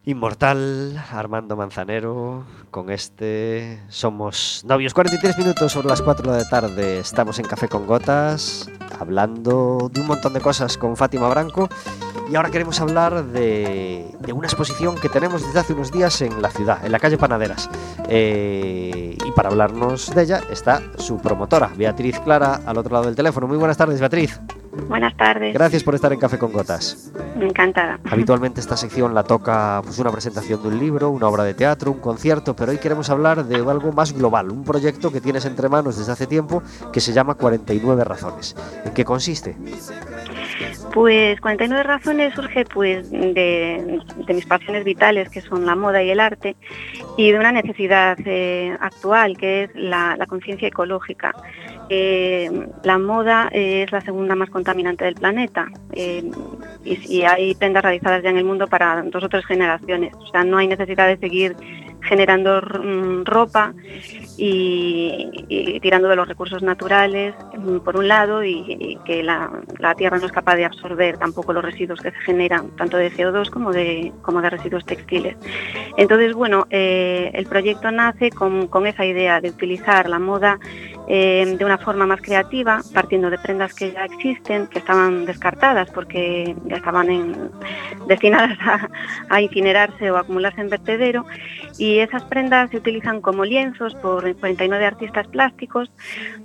Inmortal, 0.06 1.02
Armando 1.14 1.56
Manzanero, 1.56 2.44
con 2.72 2.90
este 2.90 3.82
Somos 3.88 4.62
Novios. 4.66 4.94
43 4.94 5.38
minutos 5.38 5.72
sobre 5.72 5.88
las 5.88 6.02
4 6.02 6.30
de 6.30 6.44
la 6.44 6.50
tarde, 6.50 7.00
estamos 7.00 7.40
en 7.40 7.46
Café 7.46 7.70
con 7.70 7.88
Gotas, 7.88 8.70
hablando 9.00 9.90
de 9.94 10.02
un 10.02 10.08
montón 10.08 10.34
de 10.34 10.42
cosas 10.42 10.78
con 10.78 10.98
Fátima 10.98 11.30
Branco. 11.30 11.70
Y 12.32 12.36
ahora 12.36 12.50
queremos 12.50 12.80
hablar 12.80 13.26
de, 13.26 14.08
de 14.20 14.34
una 14.34 14.48
exposición 14.48 14.96
que 14.96 15.10
tenemos 15.10 15.46
desde 15.46 15.60
hace 15.60 15.74
unos 15.74 15.92
días 15.92 16.20
en 16.22 16.42
la 16.42 16.50
ciudad, 16.50 16.84
en 16.84 16.92
la 16.92 17.00
calle 17.00 17.18
Panaderas. 17.18 17.70
Eh, 18.08 19.18
y 19.24 19.32
para 19.32 19.50
hablarnos 19.50 20.14
de 20.16 20.24
ella 20.24 20.42
está 20.50 20.82
su 20.98 21.20
promotora, 21.20 21.70
Beatriz 21.78 22.20
Clara, 22.22 22.62
al 22.66 22.78
otro 22.78 22.94
lado 22.94 23.06
del 23.06 23.16
teléfono. 23.16 23.48
Muy 23.48 23.58
buenas 23.58 23.78
tardes, 23.78 24.00
Beatriz. 24.00 24.40
Buenas 24.88 25.16
tardes, 25.16 25.54
Gracias 25.54 25.84
por 25.84 25.94
estar 25.94 26.12
en 26.14 26.20
Café 26.20 26.40
con 26.40 26.52
Gotas. 26.52 27.12
encantada. 27.40 28.00
Habitualmente 28.10 28.60
esta 28.60 28.76
sección 28.76 29.14
la 29.14 29.24
toca 29.24 29.82
pues, 29.84 30.00
una 30.00 30.12
presentación 30.12 30.64
de 30.64 30.70
un 30.70 30.80
libro, 30.80 31.12
una 31.12 31.28
obra 31.28 31.44
de 31.44 31.54
teatro, 31.54 31.92
un 31.92 32.00
concierto, 32.00 32.56
pero 32.56 32.72
hoy 32.72 32.80
queremos 32.80 33.10
hablar 33.12 33.46
de 33.46 33.58
algo 33.58 33.92
más 33.92 34.14
global, 34.14 34.50
un 34.50 34.64
proyecto 34.64 35.12
que 35.12 35.22
tienes 35.22 35.46
entre 35.46 35.70
manos 35.70 35.98
desde 35.98 36.12
hace 36.12 36.26
tiempo 36.26 36.64
que 36.92 37.02
se 37.02 37.14
llama 37.14 37.36
49 37.36 38.04
razones. 38.04 38.56
¿En 38.84 38.94
qué 38.94 39.06
consiste? 39.06 39.56
Pues 40.94 41.40
49 41.42 41.84
razones 41.84 42.34
surge 42.36 42.66
pues 42.66 43.10
de, 43.12 44.00
mis 44.28 44.46
pasiones 44.46 44.84
vitales 44.84 45.30
que 45.30 45.42
son 45.42 45.66
la 45.66 45.76
moda 45.76 46.04
y 46.04 46.10
el 46.10 46.20
arte 46.20 46.56
y 47.18 47.32
de 47.32 47.40
una 47.40 47.52
necesidad 47.52 48.18
eh, 48.26 48.76
actual 48.80 49.38
que 49.38 49.64
es 49.64 49.76
la, 49.76 50.18
conciencia 50.28 50.68
ecológica. 50.68 51.34
Eh, 51.90 52.50
la 52.84 52.98
moda 52.98 53.50
es 53.52 53.92
la 53.92 54.02
segunda 54.02 54.36
más 54.36 54.50
contaminante 54.50 55.06
del 55.06 55.16
planeta 55.16 55.68
eh, 55.92 56.24
y, 56.84 57.18
y 57.18 57.24
hay 57.24 57.56
prendas 57.56 57.84
realizadas 57.84 58.24
ya 58.24 58.30
en 58.30 58.38
el 58.38 58.46
mundo 58.46 58.68
para 58.68 59.02
dos 59.04 59.24
o 59.24 59.30
tres 59.30 59.46
generaciones. 59.46 60.14
O 60.16 60.28
sea, 60.28 60.44
no 60.44 60.58
hay 60.58 60.68
necesidad 60.68 61.08
de 61.08 61.18
seguir 61.18 61.56
generando 62.04 62.62
mm, 62.62 63.24
ropa 63.26 63.74
y, 64.38 65.80
tirando 65.82 66.08
de 66.08 66.16
los 66.16 66.28
recursos 66.28 66.62
naturales, 66.64 67.36
mm, 67.58 67.78
por 67.80 67.98
un 67.98 68.08
lado, 68.08 68.44
y, 68.44 68.98
que 69.06 69.24
la, 69.24 69.50
la 69.80 69.96
Tierra 69.96 70.18
no 70.18 70.26
es 70.26 70.32
capaz 70.32 70.56
de 70.56 70.66
absorber 70.66 71.18
tampoco 71.18 71.54
los 71.54 71.64
residuos 71.64 72.00
que 72.00 72.12
se 72.12 72.18
generan, 72.20 72.70
tanto 72.76 72.98
de 72.98 73.12
CO2 73.12 73.50
como 73.50 73.72
de, 73.72 74.12
como 74.22 74.42
de 74.42 74.50
residuos 74.50 74.86
textiles. 74.86 75.36
Entonces, 75.98 76.34
bueno, 76.34 76.68
eh, 76.70 77.32
el 77.34 77.46
proyecto 77.46 77.92
nace 77.92 78.30
con, 78.32 78.68
con 78.68 78.88
esa 78.88 79.06
idea 79.06 79.42
de 79.42 79.50
utilizar 79.50 80.10
la 80.10 80.20
moda 80.20 80.60
eh, 81.08 81.56
de 81.58 81.66
una 81.66 81.78
forma 81.78 82.06
más 82.06 82.22
creativa, 82.22 82.82
partiendo 82.94 83.30
de 83.30 83.38
prendas 83.38 83.74
que 83.74 83.92
ya 83.92 84.06
existen, 84.06 84.68
que 84.68 84.80
estaban 84.80 85.26
descartadas 85.26 85.90
porque 85.92 86.56
ya 86.66 86.78
estaban 86.78 87.52
destinadas 88.08 88.58
a, 88.62 88.90
a 89.30 89.42
incinerarse 89.42 90.12
o 90.12 90.18
acumularse 90.18 90.62
en 90.62 90.70
vertedero. 90.70 91.26
Y 91.78 91.93
esas 92.00 92.24
prendas 92.24 92.70
se 92.72 92.78
utilizan 92.78 93.22
como 93.22 93.46
lienzos 93.46 93.96
por 93.96 94.22
49 94.36 94.86
artistas 94.86 95.28
plásticos 95.28 95.92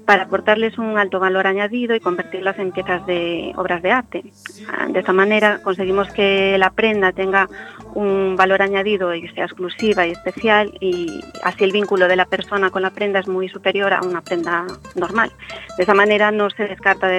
para 0.06 0.24
aportarles 0.24 0.78
un 0.78 0.98
alto 0.98 1.20
valor 1.20 1.46
añadido 1.46 1.94
y 1.94 2.00
convertirlas 2.00 2.58
en 2.58 2.72
piezas 2.72 3.04
de 3.06 3.52
obras 3.56 3.82
de 3.82 3.90
arte. 3.92 4.24
Ah, 4.70 4.86
De 4.88 5.00
esta 5.00 5.12
manera 5.12 5.60
conseguimos 5.62 6.08
que 6.12 6.56
la 6.58 6.70
prenda 6.70 7.12
tenga 7.12 7.48
un 7.94 8.36
valor 8.36 8.62
añadido 8.62 9.14
y 9.14 9.28
sea 9.28 9.44
exclusiva 9.44 10.06
y 10.06 10.10
especial 10.12 10.72
y 10.80 11.20
así 11.42 11.64
el 11.64 11.72
vínculo 11.72 12.06
de 12.08 12.16
la 12.16 12.26
persona 12.26 12.70
con 12.70 12.82
la 12.82 12.90
prenda 12.90 13.18
es 13.20 13.28
muy 13.28 13.48
superior 13.48 13.92
a 13.92 14.00
una 14.02 14.20
prenda 14.22 14.66
normal. 14.94 15.30
De 15.76 15.82
esa 15.84 15.94
manera 15.94 16.30
no 16.30 16.50
se 16.50 16.66
descarta 16.68 17.06
de 17.08 17.18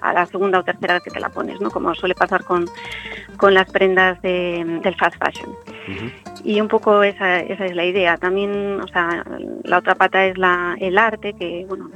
a 0.00 0.12
la 0.12 0.26
segunda 0.26 0.58
o 0.60 0.64
tercera 0.64 0.94
vez 0.94 1.02
que 1.02 1.10
te 1.10 1.20
la 1.20 1.28
pones, 1.30 1.60
¿no? 1.60 1.70
como 1.70 1.94
suele 1.94 2.14
pasar 2.14 2.44
con, 2.44 2.66
con 3.36 3.54
las 3.54 3.70
prendas 3.70 4.20
de- 4.22 4.80
del 4.82 4.94
fast 4.96 5.16
fashion. 5.22 5.50
Y 6.44 6.60
un 6.60 6.68
poco 6.68 7.02
esa, 7.02 7.40
esa 7.40 7.66
es 7.66 7.74
la 7.74 7.84
idea. 7.84 8.16
También, 8.16 8.80
o 8.80 8.88
sea, 8.88 9.24
la 9.64 9.78
otra 9.78 9.94
pata 9.94 10.26
es 10.26 10.36
la, 10.38 10.76
el 10.80 10.98
arte, 10.98 11.34
que 11.34 11.64
bueno, 11.68 11.90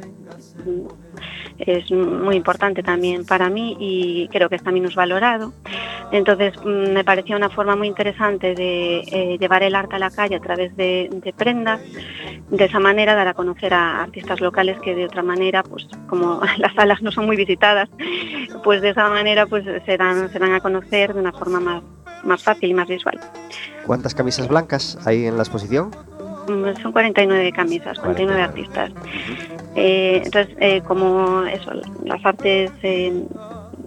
es 1.58 1.90
muy 1.90 2.36
importante 2.36 2.82
también 2.82 3.24
para 3.24 3.48
mí 3.48 3.76
y 3.78 4.28
creo 4.28 4.48
que 4.48 4.56
está 4.56 4.70
menos 4.70 4.94
valorado. 4.94 5.52
Entonces 6.12 6.54
mm, 6.64 6.92
me 6.92 7.04
parecía 7.04 7.36
una 7.36 7.50
forma 7.50 7.76
muy 7.76 7.88
interesante 7.88 8.54
de 8.54 9.00
eh, 9.00 9.38
llevar 9.38 9.62
el 9.62 9.74
arte 9.74 9.96
a 9.96 9.98
la 9.98 10.10
calle 10.10 10.36
a 10.36 10.40
través 10.40 10.76
de, 10.76 11.08
prendas, 11.36 11.80
de 12.50 12.64
esa 12.64 12.80
manera 12.80 13.14
dar 13.14 13.28
a 13.28 13.34
conocer 13.34 13.74
a 13.74 14.02
artistas 14.02 14.40
locales 14.40 14.78
que 14.80 14.94
de 14.94 15.04
otra 15.04 15.22
manera, 15.22 15.62
pues 15.62 15.86
como 16.08 16.40
las 16.58 16.74
salas 16.74 17.02
no 17.02 17.12
son 17.12 17.26
muy 17.26 17.36
visitadas, 17.36 17.88
pues 18.64 18.80
de 18.80 18.90
esa 18.90 19.08
manera 19.08 19.46
pues 19.46 19.64
se 19.84 19.96
dan 19.96 20.52
a 20.54 20.60
conocer 20.60 21.14
de 21.14 21.20
una 21.20 21.32
forma 21.32 21.60
más, 21.60 21.82
más 22.24 22.42
fácil 22.42 22.70
y 22.70 22.74
más 22.74 22.88
visual. 22.88 23.18
¿Cuántas 23.86 24.14
camisas 24.14 24.48
blancas 24.48 24.98
hay 25.06 25.26
en 25.26 25.36
la 25.36 25.42
exposición? 25.42 25.90
Son 26.82 26.92
49 26.92 27.52
camisas, 27.52 27.98
49 27.98 28.42
artistas. 28.42 28.90
Eh, 29.74 30.22
entonces, 30.24 30.56
eh, 30.60 30.80
como 30.82 31.44
eso, 31.44 31.70
las 32.04 32.24
artes, 32.24 32.70
eh, 32.82 33.12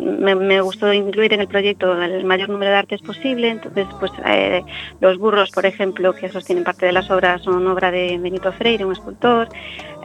me, 0.02 0.62
gustó 0.62 0.91
incluir 0.91 1.34
en 1.34 1.41
el 1.41 1.47
proyecto 1.47 2.02
el 2.02 2.26
mayor 2.26 2.49
número 2.49 2.72
de 2.72 2.78
artes 2.78 3.02
posible, 3.02 3.49
entonces 3.49 3.88
pues 3.99 4.12
eh, 4.26 4.64
los 4.99 5.18
burros, 5.18 5.52
por 5.52 5.66
ejemplo, 5.66 6.14
que 6.14 6.30
sostienen 6.30 6.64
parte 6.64 6.86
de 6.88 6.91
las 6.91 7.10
obras, 7.12 7.41
son 7.43 7.68
obra 7.68 7.91
de 7.91 8.18
Benito 8.18 8.52
Freire, 8.52 8.86
un 8.86 8.93
escultor, 8.93 9.47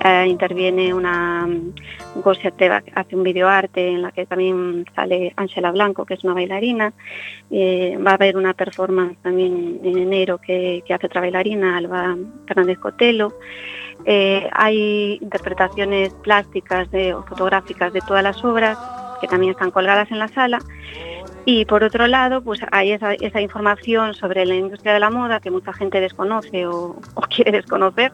Eh, 0.05 0.27
interviene 0.29 0.93
una 0.93 1.47
mm, 1.47 2.21
Gosia 2.23 2.51
que 2.51 2.67
hace 2.69 3.17
un 3.17 3.23
videoarte 3.23 3.89
en 3.89 4.03
la 4.03 4.11
que 4.13 4.27
también 4.27 4.85
sale 4.95 5.33
Ángela 5.37 5.73
Blanco, 5.73 6.05
que 6.05 6.15
es 6.15 6.25
una 6.25 6.35
bailarina, 6.35 6.93
Eh, 7.51 7.97
va 8.05 8.11
a 8.11 8.15
haber 8.15 8.37
una 8.37 8.53
performance 8.53 9.17
también 9.23 9.81
en 9.83 9.97
enero 9.97 10.39
que, 10.39 10.83
hace 10.95 11.07
otra 11.07 11.23
bailarina, 11.23 11.79
Alba 11.79 12.15
Fernández 12.47 12.79
Cotelo, 12.79 13.33
hay 14.53 15.19
interpretaciones 15.23 16.13
plásticas 16.23 16.89
o 17.17 17.23
fotográficas 17.23 17.93
de 17.93 18.01
todas 18.07 18.23
las 18.23 18.45
obras 18.45 18.77
que 19.21 19.29
también 19.29 19.53
están 19.53 19.71
colgadas 19.71 20.11
en 20.11 20.19
la 20.19 20.29
sala. 20.29 20.59
Y 21.45 21.65
por 21.65 21.85
otro 21.85 22.09
lado, 22.09 22.43
pues 22.43 22.61
hay 22.73 22.91
esa, 22.91 23.41
información 23.41 24.15
sobre 24.15 24.45
la 24.45 24.57
industria 24.57 24.95
de 24.95 25.01
la 25.01 25.11
moda 25.11 25.39
que 25.39 25.53
mucha 25.53 25.73
gente 25.73 26.01
desconoce 26.01 26.67
o, 26.67 26.97
o 27.15 27.21
quiere 27.35 27.53
desconocer, 27.53 28.13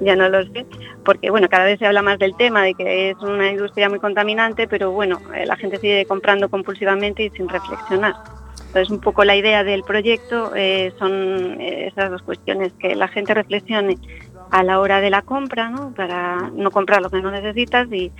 ya 0.00 0.16
no 0.16 0.30
lo 0.30 0.42
sé, 0.44 0.64
porque 1.04 1.30
bueno, 1.30 1.48
cada 1.50 1.64
vez 1.64 1.78
se 1.78 1.86
habla 1.86 2.00
más 2.00 2.18
del 2.18 2.34
tema 2.36 2.62
de 2.62 2.74
que 2.74 3.10
es 3.10 3.18
una 3.18 3.50
industria 3.50 3.90
muy 3.90 3.98
contaminante, 3.98 4.66
pero 4.66 4.92
bueno, 4.92 5.20
eh, 5.34 5.44
la 5.44 5.56
gente 5.56 5.76
sigue 5.78 6.06
comprando 6.06 6.48
compulsivamente 6.48 7.24
y 7.24 7.30
sin 7.30 7.48
reflexionar. 7.50 8.14
Entonces, 8.74 8.90
un 8.90 9.00
poco 9.00 9.24
la 9.24 9.36
idea 9.36 9.62
del 9.62 9.84
proyecto 9.84 10.50
eh, 10.56 10.92
son 10.98 11.60
eh, 11.60 11.86
esas 11.86 12.10
dos 12.10 12.22
cuestiones, 12.22 12.72
que 12.72 12.96
la 12.96 13.06
gente 13.06 13.32
reflexione 13.32 13.98
a 14.50 14.62
la 14.62 14.78
hora 14.80 15.00
de 15.00 15.10
la 15.10 15.22
compra, 15.22 15.70
¿no? 15.70 15.92
para 15.94 16.50
no 16.54 16.70
comprar 16.70 17.02
lo 17.02 17.10
que 17.10 17.20
no 17.20 17.30
necesitas 17.30 17.88
y, 17.90 18.12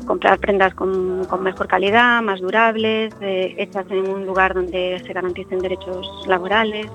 y 0.00 0.04
comprar 0.06 0.38
prendas 0.38 0.74
con, 0.74 1.24
con 1.26 1.42
mejor 1.42 1.68
calidad, 1.68 2.20
más 2.22 2.40
durables, 2.40 3.14
eh, 3.20 3.54
hechas 3.58 3.86
en 3.90 4.08
un 4.10 4.26
lugar 4.26 4.54
donde 4.54 5.00
se 5.06 5.12
garanticen 5.12 5.60
derechos 5.60 6.06
laborales. 6.26 6.86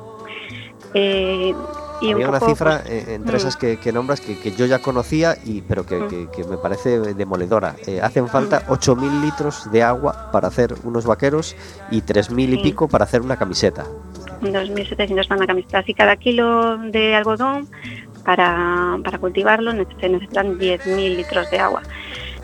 Eh, 0.93 1.53
y 1.99 2.07
un 2.09 2.13
Había 2.13 2.29
una 2.29 2.39
poco, 2.39 2.51
cifra 2.51 2.81
pues, 2.83 3.07
eh, 3.07 3.15
entre 3.15 3.33
mm. 3.33 3.35
esas 3.37 3.55
que, 3.57 3.77
que 3.77 3.91
nombras 3.91 4.21
que, 4.21 4.37
que 4.37 4.51
yo 4.51 4.65
ya 4.67 4.79
conocía, 4.79 5.35
y, 5.45 5.61
pero 5.61 5.83
que, 5.85 5.95
Mm. 5.95 6.07
que- 6.09 6.27
que 6.31 6.43
me 6.43 6.57
parece 6.57 6.99
demoledora. 6.99 7.75
Eh, 7.87 7.99
hacen 8.01 8.27
falta 8.27 8.63
8.000 8.67 9.21
litros 9.21 9.71
de 9.71 9.81
agua 9.81 10.29
para 10.31 10.47
hacer 10.47 10.75
unos 10.83 11.05
vaqueros 11.07 11.55
y 11.89 12.01
3.000 12.01 12.49
y 12.53 12.57
Sí. 12.57 12.63
pico 12.63 12.87
para 12.87 13.05
hacer 13.05 13.21
una 13.21 13.35
camiseta. 13.37 13.85
2.700 14.41 15.27
para 15.27 15.37
una 15.39 15.47
camiseta. 15.47 15.79
Así 15.79 15.95
cada 15.95 16.15
kilo 16.17 16.77
de 16.77 17.15
algodón 17.15 17.67
para, 18.27 18.99
para 19.05 19.19
cultivarlo 19.19 19.71
se 19.71 20.09
necesitan 20.09 20.59
10.000 20.59 21.15
litros 21.15 21.49
de 21.49 21.59
agua. 21.59 21.81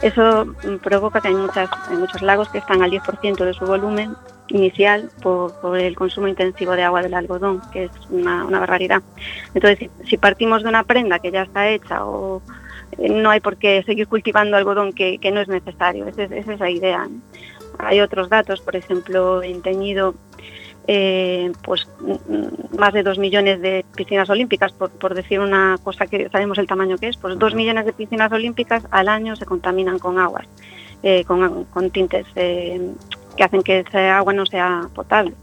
Eso 0.01 0.55
provoca 0.81 1.19
que 1.19 1.27
hay, 1.27 1.35
muchas, 1.35 1.69
hay 1.89 1.97
muchos 1.97 2.21
lagos 2.21 2.47
que 2.47 2.59
están 2.59 2.81
al 2.81 2.89
10% 2.89 3.43
de 3.43 3.53
su 3.53 3.65
volumen 3.65 4.15
inicial 4.47 5.09
por, 5.21 5.77
el 5.77 5.93
consumo 5.97 6.29
intensivo 6.29 6.71
de 6.77 6.83
agua 6.83 7.01
del 7.01 7.13
algodón, 7.13 7.61
que 7.73 7.83
es 7.85 7.91
una, 8.09 8.45
barbaridad. 8.45 9.01
Entonces, 9.53 9.89
si, 10.05 10.17
partimos 10.17 10.63
de 10.63 10.69
una 10.69 10.85
prenda 10.85 11.19
que 11.19 11.31
ya 11.31 11.41
está 11.41 11.67
hecha 11.67 12.05
o 12.05 12.41
eh, 12.97 13.09
no 13.09 13.31
hay 13.31 13.41
por 13.41 13.57
qué 13.57 13.83
seguir 13.85 14.07
cultivando 14.07 14.55
algodón 14.55 14.93
que, 14.93 15.19
no 15.33 15.41
es 15.41 15.49
necesario, 15.49 16.07
esa 16.07 16.23
es, 16.23 16.47
es 16.47 16.59
la 16.61 16.69
idea. 16.69 17.09
Hay 17.77 17.99
otros 17.99 18.29
datos, 18.29 18.61
por 18.61 18.77
ejemplo, 18.77 19.43
en 19.43 19.61
teñido 19.61 20.15
eh, 20.87 21.51
pues 21.63 21.87
mm, 21.99 22.77
más 22.77 22.93
de 22.93 23.03
dos 23.03 23.17
millones 23.17 23.61
de 23.61 23.85
piscinas 23.95 24.29
olímpicas, 24.29 24.71
por, 24.73 24.89
por 24.91 25.13
decir 25.13 25.39
una 25.39 25.77
cosa 25.83 26.07
que 26.07 26.29
sabemos 26.29 26.57
el 26.57 26.67
tamaño 26.67 26.97
que 26.97 27.07
es, 27.07 27.17
pues 27.17 27.37
dos 27.39 27.55
millones 27.55 27.85
de 27.85 27.93
piscinas 27.93 28.31
olímpicas 28.31 28.85
al 28.91 29.07
año 29.07 29.35
se 29.35 29.45
contaminan 29.45 29.99
con 29.99 30.19
aguas, 30.19 30.45
eh, 31.01 31.23
con, 31.25 31.65
con 31.65 31.89
tintes 31.91 32.25
eh, 32.35 32.91
que 33.37 33.43
hacen 33.43 33.63
que 33.63 33.79
esa 33.79 34.17
agua 34.17 34.33
no 34.33 34.45
sea 34.45 34.89
potable 34.93 35.33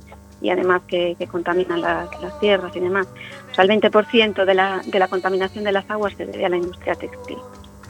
y 0.42 0.50
además 0.50 0.82
que, 0.86 1.16
que 1.18 1.26
contaminan 1.26 1.80
las, 1.80 2.08
las 2.22 2.38
tierras 2.40 2.74
y 2.74 2.80
demás. 2.80 3.06
O 3.50 3.54
sea, 3.54 3.64
el 3.64 3.70
20% 3.70 4.44
de 4.44 4.54
la, 4.54 4.80
de 4.86 4.98
la 4.98 5.08
contaminación 5.08 5.64
de 5.64 5.72
las 5.72 5.88
aguas 5.90 6.14
se 6.16 6.24
debe 6.24 6.46
a 6.46 6.48
la 6.48 6.56
industria 6.56 6.94
textil 6.94 7.38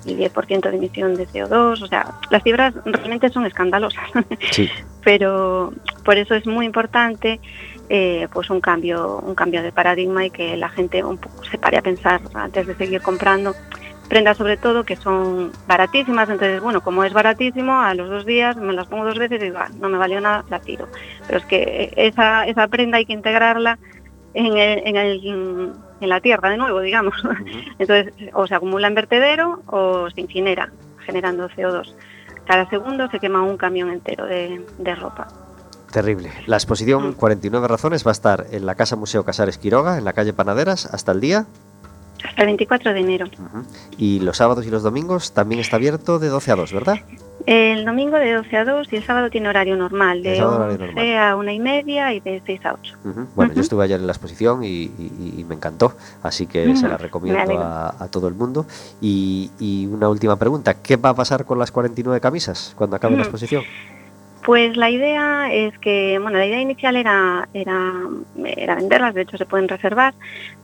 y 0.04 0.16
10% 0.16 0.70
de 0.70 0.76
emisión 0.76 1.14
de 1.14 1.28
CO2. 1.28 1.82
O 1.82 1.86
sea, 1.86 2.14
las 2.30 2.42
cifras 2.42 2.74
realmente 2.84 3.28
son 3.30 3.46
escandalosas. 3.46 4.04
Sí. 4.50 4.68
pero 5.04 5.72
por 6.04 6.16
eso 6.16 6.34
es 6.34 6.46
muy 6.46 6.66
importante 6.66 7.40
eh, 7.88 8.28
pues 8.32 8.50
un 8.50 8.60
cambio 8.60 9.18
un 9.18 9.34
cambio 9.34 9.62
de 9.62 9.72
paradigma 9.72 10.24
y 10.26 10.30
que 10.30 10.56
la 10.56 10.68
gente 10.68 11.02
un 11.04 11.18
poco 11.18 11.42
se 11.44 11.58
pare 11.58 11.78
a 11.78 11.82
pensar 11.82 12.20
antes 12.34 12.66
de 12.66 12.74
seguir 12.76 13.00
comprando 13.02 13.54
prendas 14.08 14.36
sobre 14.36 14.56
todo 14.56 14.84
que 14.84 14.96
son 14.96 15.52
baratísimas. 15.66 16.28
Entonces 16.28 16.60
bueno 16.60 16.80
como 16.80 17.04
es 17.04 17.12
baratísimo 17.12 17.80
a 17.80 17.94
los 17.94 18.08
dos 18.08 18.24
días 18.26 18.56
me 18.56 18.72
las 18.72 18.86
pongo 18.88 19.04
dos 19.04 19.18
veces 19.18 19.40
y 19.40 19.44
digo 19.44 19.58
"Ah, 19.58 19.68
no 19.80 19.88
me 19.88 19.98
valió 19.98 20.20
nada 20.20 20.44
la 20.50 20.60
tiro 20.60 20.88
pero 21.26 21.38
es 21.38 21.46
que 21.46 21.92
esa 21.96 22.46
esa 22.46 22.68
prenda 22.68 22.98
hay 22.98 23.06
que 23.06 23.12
integrarla 23.12 23.78
en 24.34 24.56
el, 24.56 24.82
en 24.86 24.96
el- 24.96 25.72
en 26.00 26.08
la 26.08 26.20
tierra 26.20 26.48
de 26.50 26.56
nuevo 26.56 26.80
digamos. 26.80 27.14
Entonces 27.78 28.12
o 28.32 28.46
se 28.46 28.54
acumula 28.54 28.88
en 28.88 28.94
vertedero 28.94 29.62
o 29.66 30.08
se 30.10 30.20
incinera 30.22 30.70
generando 31.04 31.48
CO2 31.50 31.94
cada 32.46 32.68
segundo 32.68 33.08
se 33.10 33.20
quema 33.20 33.42
un 33.42 33.56
camión 33.56 33.90
entero 33.90 34.26
de, 34.26 34.64
de 34.78 34.94
ropa. 34.96 35.28
Terrible. 35.92 36.30
La 36.46 36.56
exposición 36.56 37.12
49 37.14 37.66
razones 37.66 38.06
va 38.06 38.10
a 38.10 38.12
estar 38.12 38.46
en 38.52 38.64
la 38.66 38.74
Casa 38.76 38.96
Museo 38.96 39.24
Casares 39.24 39.58
Quiroga, 39.58 39.98
en 39.98 40.04
la 40.04 40.12
calle 40.12 40.32
Panaderas, 40.32 40.86
hasta 40.86 41.12
el 41.12 41.20
día. 41.20 41.46
Hasta 42.22 42.42
el 42.42 42.46
24 42.48 42.92
de 42.92 43.00
enero. 43.00 43.26
Y 43.96 44.20
los 44.20 44.36
sábados 44.36 44.66
y 44.66 44.70
los 44.70 44.82
domingos 44.82 45.32
también 45.32 45.60
está 45.60 45.76
abierto 45.76 46.18
de 46.18 46.28
12 46.28 46.52
a 46.52 46.56
2, 46.56 46.72
¿verdad? 46.74 46.96
El 47.46 47.86
domingo 47.86 48.18
de 48.18 48.34
12 48.34 48.56
a 48.58 48.64
2 48.66 48.92
y 48.92 48.96
el 48.96 49.04
sábado 49.04 49.30
tiene 49.30 49.48
horario 49.48 49.74
normal, 49.74 50.22
de 50.22 50.36
sábado 50.36 50.56
horario 50.56 50.74
11 50.74 50.86
normal. 50.94 51.16
a 51.16 51.36
1 51.36 51.50
y 51.50 51.58
media 51.58 52.12
y 52.12 52.20
de 52.20 52.42
6 52.44 52.66
a 52.66 52.74
8. 52.74 52.96
Ujú. 53.06 53.26
Bueno, 53.34 53.54
yo 53.54 53.62
estuve 53.62 53.84
ayer 53.84 53.98
en 53.98 54.06
la 54.06 54.12
exposición 54.12 54.62
y, 54.62 54.68
y- 54.68 55.34
y 55.38 55.44
me 55.48 55.54
encantó, 55.54 55.94
así 56.22 56.46
que 56.46 56.76
se 56.76 56.86
la 56.86 56.98
recomiendo 56.98 57.58
a, 57.58 57.94
a 57.98 58.08
todo 58.08 58.28
el 58.28 58.34
mundo. 58.34 58.66
Y, 59.00 59.50
y 59.58 59.86
una 59.86 60.10
última 60.10 60.36
pregunta, 60.36 60.74
¿qué 60.74 60.96
va 60.98 61.08
a 61.08 61.14
pasar 61.14 61.46
con 61.46 61.58
las 61.58 61.72
49 61.72 62.20
camisas 62.20 62.74
cuando 62.76 62.96
acabe 62.96 63.14
la 63.14 63.22
Ujú. 63.22 63.28
exposición? 63.30 63.62
Pues 64.44 64.76
la 64.76 64.88
idea 64.88 65.52
es 65.52 65.76
que, 65.78 66.18
bueno, 66.18 66.38
la 66.38 66.46
idea 66.46 66.60
inicial 66.60 66.96
era, 66.96 67.46
venderlas, 68.34 69.14
de 69.14 69.22
hecho 69.22 69.36
se 69.36 69.44
pueden 69.44 69.68
reservar, 69.68 70.14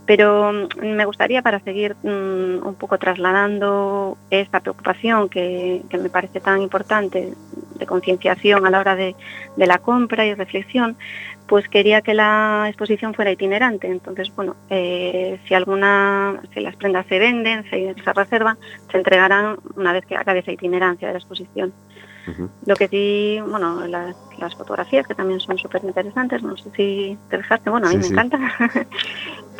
pero 0.06 0.52
mm, 0.52 0.86
me 0.86 1.04
gustaría 1.04 1.42
para 1.42 1.60
seguir 1.60 1.94
mm, 2.02 2.66
un 2.66 2.74
poco 2.78 2.96
trasladando 2.98 4.16
esta 4.30 4.60
preocupación 4.60 5.28
que, 5.28 5.82
me 5.92 6.08
parece 6.08 6.40
tan 6.40 6.62
importante 6.62 7.34
de 7.74 7.86
concienciación 7.86 8.66
a 8.66 8.70
la 8.70 8.80
hora 8.80 8.96
de, 8.96 9.14
de 9.56 9.66
la 9.66 9.78
compra 9.78 10.24
y 10.24 10.32
reflexión, 10.32 10.96
pues 11.46 11.68
quería 11.68 12.00
que 12.02 12.14
la 12.14 12.64
exposición 12.68 13.14
fuera 13.14 13.30
itinerante. 13.30 13.88
Entonces, 13.88 14.34
bueno, 14.34 14.56
eh, 14.70 15.38
si 15.46 15.54
alguna, 15.54 16.40
si 16.52 16.60
las 16.60 16.76
prendas 16.76 17.06
se 17.06 17.18
venden, 17.18 17.68
se, 17.70 17.94
se 17.94 18.12
reservan, 18.12 18.58
se 18.90 18.96
entregarán 18.96 19.58
una 19.76 19.92
vez 19.92 20.04
que 20.06 20.16
acabe 20.16 20.40
esa 20.40 20.52
itinerancia 20.52 21.08
de 21.08 21.14
la 21.14 21.18
exposición. 21.18 21.72
Lo 22.66 22.74
que 22.74 22.88
sí, 22.88 23.38
bueno, 23.48 23.86
las, 23.86 24.16
las 24.38 24.54
fotografías 24.54 25.06
que 25.06 25.14
también 25.14 25.40
son 25.40 25.58
súper 25.58 25.84
interesantes, 25.84 26.42
no 26.42 26.56
sé 26.56 26.70
si 26.76 27.18
te 27.30 27.38
fijaste, 27.38 27.70
bueno, 27.70 27.86
a 27.86 27.90
mí 27.90 27.96
Sí, 27.96 27.98
me 28.00 28.04
sí. 28.08 28.12
encanta, 28.14 28.38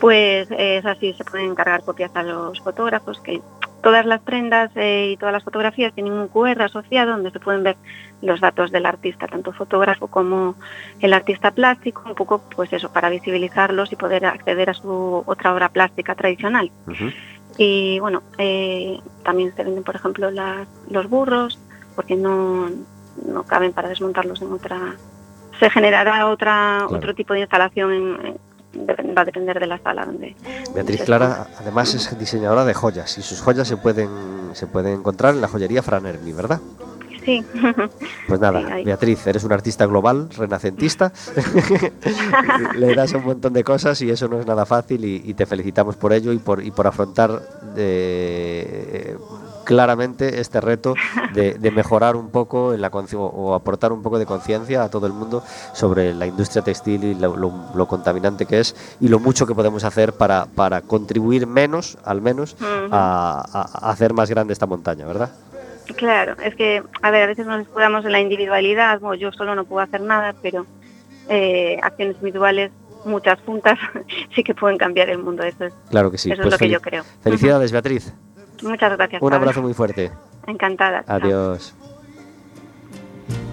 pues 0.01 0.49
es 0.51 0.85
así, 0.85 1.13
se 1.15 1.25
pueden 1.25 1.51
encargar 1.51 1.83
copias 1.85 2.11
a 2.15 2.23
los 2.23 2.61
fotógrafos, 2.61 3.21
que 3.21 3.41
todas 3.83 4.05
las 4.05 4.21
prendas 4.21 4.71
eh, 4.75 5.11
y 5.13 5.17
todas 5.17 5.33
las 5.33 5.45
fotografías 5.45 5.93
tienen 5.95 6.13
un 6.13 6.29
QR 6.29 6.63
asociado 6.63 7.13
donde 7.13 7.31
se 7.31 7.39
pueden 7.39 7.63
ver 7.63 7.77
los 8.21 8.41
datos 8.41 8.73
del 8.73 8.85
artista, 8.87 9.29
tanto 9.29 9.53
fotógrafo 9.53 10.09
como 10.09 10.57
el 11.01 11.13
artista 11.13 11.53
plástico, 11.53 12.03
un 12.07 12.15
poco 12.15 12.43
pues 12.57 12.73
eso, 12.73 12.91
para 12.93 13.11
visibilizarlos 13.11 13.93
y 13.93 13.97
poder 13.97 14.27
acceder 14.27 14.71
a 14.71 14.75
su 14.75 15.23
otra 15.27 15.55
obra 15.55 15.69
plástica 15.69 16.15
tradicional. 16.17 16.71
Y 17.59 17.99
bueno, 18.01 18.23
eh, 18.39 18.99
también 19.23 19.55
se 19.55 19.65
venden, 19.65 19.85
por 19.85 19.95
ejemplo, 19.97 20.31
las, 20.31 20.67
los 20.91 21.09
burros, 21.09 21.59
porque 21.97 22.15
no, 22.15 22.69
no 23.27 23.43
caben 23.45 23.73
para 23.73 23.89
desmontarlos 23.89 24.41
en 24.43 24.53
otra. 24.53 24.95
Se 25.59 25.69
generará 25.71 26.29
otra 26.29 26.85
Claro. 26.87 26.97
otro 26.97 27.15
tipo 27.15 27.33
de 27.35 27.41
instalación, 27.41 27.93
en- 27.93 28.37
va 29.17 29.23
a 29.23 29.25
depender 29.25 29.59
de 29.59 29.67
la 29.67 29.79
sala 29.79 30.05
donde. 30.05 30.37
Beatriz 30.75 31.03
Clara, 31.05 31.47
además 31.59 31.95
es 31.95 32.19
diseñadora 32.19 32.65
de 32.67 32.75
joyas 32.75 33.17
y 33.17 33.23
sus 33.23 33.41
joyas 33.41 33.67
se 33.67 33.79
pueden, 33.79 34.11
se 34.53 34.67
pueden 34.67 34.99
encontrar 34.99 35.35
en 35.35 35.41
la 35.41 35.49
joyería 35.49 35.83
Fran 35.83 36.05
Hermi, 36.05 36.33
¿verdad? 36.35 36.61
Sí. 37.25 37.43
Pues 38.29 38.39
nada, 38.39 38.77
Sí. 38.77 38.85
Beatriz, 38.85 39.27
eres 39.27 39.43
una 39.45 39.55
artista 39.57 39.87
global, 39.87 40.29
renacentista, 40.37 41.11
le 42.77 42.95
das 42.95 43.13
un 43.15 43.25
montón 43.25 43.53
de 43.53 43.65
cosas 43.65 44.01
y 44.03 44.11
eso 44.11 44.29
no 44.29 44.39
es 44.39 44.47
nada 44.47 44.65
fácil 44.67 45.05
y, 45.05 45.23
y 45.25 45.35
te 45.35 45.47
felicitamos 45.47 45.97
por 45.97 46.13
ello 46.13 46.33
y 46.33 46.39
por, 46.39 46.63
y 46.63 46.71
por 46.71 46.87
afrontar 46.87 47.43
eh, 47.77 49.17
claramente 49.67 50.41
este 50.41 50.61
reto 50.63 50.95
de, 51.35 51.55
de 51.55 51.71
mejorar 51.71 52.17
un 52.17 52.31
poco 52.31 52.73
en 52.73 52.81
la 52.81 52.89
o- 52.89 53.55
aportar 53.55 53.93
un 53.93 54.01
poco 54.03 54.19
de 54.19 54.25
conciencia 54.25 54.83
a 54.83 54.89
todo 54.89 55.07
el 55.07 55.13
mundo 55.13 55.43
sobre 55.75 56.15
la 56.15 56.27
industria 56.27 56.63
textil 56.63 57.05
y 57.05 57.15
lo, 57.15 57.37
lo- 57.37 57.53
lo 57.75 57.87
contaminante 57.87 58.47
que 58.47 58.61
es 58.61 58.75
y 59.01 59.09
lo 59.09 59.19
mucho 59.19 59.47
que 59.47 59.55
podemos 59.55 59.85
hacer 59.85 60.13
para, 60.15 60.47
para 60.47 60.81
contribuir 60.81 61.47
menos, 61.47 61.99
al 62.05 62.23
menos, 62.23 62.57
a, 62.91 63.45
a- 63.53 63.87
a 63.89 63.91
hacer 63.91 64.15
más 64.15 64.31
grande 64.31 64.53
esta 64.53 64.67
montaña, 64.67 65.05
¿verdad? 65.05 65.31
Claro, 65.97 66.37
es 66.43 66.55
que, 66.55 66.83
a 67.03 67.11
ver, 67.11 67.23
a 67.25 67.27
veces 67.27 67.47
nos 67.47 67.61
escudamos 67.63 68.05
en 68.05 68.13
la 68.13 68.21
individualidad, 68.21 69.01
bueno, 69.01 69.15
yo 69.17 69.33
solo 69.33 69.55
no 69.55 69.65
puedo 69.65 69.83
hacer 69.83 70.01
nada, 70.01 70.35
pero 70.43 70.65
eh, 71.29 71.79
acciones 71.83 72.17
individuales, 72.21 72.71
muchas 73.05 73.39
juntas, 73.45 73.79
sí 74.35 74.43
que 74.43 74.55
pueden 74.55 74.79
cambiar 74.79 75.09
el 75.11 75.19
mundo, 75.19 75.43
eso 75.43 75.65
es, 75.65 75.73
Claro 75.91 76.11
que 76.11 76.19
sí. 76.19 76.31
eso 76.31 76.43
es 76.43 76.51
lo 76.51 76.59
que 76.59 76.69
yo 76.69 76.81
creo. 76.81 77.05
Felicidades, 77.23 77.73
Beatriz. 77.73 78.13
Muchas 78.63 78.93
gracias. 78.97 79.23
Un 79.23 79.29
Pablo. 79.31 79.43
abrazo 79.45 79.63
muy 79.63 79.75
fuerte. 79.75 80.11
Encantada. 80.47 81.05
Adiós. 81.07 81.75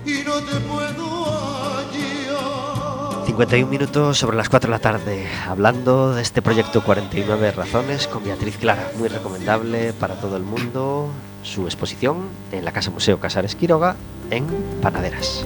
y 0.06 0.22
no 0.26 0.34
te 0.36 0.60
puedo 0.60 1.26
hallar. 1.26 3.26
51 3.26 3.68
minutos 3.70 4.18
sobre 4.18 4.38
las 4.38 4.50
4 4.50 4.68
de 4.68 4.72
la 4.72 4.80
tarde, 4.80 5.28
hablando 5.48 6.14
de 6.14 6.22
este 6.22 6.42
proyecto 6.42 6.84
49 6.84 7.52
razones 7.52 8.08
con 8.08 8.24
Beatriz 8.24 8.58
Clara, 8.58 8.92
muy 9.00 9.08
recomendable 9.08 9.94
para 9.94 10.16
todo 10.20 10.36
el 10.38 10.44
mundo, 10.44 11.08
su 11.42 11.64
exposición 11.66 12.28
en 12.52 12.66
la 12.66 12.72
Casa 12.74 12.92
Museo 12.92 13.20
Casares 13.20 13.56
Quiroga 13.56 13.96
en 14.30 14.46
Panaderas. 14.82 15.46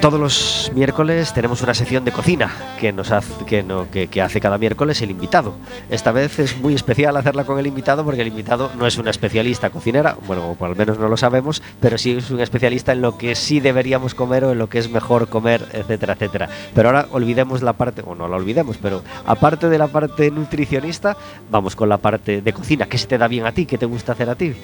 Todos 0.00 0.20
los 0.20 0.70
miércoles 0.76 1.34
tenemos 1.34 1.60
una 1.62 1.74
sección 1.74 2.04
de 2.04 2.12
cocina 2.12 2.54
que 2.78 2.92
nos 2.92 3.10
hace, 3.10 3.44
que, 3.44 3.64
no, 3.64 3.90
que, 3.90 4.06
que 4.06 4.22
hace 4.22 4.40
cada 4.40 4.56
miércoles 4.56 5.02
el 5.02 5.10
invitado. 5.10 5.54
Esta 5.90 6.12
vez 6.12 6.38
es 6.38 6.56
muy 6.60 6.74
especial 6.74 7.16
hacerla 7.16 7.44
con 7.44 7.58
el 7.58 7.66
invitado 7.66 8.04
porque 8.04 8.22
el 8.22 8.28
invitado 8.28 8.70
no 8.78 8.86
es 8.86 8.96
una 8.96 9.10
especialista 9.10 9.70
cocinera, 9.70 10.16
bueno, 10.26 10.56
o 10.56 10.64
al 10.64 10.76
menos 10.76 11.00
no 11.00 11.08
lo 11.08 11.16
sabemos, 11.16 11.62
pero 11.80 11.98
sí 11.98 12.12
es 12.12 12.30
un 12.30 12.40
especialista 12.40 12.92
en 12.92 13.02
lo 13.02 13.18
que 13.18 13.34
sí 13.34 13.58
deberíamos 13.58 14.14
comer 14.14 14.44
o 14.44 14.52
en 14.52 14.58
lo 14.58 14.68
que 14.68 14.78
es 14.78 14.88
mejor 14.88 15.28
comer, 15.28 15.66
etcétera, 15.72 16.12
etcétera. 16.12 16.48
Pero 16.74 16.90
ahora 16.90 17.08
olvidemos 17.10 17.62
la 17.62 17.72
parte, 17.72 18.02
o 18.06 18.14
no 18.14 18.28
la 18.28 18.36
olvidemos, 18.36 18.76
pero 18.78 19.02
aparte 19.26 19.68
de 19.68 19.78
la 19.78 19.88
parte 19.88 20.30
nutricionista, 20.30 21.16
vamos 21.50 21.74
con 21.74 21.88
la 21.88 21.98
parte 21.98 22.40
de 22.40 22.52
cocina. 22.52 22.86
¿Qué 22.86 22.98
se 22.98 23.08
te 23.08 23.18
da 23.18 23.26
bien 23.26 23.46
a 23.46 23.52
ti? 23.52 23.66
¿Qué 23.66 23.78
te 23.78 23.86
gusta 23.86 24.12
hacer 24.12 24.30
a 24.30 24.36
ti? 24.36 24.54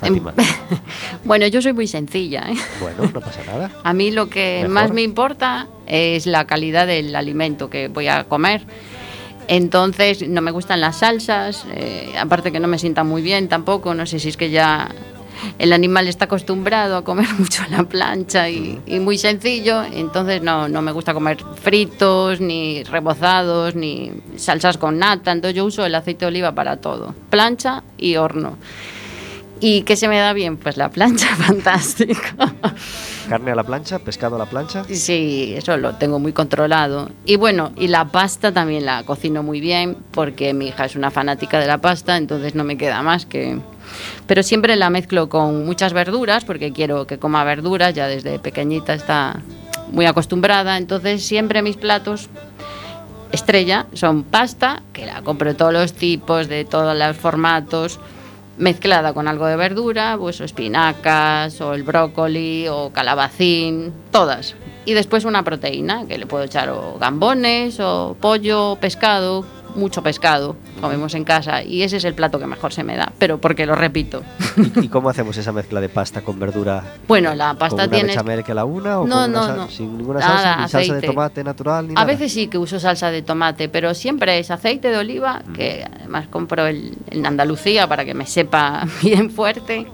Fátima. 0.00 0.34
Bueno, 1.24 1.46
yo 1.46 1.60
soy 1.60 1.72
muy 1.72 1.86
sencilla. 1.86 2.46
¿eh? 2.48 2.54
Bueno, 2.80 3.10
no 3.12 3.20
pasa 3.20 3.42
nada. 3.46 3.70
A 3.84 3.92
mí 3.92 4.10
lo 4.10 4.28
que 4.28 4.60
Mejor. 4.62 4.70
más 4.70 4.92
me 4.92 5.02
importa 5.02 5.68
es 5.86 6.26
la 6.26 6.46
calidad 6.46 6.86
del 6.86 7.14
alimento 7.14 7.68
que 7.68 7.88
voy 7.88 8.08
a 8.08 8.24
comer. 8.24 8.62
Entonces, 9.48 10.26
no 10.28 10.40
me 10.42 10.50
gustan 10.52 10.80
las 10.80 10.98
salsas, 10.98 11.66
eh, 11.74 12.12
aparte 12.18 12.52
que 12.52 12.60
no 12.60 12.68
me 12.68 12.78
sientan 12.78 13.08
muy 13.08 13.20
bien 13.20 13.48
tampoco, 13.48 13.94
no 13.94 14.06
sé 14.06 14.20
si 14.20 14.28
es 14.28 14.36
que 14.36 14.50
ya 14.50 14.88
el 15.58 15.72
animal 15.72 16.06
está 16.06 16.26
acostumbrado 16.26 16.96
a 16.96 17.02
comer 17.02 17.26
mucho 17.38 17.62
a 17.64 17.68
la 17.68 17.82
plancha 17.82 18.48
y, 18.48 18.78
y 18.86 19.00
muy 19.00 19.18
sencillo, 19.18 19.82
entonces 19.82 20.40
no, 20.42 20.68
no 20.68 20.82
me 20.82 20.92
gusta 20.92 21.12
comer 21.14 21.38
fritos, 21.60 22.40
ni 22.40 22.84
rebozados, 22.84 23.74
ni 23.74 24.12
salsas 24.36 24.78
con 24.78 24.98
nata, 25.00 25.32
entonces 25.32 25.56
yo 25.56 25.64
uso 25.64 25.84
el 25.84 25.96
aceite 25.96 26.26
de 26.26 26.28
oliva 26.28 26.52
para 26.52 26.76
todo, 26.76 27.14
plancha 27.28 27.82
y 27.98 28.16
horno. 28.16 28.56
¿Y 29.60 29.82
qué 29.82 29.94
se 29.96 30.08
me 30.08 30.18
da 30.18 30.32
bien? 30.32 30.56
Pues 30.56 30.76
la 30.76 30.90
plancha, 30.90 31.36
fantástico. 31.36 32.20
Carne 33.28 33.52
a 33.52 33.54
la 33.54 33.62
plancha, 33.62 33.98
pescado 33.98 34.36
a 34.36 34.38
la 34.38 34.46
plancha. 34.46 34.84
Sí, 34.90 35.52
eso 35.54 35.76
lo 35.76 35.94
tengo 35.96 36.18
muy 36.18 36.32
controlado. 36.32 37.10
Y 37.26 37.36
bueno, 37.36 37.72
y 37.76 37.88
la 37.88 38.06
pasta 38.06 38.52
también 38.52 38.86
la 38.86 39.02
cocino 39.02 39.42
muy 39.42 39.60
bien 39.60 39.96
porque 40.12 40.54
mi 40.54 40.68
hija 40.68 40.86
es 40.86 40.96
una 40.96 41.10
fanática 41.10 41.60
de 41.60 41.66
la 41.66 41.78
pasta, 41.78 42.16
entonces 42.16 42.54
no 42.54 42.64
me 42.64 42.78
queda 42.78 43.02
más 43.02 43.26
que... 43.26 43.58
Pero 44.26 44.42
siempre 44.42 44.76
la 44.76 44.88
mezclo 44.88 45.28
con 45.28 45.66
muchas 45.66 45.92
verduras 45.92 46.44
porque 46.44 46.72
quiero 46.72 47.06
que 47.06 47.18
coma 47.18 47.44
verduras, 47.44 47.92
ya 47.94 48.06
desde 48.06 48.38
pequeñita 48.38 48.94
está 48.94 49.42
muy 49.92 50.06
acostumbrada, 50.06 50.78
entonces 50.78 51.24
siempre 51.24 51.62
mis 51.62 51.76
platos 51.76 52.28
estrella 53.32 53.86
son 53.92 54.22
pasta, 54.22 54.82
que 54.92 55.06
la 55.06 55.22
compro 55.22 55.50
de 55.50 55.54
todos 55.54 55.72
los 55.72 55.92
tipos, 55.92 56.48
de 56.48 56.64
todos 56.64 56.96
los 56.96 57.16
formatos, 57.16 58.00
mezclada 58.58 59.12
con 59.12 59.28
algo 59.28 59.46
de 59.46 59.56
verdura, 59.56 60.16
pues 60.18 60.40
o 60.40 60.44
espinacas, 60.44 61.60
o 61.60 61.74
el 61.74 61.82
brócoli, 61.82 62.66
o 62.68 62.90
calabacín, 62.92 63.92
todas. 64.10 64.54
Y 64.86 64.94
después 64.94 65.24
una 65.24 65.42
proteína, 65.42 66.06
que 66.06 66.16
le 66.18 66.26
puedo 66.26 66.44
echar 66.44 66.70
o 66.70 66.96
gambones, 66.98 67.78
o 67.80 68.16
pollo, 68.18 68.76
pescado, 68.80 69.44
mucho 69.76 70.02
pescado, 70.02 70.56
comemos 70.80 71.14
en 71.14 71.22
casa, 71.22 71.62
y 71.62 71.82
ese 71.82 71.98
es 71.98 72.04
el 72.04 72.14
plato 72.14 72.40
que 72.40 72.46
mejor 72.46 72.72
se 72.72 72.82
me 72.82 72.96
da, 72.96 73.12
pero 73.18 73.38
porque 73.40 73.66
lo 73.66 73.76
repito. 73.76 74.22
¿Y 74.82 74.88
cómo 74.88 75.08
hacemos 75.10 75.36
esa 75.36 75.52
mezcla 75.52 75.80
de 75.80 75.88
pasta 75.88 76.22
con 76.22 76.40
verdura? 76.40 76.82
Bueno, 77.06 77.34
la 77.36 77.50
¿Con 77.50 77.58
pasta 77.58 77.84
una 77.84 77.88
tiene... 77.88 78.42
que 78.42 78.54
la 78.54 78.64
una 78.64 78.98
o 79.00 79.06
No, 79.06 79.14
con 79.20 79.30
una 79.30 79.40
no, 79.40 79.46
sal- 79.46 79.56
no. 79.58 79.68
sin 79.68 79.96
ninguna 79.98 80.18
Nada, 80.20 80.32
salsa, 80.38 80.56
ni 80.62 80.68
salsa 80.68 80.94
de 80.94 81.02
tomate 81.06 81.44
natural 81.44 81.86
ni 81.86 81.92
A 81.92 81.94
nada? 81.94 82.06
veces 82.06 82.32
sí 82.32 82.48
que 82.48 82.58
uso 82.58 82.80
salsa 82.80 83.10
de 83.12 83.22
tomate, 83.22 83.68
pero 83.68 83.94
siempre 83.94 84.38
es 84.40 84.50
aceite 84.50 84.88
de 84.88 84.96
oliva, 84.96 85.42
que 85.54 85.86
además 85.94 86.26
compro 86.28 86.66
el, 86.66 86.96
en 87.10 87.24
Andalucía 87.26 87.86
para 87.86 88.04
que 88.04 88.14
me 88.14 88.26
sepa 88.26 88.84
bien 89.02 89.30
fuerte. 89.30 89.86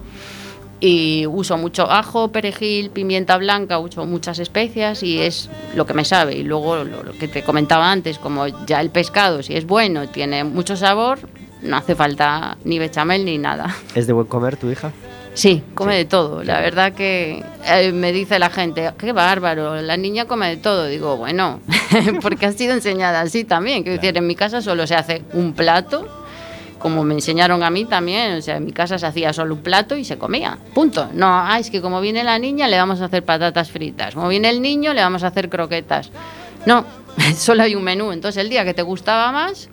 Y 0.79 1.25
uso 1.25 1.57
mucho 1.57 1.89
ajo, 1.89 2.27
perejil, 2.27 2.91
pimienta 2.91 3.37
blanca, 3.37 3.79
uso 3.79 4.05
muchas 4.05 4.37
especias 4.39 5.01
y 5.01 5.19
es 5.19 5.49
lo 5.75 5.85
que 5.85 5.93
me 5.93 6.05
sabe. 6.05 6.35
Y 6.35 6.43
luego 6.43 6.83
lo, 6.83 7.03
lo 7.03 7.13
que 7.13 7.27
te 7.27 7.43
comentaba 7.43 7.91
antes, 7.91 8.19
como 8.19 8.45
ya 8.65 8.79
el 8.81 8.91
pescado, 8.91 9.41
si 9.41 9.55
es 9.55 9.65
bueno, 9.65 10.07
tiene 10.07 10.43
mucho 10.43 10.75
sabor, 10.75 11.19
no 11.63 11.77
hace 11.77 11.95
falta 11.95 12.57
ni 12.63 12.77
bechamel 12.79 13.25
ni 13.25 13.37
nada. 13.37 13.75
¿Es 13.95 14.07
de 14.07 14.13
buen 14.13 14.27
comer 14.27 14.57
tu 14.57 14.69
hija? 14.69 14.91
Sí, 15.37 15.61
come 15.75 15.95
de 15.95 16.05
todo. 16.05 16.43
La 16.43 16.61
verdad 16.61 16.93
que 16.93 17.43
eh, 17.63 17.91
me 17.91 18.11
dice 18.11 18.39
la 18.39 18.49
gente, 18.49 18.91
qué 18.97 19.11
bárbaro, 19.11 19.79
la 19.83 19.95
niña 19.95 20.25
come 20.25 20.49
de 20.49 20.57
todo. 20.57 20.87
Digo, 20.87 21.15
bueno, 21.15 21.59
porque 22.23 22.47
ha 22.47 22.51
sido 22.53 22.73
enseñada 22.73 23.21
así 23.21 23.43
también. 23.43 23.83
Quiero 23.83 24.01
decir, 24.01 24.17
en 24.17 24.25
mi 24.25 24.35
casa 24.35 24.63
solo 24.63 24.87
se 24.87 24.95
hace 24.95 25.21
un 25.33 25.53
plato, 25.53 26.07
como 26.87 27.03
me 27.03 27.13
enseñaron 27.13 27.63
a 27.63 27.69
mí 27.69 27.83
también. 27.83 28.37
O 28.37 28.41
sea, 28.41 28.55
en 28.55 28.65
mi 28.65 28.71
casa 28.71 28.97
se 28.97 29.05
hacía 29.05 29.33
solo 29.33 29.55
un 29.55 29.61
plato 29.61 29.97
y 29.97 30.05
se 30.05 30.17
comía. 30.17 30.57
Punto. 30.73 31.09
No, 31.13 31.27
ah, 31.27 31.59
es 31.59 31.69
que 31.69 31.81
como 31.81 31.99
viene 31.99 32.23
la 32.23 32.39
niña 32.39 32.69
le 32.69 32.77
vamos 32.77 33.01
a 33.01 33.05
hacer 33.05 33.23
patatas 33.23 33.69
fritas. 33.69 34.13
Como 34.13 34.29
viene 34.29 34.49
el 34.49 34.61
niño 34.61 34.93
le 34.93 35.01
vamos 35.01 35.23
a 35.23 35.27
hacer 35.27 35.49
croquetas. 35.49 36.11
No, 36.65 36.85
solo 37.35 37.63
hay 37.63 37.75
un 37.75 37.83
menú. 37.83 38.13
Entonces 38.13 38.41
el 38.41 38.49
día 38.49 38.63
que 38.63 38.73
te 38.73 38.83
gustaba 38.83 39.33
más, 39.33 39.69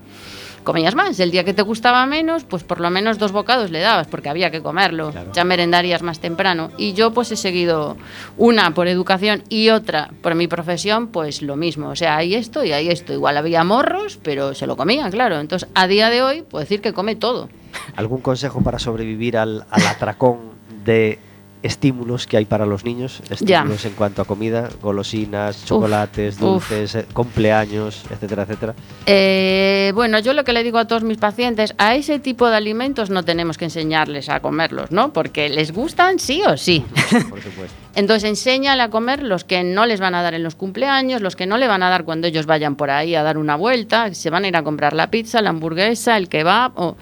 comías 0.65 0.95
más. 0.95 1.21
El 1.21 1.31
día 1.31 1.45
que 1.45 1.55
te 1.55 1.63
gustaba 1.63 2.05
menos, 2.07 2.45
pues 2.45 2.65
por 2.65 2.81
lo 2.81 2.91
menos 2.91 3.19
dos 3.19 3.31
bocados 3.31 3.71
le 3.71 3.81
dabas, 3.81 4.09
porque 4.09 4.29
había 4.29 4.51
que 4.51 4.63
comerlo. 4.63 5.13
Ya 5.33 5.45
merendarías 5.45 6.03
más 6.03 6.19
temprano. 6.19 6.71
Y 6.77 6.95
yo 6.95 7.13
pues 7.13 7.31
he 7.31 7.37
seguido 7.37 7.97
una 8.37 8.75
por 8.75 8.89
educación 8.89 9.45
y 9.49 9.69
otra 9.69 10.11
por 10.23 10.35
mi 10.35 10.49
profesión, 10.49 11.09
pues 11.09 11.43
lo 11.43 11.57
mismo. 11.57 11.91
O 11.91 11.97
sea, 11.97 12.17
hay 12.17 12.35
esto 12.35 12.65
y 12.65 12.73
hay 12.73 12.89
esto. 12.89 13.13
Igual 13.13 13.37
había 13.37 13.63
morros, 13.63 14.19
pero 14.23 14.55
se 14.55 14.67
lo 14.67 14.77
comían, 14.77 15.11
claro. 15.11 15.39
Entonces, 15.39 15.69
a 15.75 15.87
día 15.87 16.11
de 16.11 16.23
hoy, 16.23 16.43
puedo 16.43 16.63
decir 16.63 16.81
que 16.81 16.93
come 16.93 17.15
todo. 17.15 17.49
¿Algún 17.97 18.21
consejo 18.21 18.63
para 18.63 18.79
sobrevivir 18.79 19.37
al, 19.37 19.67
al 19.71 19.87
atracón 19.87 20.55
de 20.85 21.19
estímulos 21.65 22.27
que 22.27 22.37
hay 22.37 22.45
para 22.45 22.67
los 22.67 22.85
niños? 22.85 23.23
Estímulos 23.31 23.85
en 23.87 23.95
cuanto 23.95 24.21
a 24.23 24.27
comida, 24.27 24.69
golosinas, 24.83 25.65
chocolates, 25.65 26.35
uf. 26.37 26.41
dulces, 26.41 26.95
eh, 26.95 27.07
cumpleaños, 27.13 28.05
etcétera, 28.11 28.43
etcétera. 28.43 28.75
Eh, 29.07 29.91
bueno, 29.95 30.19
yo 30.19 30.35
lo 30.35 30.45
que 30.45 30.53
le 30.53 30.63
digo 30.63 30.79
a 30.79 30.87
todos 30.87 31.03
mis 31.03 31.17
pacientes, 31.17 31.75
a 31.79 31.95
ese 31.95 32.19
tipo 32.19 32.49
de 32.49 32.57
alimentos 32.57 33.09
no 33.09 33.23
tenemos 33.25 33.57
que 33.57 33.65
enseñarles 33.65 34.29
a 34.29 34.41
comerlos, 34.41 34.91
¿no? 34.91 35.13
Porque 35.15 35.49
les 35.49 35.73
gustan 35.73 36.19
sí 36.19 36.43
o 36.47 36.57
sí. 36.59 36.85
Por 37.31 37.43
supuesto. 37.43 37.75
Entonces 37.95 38.29
enséñale 38.29 38.83
a 38.83 38.91
comer 38.91 39.23
los 39.23 39.45
que 39.45 39.63
no 39.63 39.87
les 39.87 40.01
van 40.01 40.15
a 40.15 40.23
dar 40.23 40.35
en 40.35 40.43
los 40.43 40.57
cumpleaños, 40.57 41.23
los 41.23 41.37
que 41.37 41.47
no 41.47 41.57
le 41.57 41.69
van 41.69 41.83
a 41.83 41.89
dar 41.89 42.05
cuando 42.05 42.27
ellos 42.27 42.45
vayan 42.45 42.77
por 42.77 42.91
ahí 42.91 43.15
a 43.15 43.23
dar 43.23 43.39
una 43.39 43.57
vuelta, 43.57 44.13
se 44.13 44.31
van 44.31 44.45
a 44.45 44.49
ir 44.49 44.57
a 44.57 44.63
comprar 44.63 44.93
la 44.93 45.11
pizza, 45.11 45.41
la 45.41 45.51
hamburguesa, 45.51 46.17
el 46.17 46.29
kebab, 46.29 46.73
o 46.75 46.97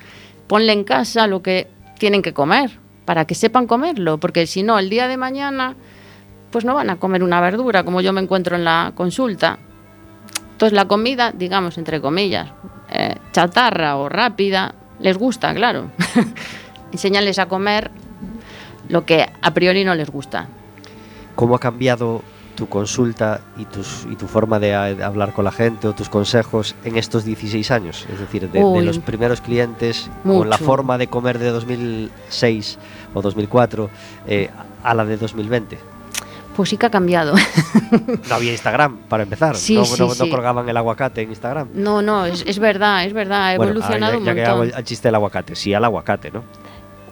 ponle 0.47 0.73
en 0.73 0.85
casa 0.85 1.27
lo 1.27 1.43
que 1.43 1.67
tienen 1.99 2.21
que 2.21 2.35
comer, 2.35 2.82
para 3.05 3.25
que 3.25 3.35
sepan 3.35 3.67
comerlo, 3.67 4.19
porque 4.19 4.47
si 4.47 4.63
no, 4.63 4.79
el 4.79 4.91
día 4.91 5.09
de 5.09 5.17
mañana, 5.17 5.75
pues 6.51 6.65
no 6.65 6.75
van 6.75 6.91
a 6.91 6.97
comer 6.97 7.23
una 7.23 7.41
verdura, 7.41 7.85
como 7.85 8.01
yo 8.01 8.13
me 8.13 8.21
encuentro 8.21 8.57
en 8.57 8.65
la 8.65 8.93
consulta. 8.95 9.59
Entonces 10.53 10.75
la 10.75 10.87
comida, 10.87 11.33
digamos, 11.33 11.79
entre 11.79 12.01
comillas, 12.01 12.51
eh, 12.91 13.17
chatarra 13.33 13.97
o 13.97 14.09
rápida, 14.09 14.75
les 15.01 15.19
gusta, 15.19 15.55
claro. 15.55 15.91
Enséñales 16.93 17.39
a 17.39 17.47
comer 17.47 17.91
lo 18.89 19.05
que 19.05 19.27
a 19.41 19.55
priori 19.55 19.85
no 19.85 19.95
les 19.95 20.11
gusta. 20.11 20.47
¿Cómo 21.35 21.57
ha 21.57 21.59
cambiado 21.59 22.23
tu 22.55 22.69
consulta 22.69 23.41
y, 23.57 23.65
tus, 23.65 24.07
y 24.11 24.17
tu 24.17 24.27
forma 24.27 24.59
de, 24.59 24.75
a- 24.75 24.95
de 24.95 25.03
hablar 25.05 25.33
con 25.33 25.45
la 25.45 25.53
gente 25.53 25.89
o 25.89 25.93
tus 25.95 26.09
consejos 26.09 26.75
en 26.85 26.97
estos 26.97 27.25
16 27.25 27.71
años? 27.71 28.07
Es 28.13 28.21
decir, 28.21 28.51
de, 28.51 28.63
de 28.63 28.83
los 28.83 28.99
primeros 28.99 29.41
clientes 29.41 30.11
con 30.23 30.49
la 30.51 30.57
Mucho. 30.57 30.65
forma 30.65 30.99
de 30.99 31.07
comer 31.07 31.39
de 31.39 31.51
2006 31.51 32.79
o 33.15 33.23
2004 33.23 33.91
eh, 34.27 34.51
a 34.83 34.95
la 34.95 35.05
de 35.05 35.17
2020. 35.17 35.79
Pues 36.57 36.69
sí 36.69 36.77
que 36.77 36.87
ha 36.87 36.91
cambiado. 36.91 37.35
No 38.29 38.35
había 38.37 38.53
Instagram, 38.53 38.99
para 39.09 39.23
empezar. 39.25 39.55
Sí, 39.57 39.75
no, 39.75 39.85
sí, 39.85 40.01
no- 40.01 40.09
no 40.09 40.15
sí. 40.15 40.31
colgaban 40.31 40.67
el 40.69 40.77
aguacate 40.77 41.23
en 41.23 41.29
Instagram. 41.31 41.69
No, 41.75 42.01
no, 42.01 42.25
es, 42.27 42.43
es 42.47 42.59
verdad, 42.59 43.05
es 43.05 43.13
verdad, 43.13 43.51
ha 43.53 43.57
Bueno, 43.57 43.73
evolucionado 43.73 44.15
ah, 44.15 44.19
un 44.19 44.25
ya, 44.25 44.33
ya 44.33 44.35
que 44.35 44.45
hago 44.47 44.59
montón. 44.61 44.79
el 44.79 44.85
chiste 44.85 45.09
del 45.09 45.15
aguacate. 45.17 45.55
Sí, 45.57 45.75
al 45.75 45.85
aguacate, 45.85 46.31
¿no? 46.31 46.43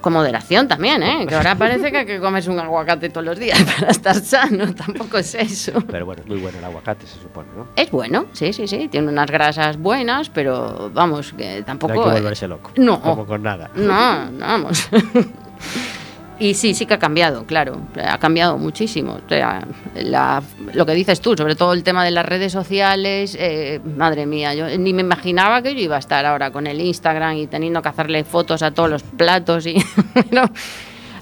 Con 0.01 0.13
moderación 0.13 0.67
también, 0.67 1.03
¿eh? 1.03 1.25
Que 1.27 1.35
ahora 1.35 1.55
parece 1.57 1.91
que 1.91 1.97
hay 1.99 2.05
que 2.05 2.19
comes 2.19 2.47
un 2.47 2.59
aguacate 2.59 3.09
todos 3.09 3.25
los 3.25 3.37
días 3.39 3.61
para 3.79 3.91
estar 3.91 4.15
sano, 4.15 4.73
tampoco 4.73 5.19
es 5.19 5.35
eso. 5.35 5.73
Pero 5.87 6.05
bueno, 6.05 6.23
es 6.23 6.27
muy 6.27 6.39
bueno 6.39 6.57
el 6.57 6.63
aguacate, 6.65 7.05
se 7.05 7.19
supone, 7.19 7.49
¿no? 7.55 7.67
Es 7.75 7.91
bueno, 7.91 8.25
sí, 8.33 8.51
sí, 8.51 8.67
sí, 8.67 8.87
tiene 8.87 9.09
unas 9.09 9.29
grasas 9.29 9.77
buenas, 9.77 10.29
pero 10.29 10.89
vamos, 10.93 11.33
que 11.33 11.45
No 11.45 11.55
hay 11.57 11.63
tampoco... 11.63 11.93
que 11.93 11.99
volverse 12.09 12.47
loco. 12.47 12.71
no. 12.75 12.99
Como 13.01 13.25
con 13.25 13.43
nada. 13.43 13.69
No, 13.75 14.25
no, 14.31 14.39
vamos. 14.45 14.89
Y 16.41 16.55
sí, 16.55 16.73
sí 16.73 16.87
que 16.87 16.95
ha 16.95 16.99
cambiado, 16.99 17.45
claro, 17.45 17.79
ha 18.03 18.17
cambiado 18.17 18.57
muchísimo. 18.57 19.19
O 19.23 19.29
sea, 19.29 19.67
la- 19.95 20.41
lo 20.73 20.85
que 20.87 20.93
dices 20.93 21.21
tú, 21.21 21.35
sobre 21.37 21.55
todo 21.55 21.73
el 21.73 21.83
tema 21.83 22.03
de 22.03 22.09
las 22.09 22.25
redes 22.25 22.51
sociales, 22.51 23.37
eh, 23.39 23.79
madre 23.95 24.25
mía, 24.25 24.55
yo 24.55 24.65
ni 24.79 24.91
me 24.91 25.01
imaginaba 25.01 25.61
que 25.61 25.75
yo 25.75 25.81
iba 25.81 25.97
a 25.97 25.99
estar 25.99 26.25
ahora 26.25 26.49
con 26.51 26.65
el 26.65 26.81
Instagram 26.81 27.37
y 27.37 27.45
teniendo 27.45 27.81
que 27.83 27.89
hacerle 27.89 28.23
fotos 28.23 28.63
a 28.63 28.71
todos 28.71 28.89
los 28.89 29.03
platos. 29.03 29.67
Y, 29.67 29.75
pero 30.31 30.45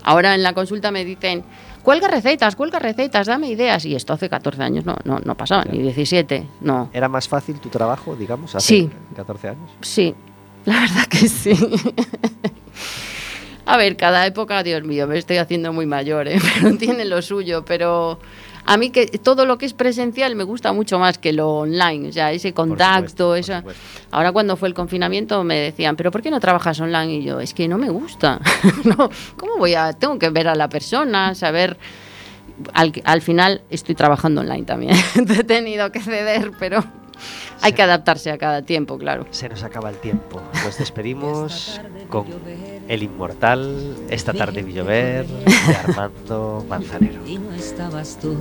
ahora 0.04 0.36
en 0.36 0.42
la 0.42 0.54
consulta 0.54 0.90
me 0.90 1.04
dicen, 1.04 1.44
cuelga 1.84 2.08
recetas, 2.08 2.56
cuelga 2.56 2.80
recetas, 2.80 3.28
dame 3.28 3.50
ideas. 3.50 3.84
Y 3.84 3.96
esto 3.96 4.14
hace 4.14 4.30
14 4.30 4.64
años 4.64 4.86
no, 4.86 4.96
no, 5.04 5.20
no 5.20 5.36
pasaba, 5.36 5.66
ni 5.66 5.80
17, 5.80 6.48
no. 6.62 6.90
¿Era 6.94 7.10
más 7.10 7.28
fácil 7.28 7.60
tu 7.60 7.68
trabajo, 7.68 8.16
digamos, 8.16 8.56
hace 8.56 8.66
Sí. 8.68 8.90
14 9.18 9.50
años? 9.50 9.70
Sí, 9.82 10.16
la 10.64 10.80
verdad 10.80 11.06
que 11.10 11.28
sí. 11.28 11.52
A 13.70 13.78
ver, 13.78 13.98
cada 13.98 14.26
época, 14.26 14.64
Dios 14.64 14.84
mío, 14.84 15.06
me 15.06 15.20
estoy 15.20 15.38
haciendo 15.38 15.72
muy 15.72 15.86
mayor, 15.86 16.28
¿eh? 16.28 16.40
pero 16.56 16.76
tiene 16.76 17.06
lo 17.06 17.22
suyo. 17.22 17.64
Pero 17.64 18.18
a 18.66 18.78
mí 18.78 18.90
que 18.90 19.06
todo 19.06 19.46
lo 19.46 19.60
que 19.60 19.68
es 19.68 19.74
presencial 19.74 20.36
me 20.36 20.44
gusta 20.44 20.74
mucho 20.74 20.98
más 20.98 21.20
que 21.20 21.34
lo 21.34 21.60
online, 21.60 22.10
o 22.10 22.12
sea, 22.12 22.32
ese 22.32 22.52
contacto, 22.52 23.36
supuesto, 23.36 23.58
supuesto. 23.58 23.82
Ahora 24.10 24.32
cuando 24.32 24.58
fue 24.58 24.70
el 24.70 24.74
confinamiento 24.74 25.44
me 25.44 25.60
decían, 25.60 25.96
pero 25.96 26.10
¿por 26.10 26.24
qué 26.24 26.32
no 26.32 26.40
trabajas 26.40 26.80
online? 26.80 27.18
Y 27.18 27.24
yo, 27.24 27.40
es 27.40 27.54
que 27.54 27.68
no 27.68 27.78
me 27.78 27.92
gusta. 27.92 28.42
no, 28.86 29.12
¿Cómo 29.38 29.58
voy 29.60 29.76
a? 29.76 29.94
Tengo 29.94 30.18
que 30.18 30.32
ver 30.32 30.48
a 30.48 30.56
la 30.56 30.68
persona, 30.68 31.36
saber. 31.36 31.78
Al, 32.74 32.92
al 33.06 33.22
final 33.22 33.62
estoy 33.70 33.94
trabajando 33.94 34.42
online 34.42 34.64
también. 34.64 34.96
He 35.16 35.44
tenido 35.44 35.92
que 35.92 36.00
ceder, 36.00 36.54
pero 36.58 36.84
hay 37.62 37.74
que 37.74 37.84
adaptarse 37.84 38.32
a 38.32 38.38
cada 38.40 38.64
tiempo, 38.64 38.98
claro. 38.98 39.28
Se 39.30 39.48
nos 39.48 39.64
acaba 39.64 39.92
el 39.92 39.98
tiempo. 39.98 40.42
Nos 40.64 40.78
despedimos 40.78 41.80
con 42.10 42.26
El 42.90 43.04
Inmortal, 43.04 43.96
Esta 44.10 44.34
tarde 44.34 44.64
vi 44.64 44.74
llover, 44.74 45.28
de 45.28 45.76
Armando 45.76 46.66
Manzanero. 46.68 47.26
Y 47.28 47.38
no 47.38 47.54
estabas 47.54 48.18
tú 48.20 48.36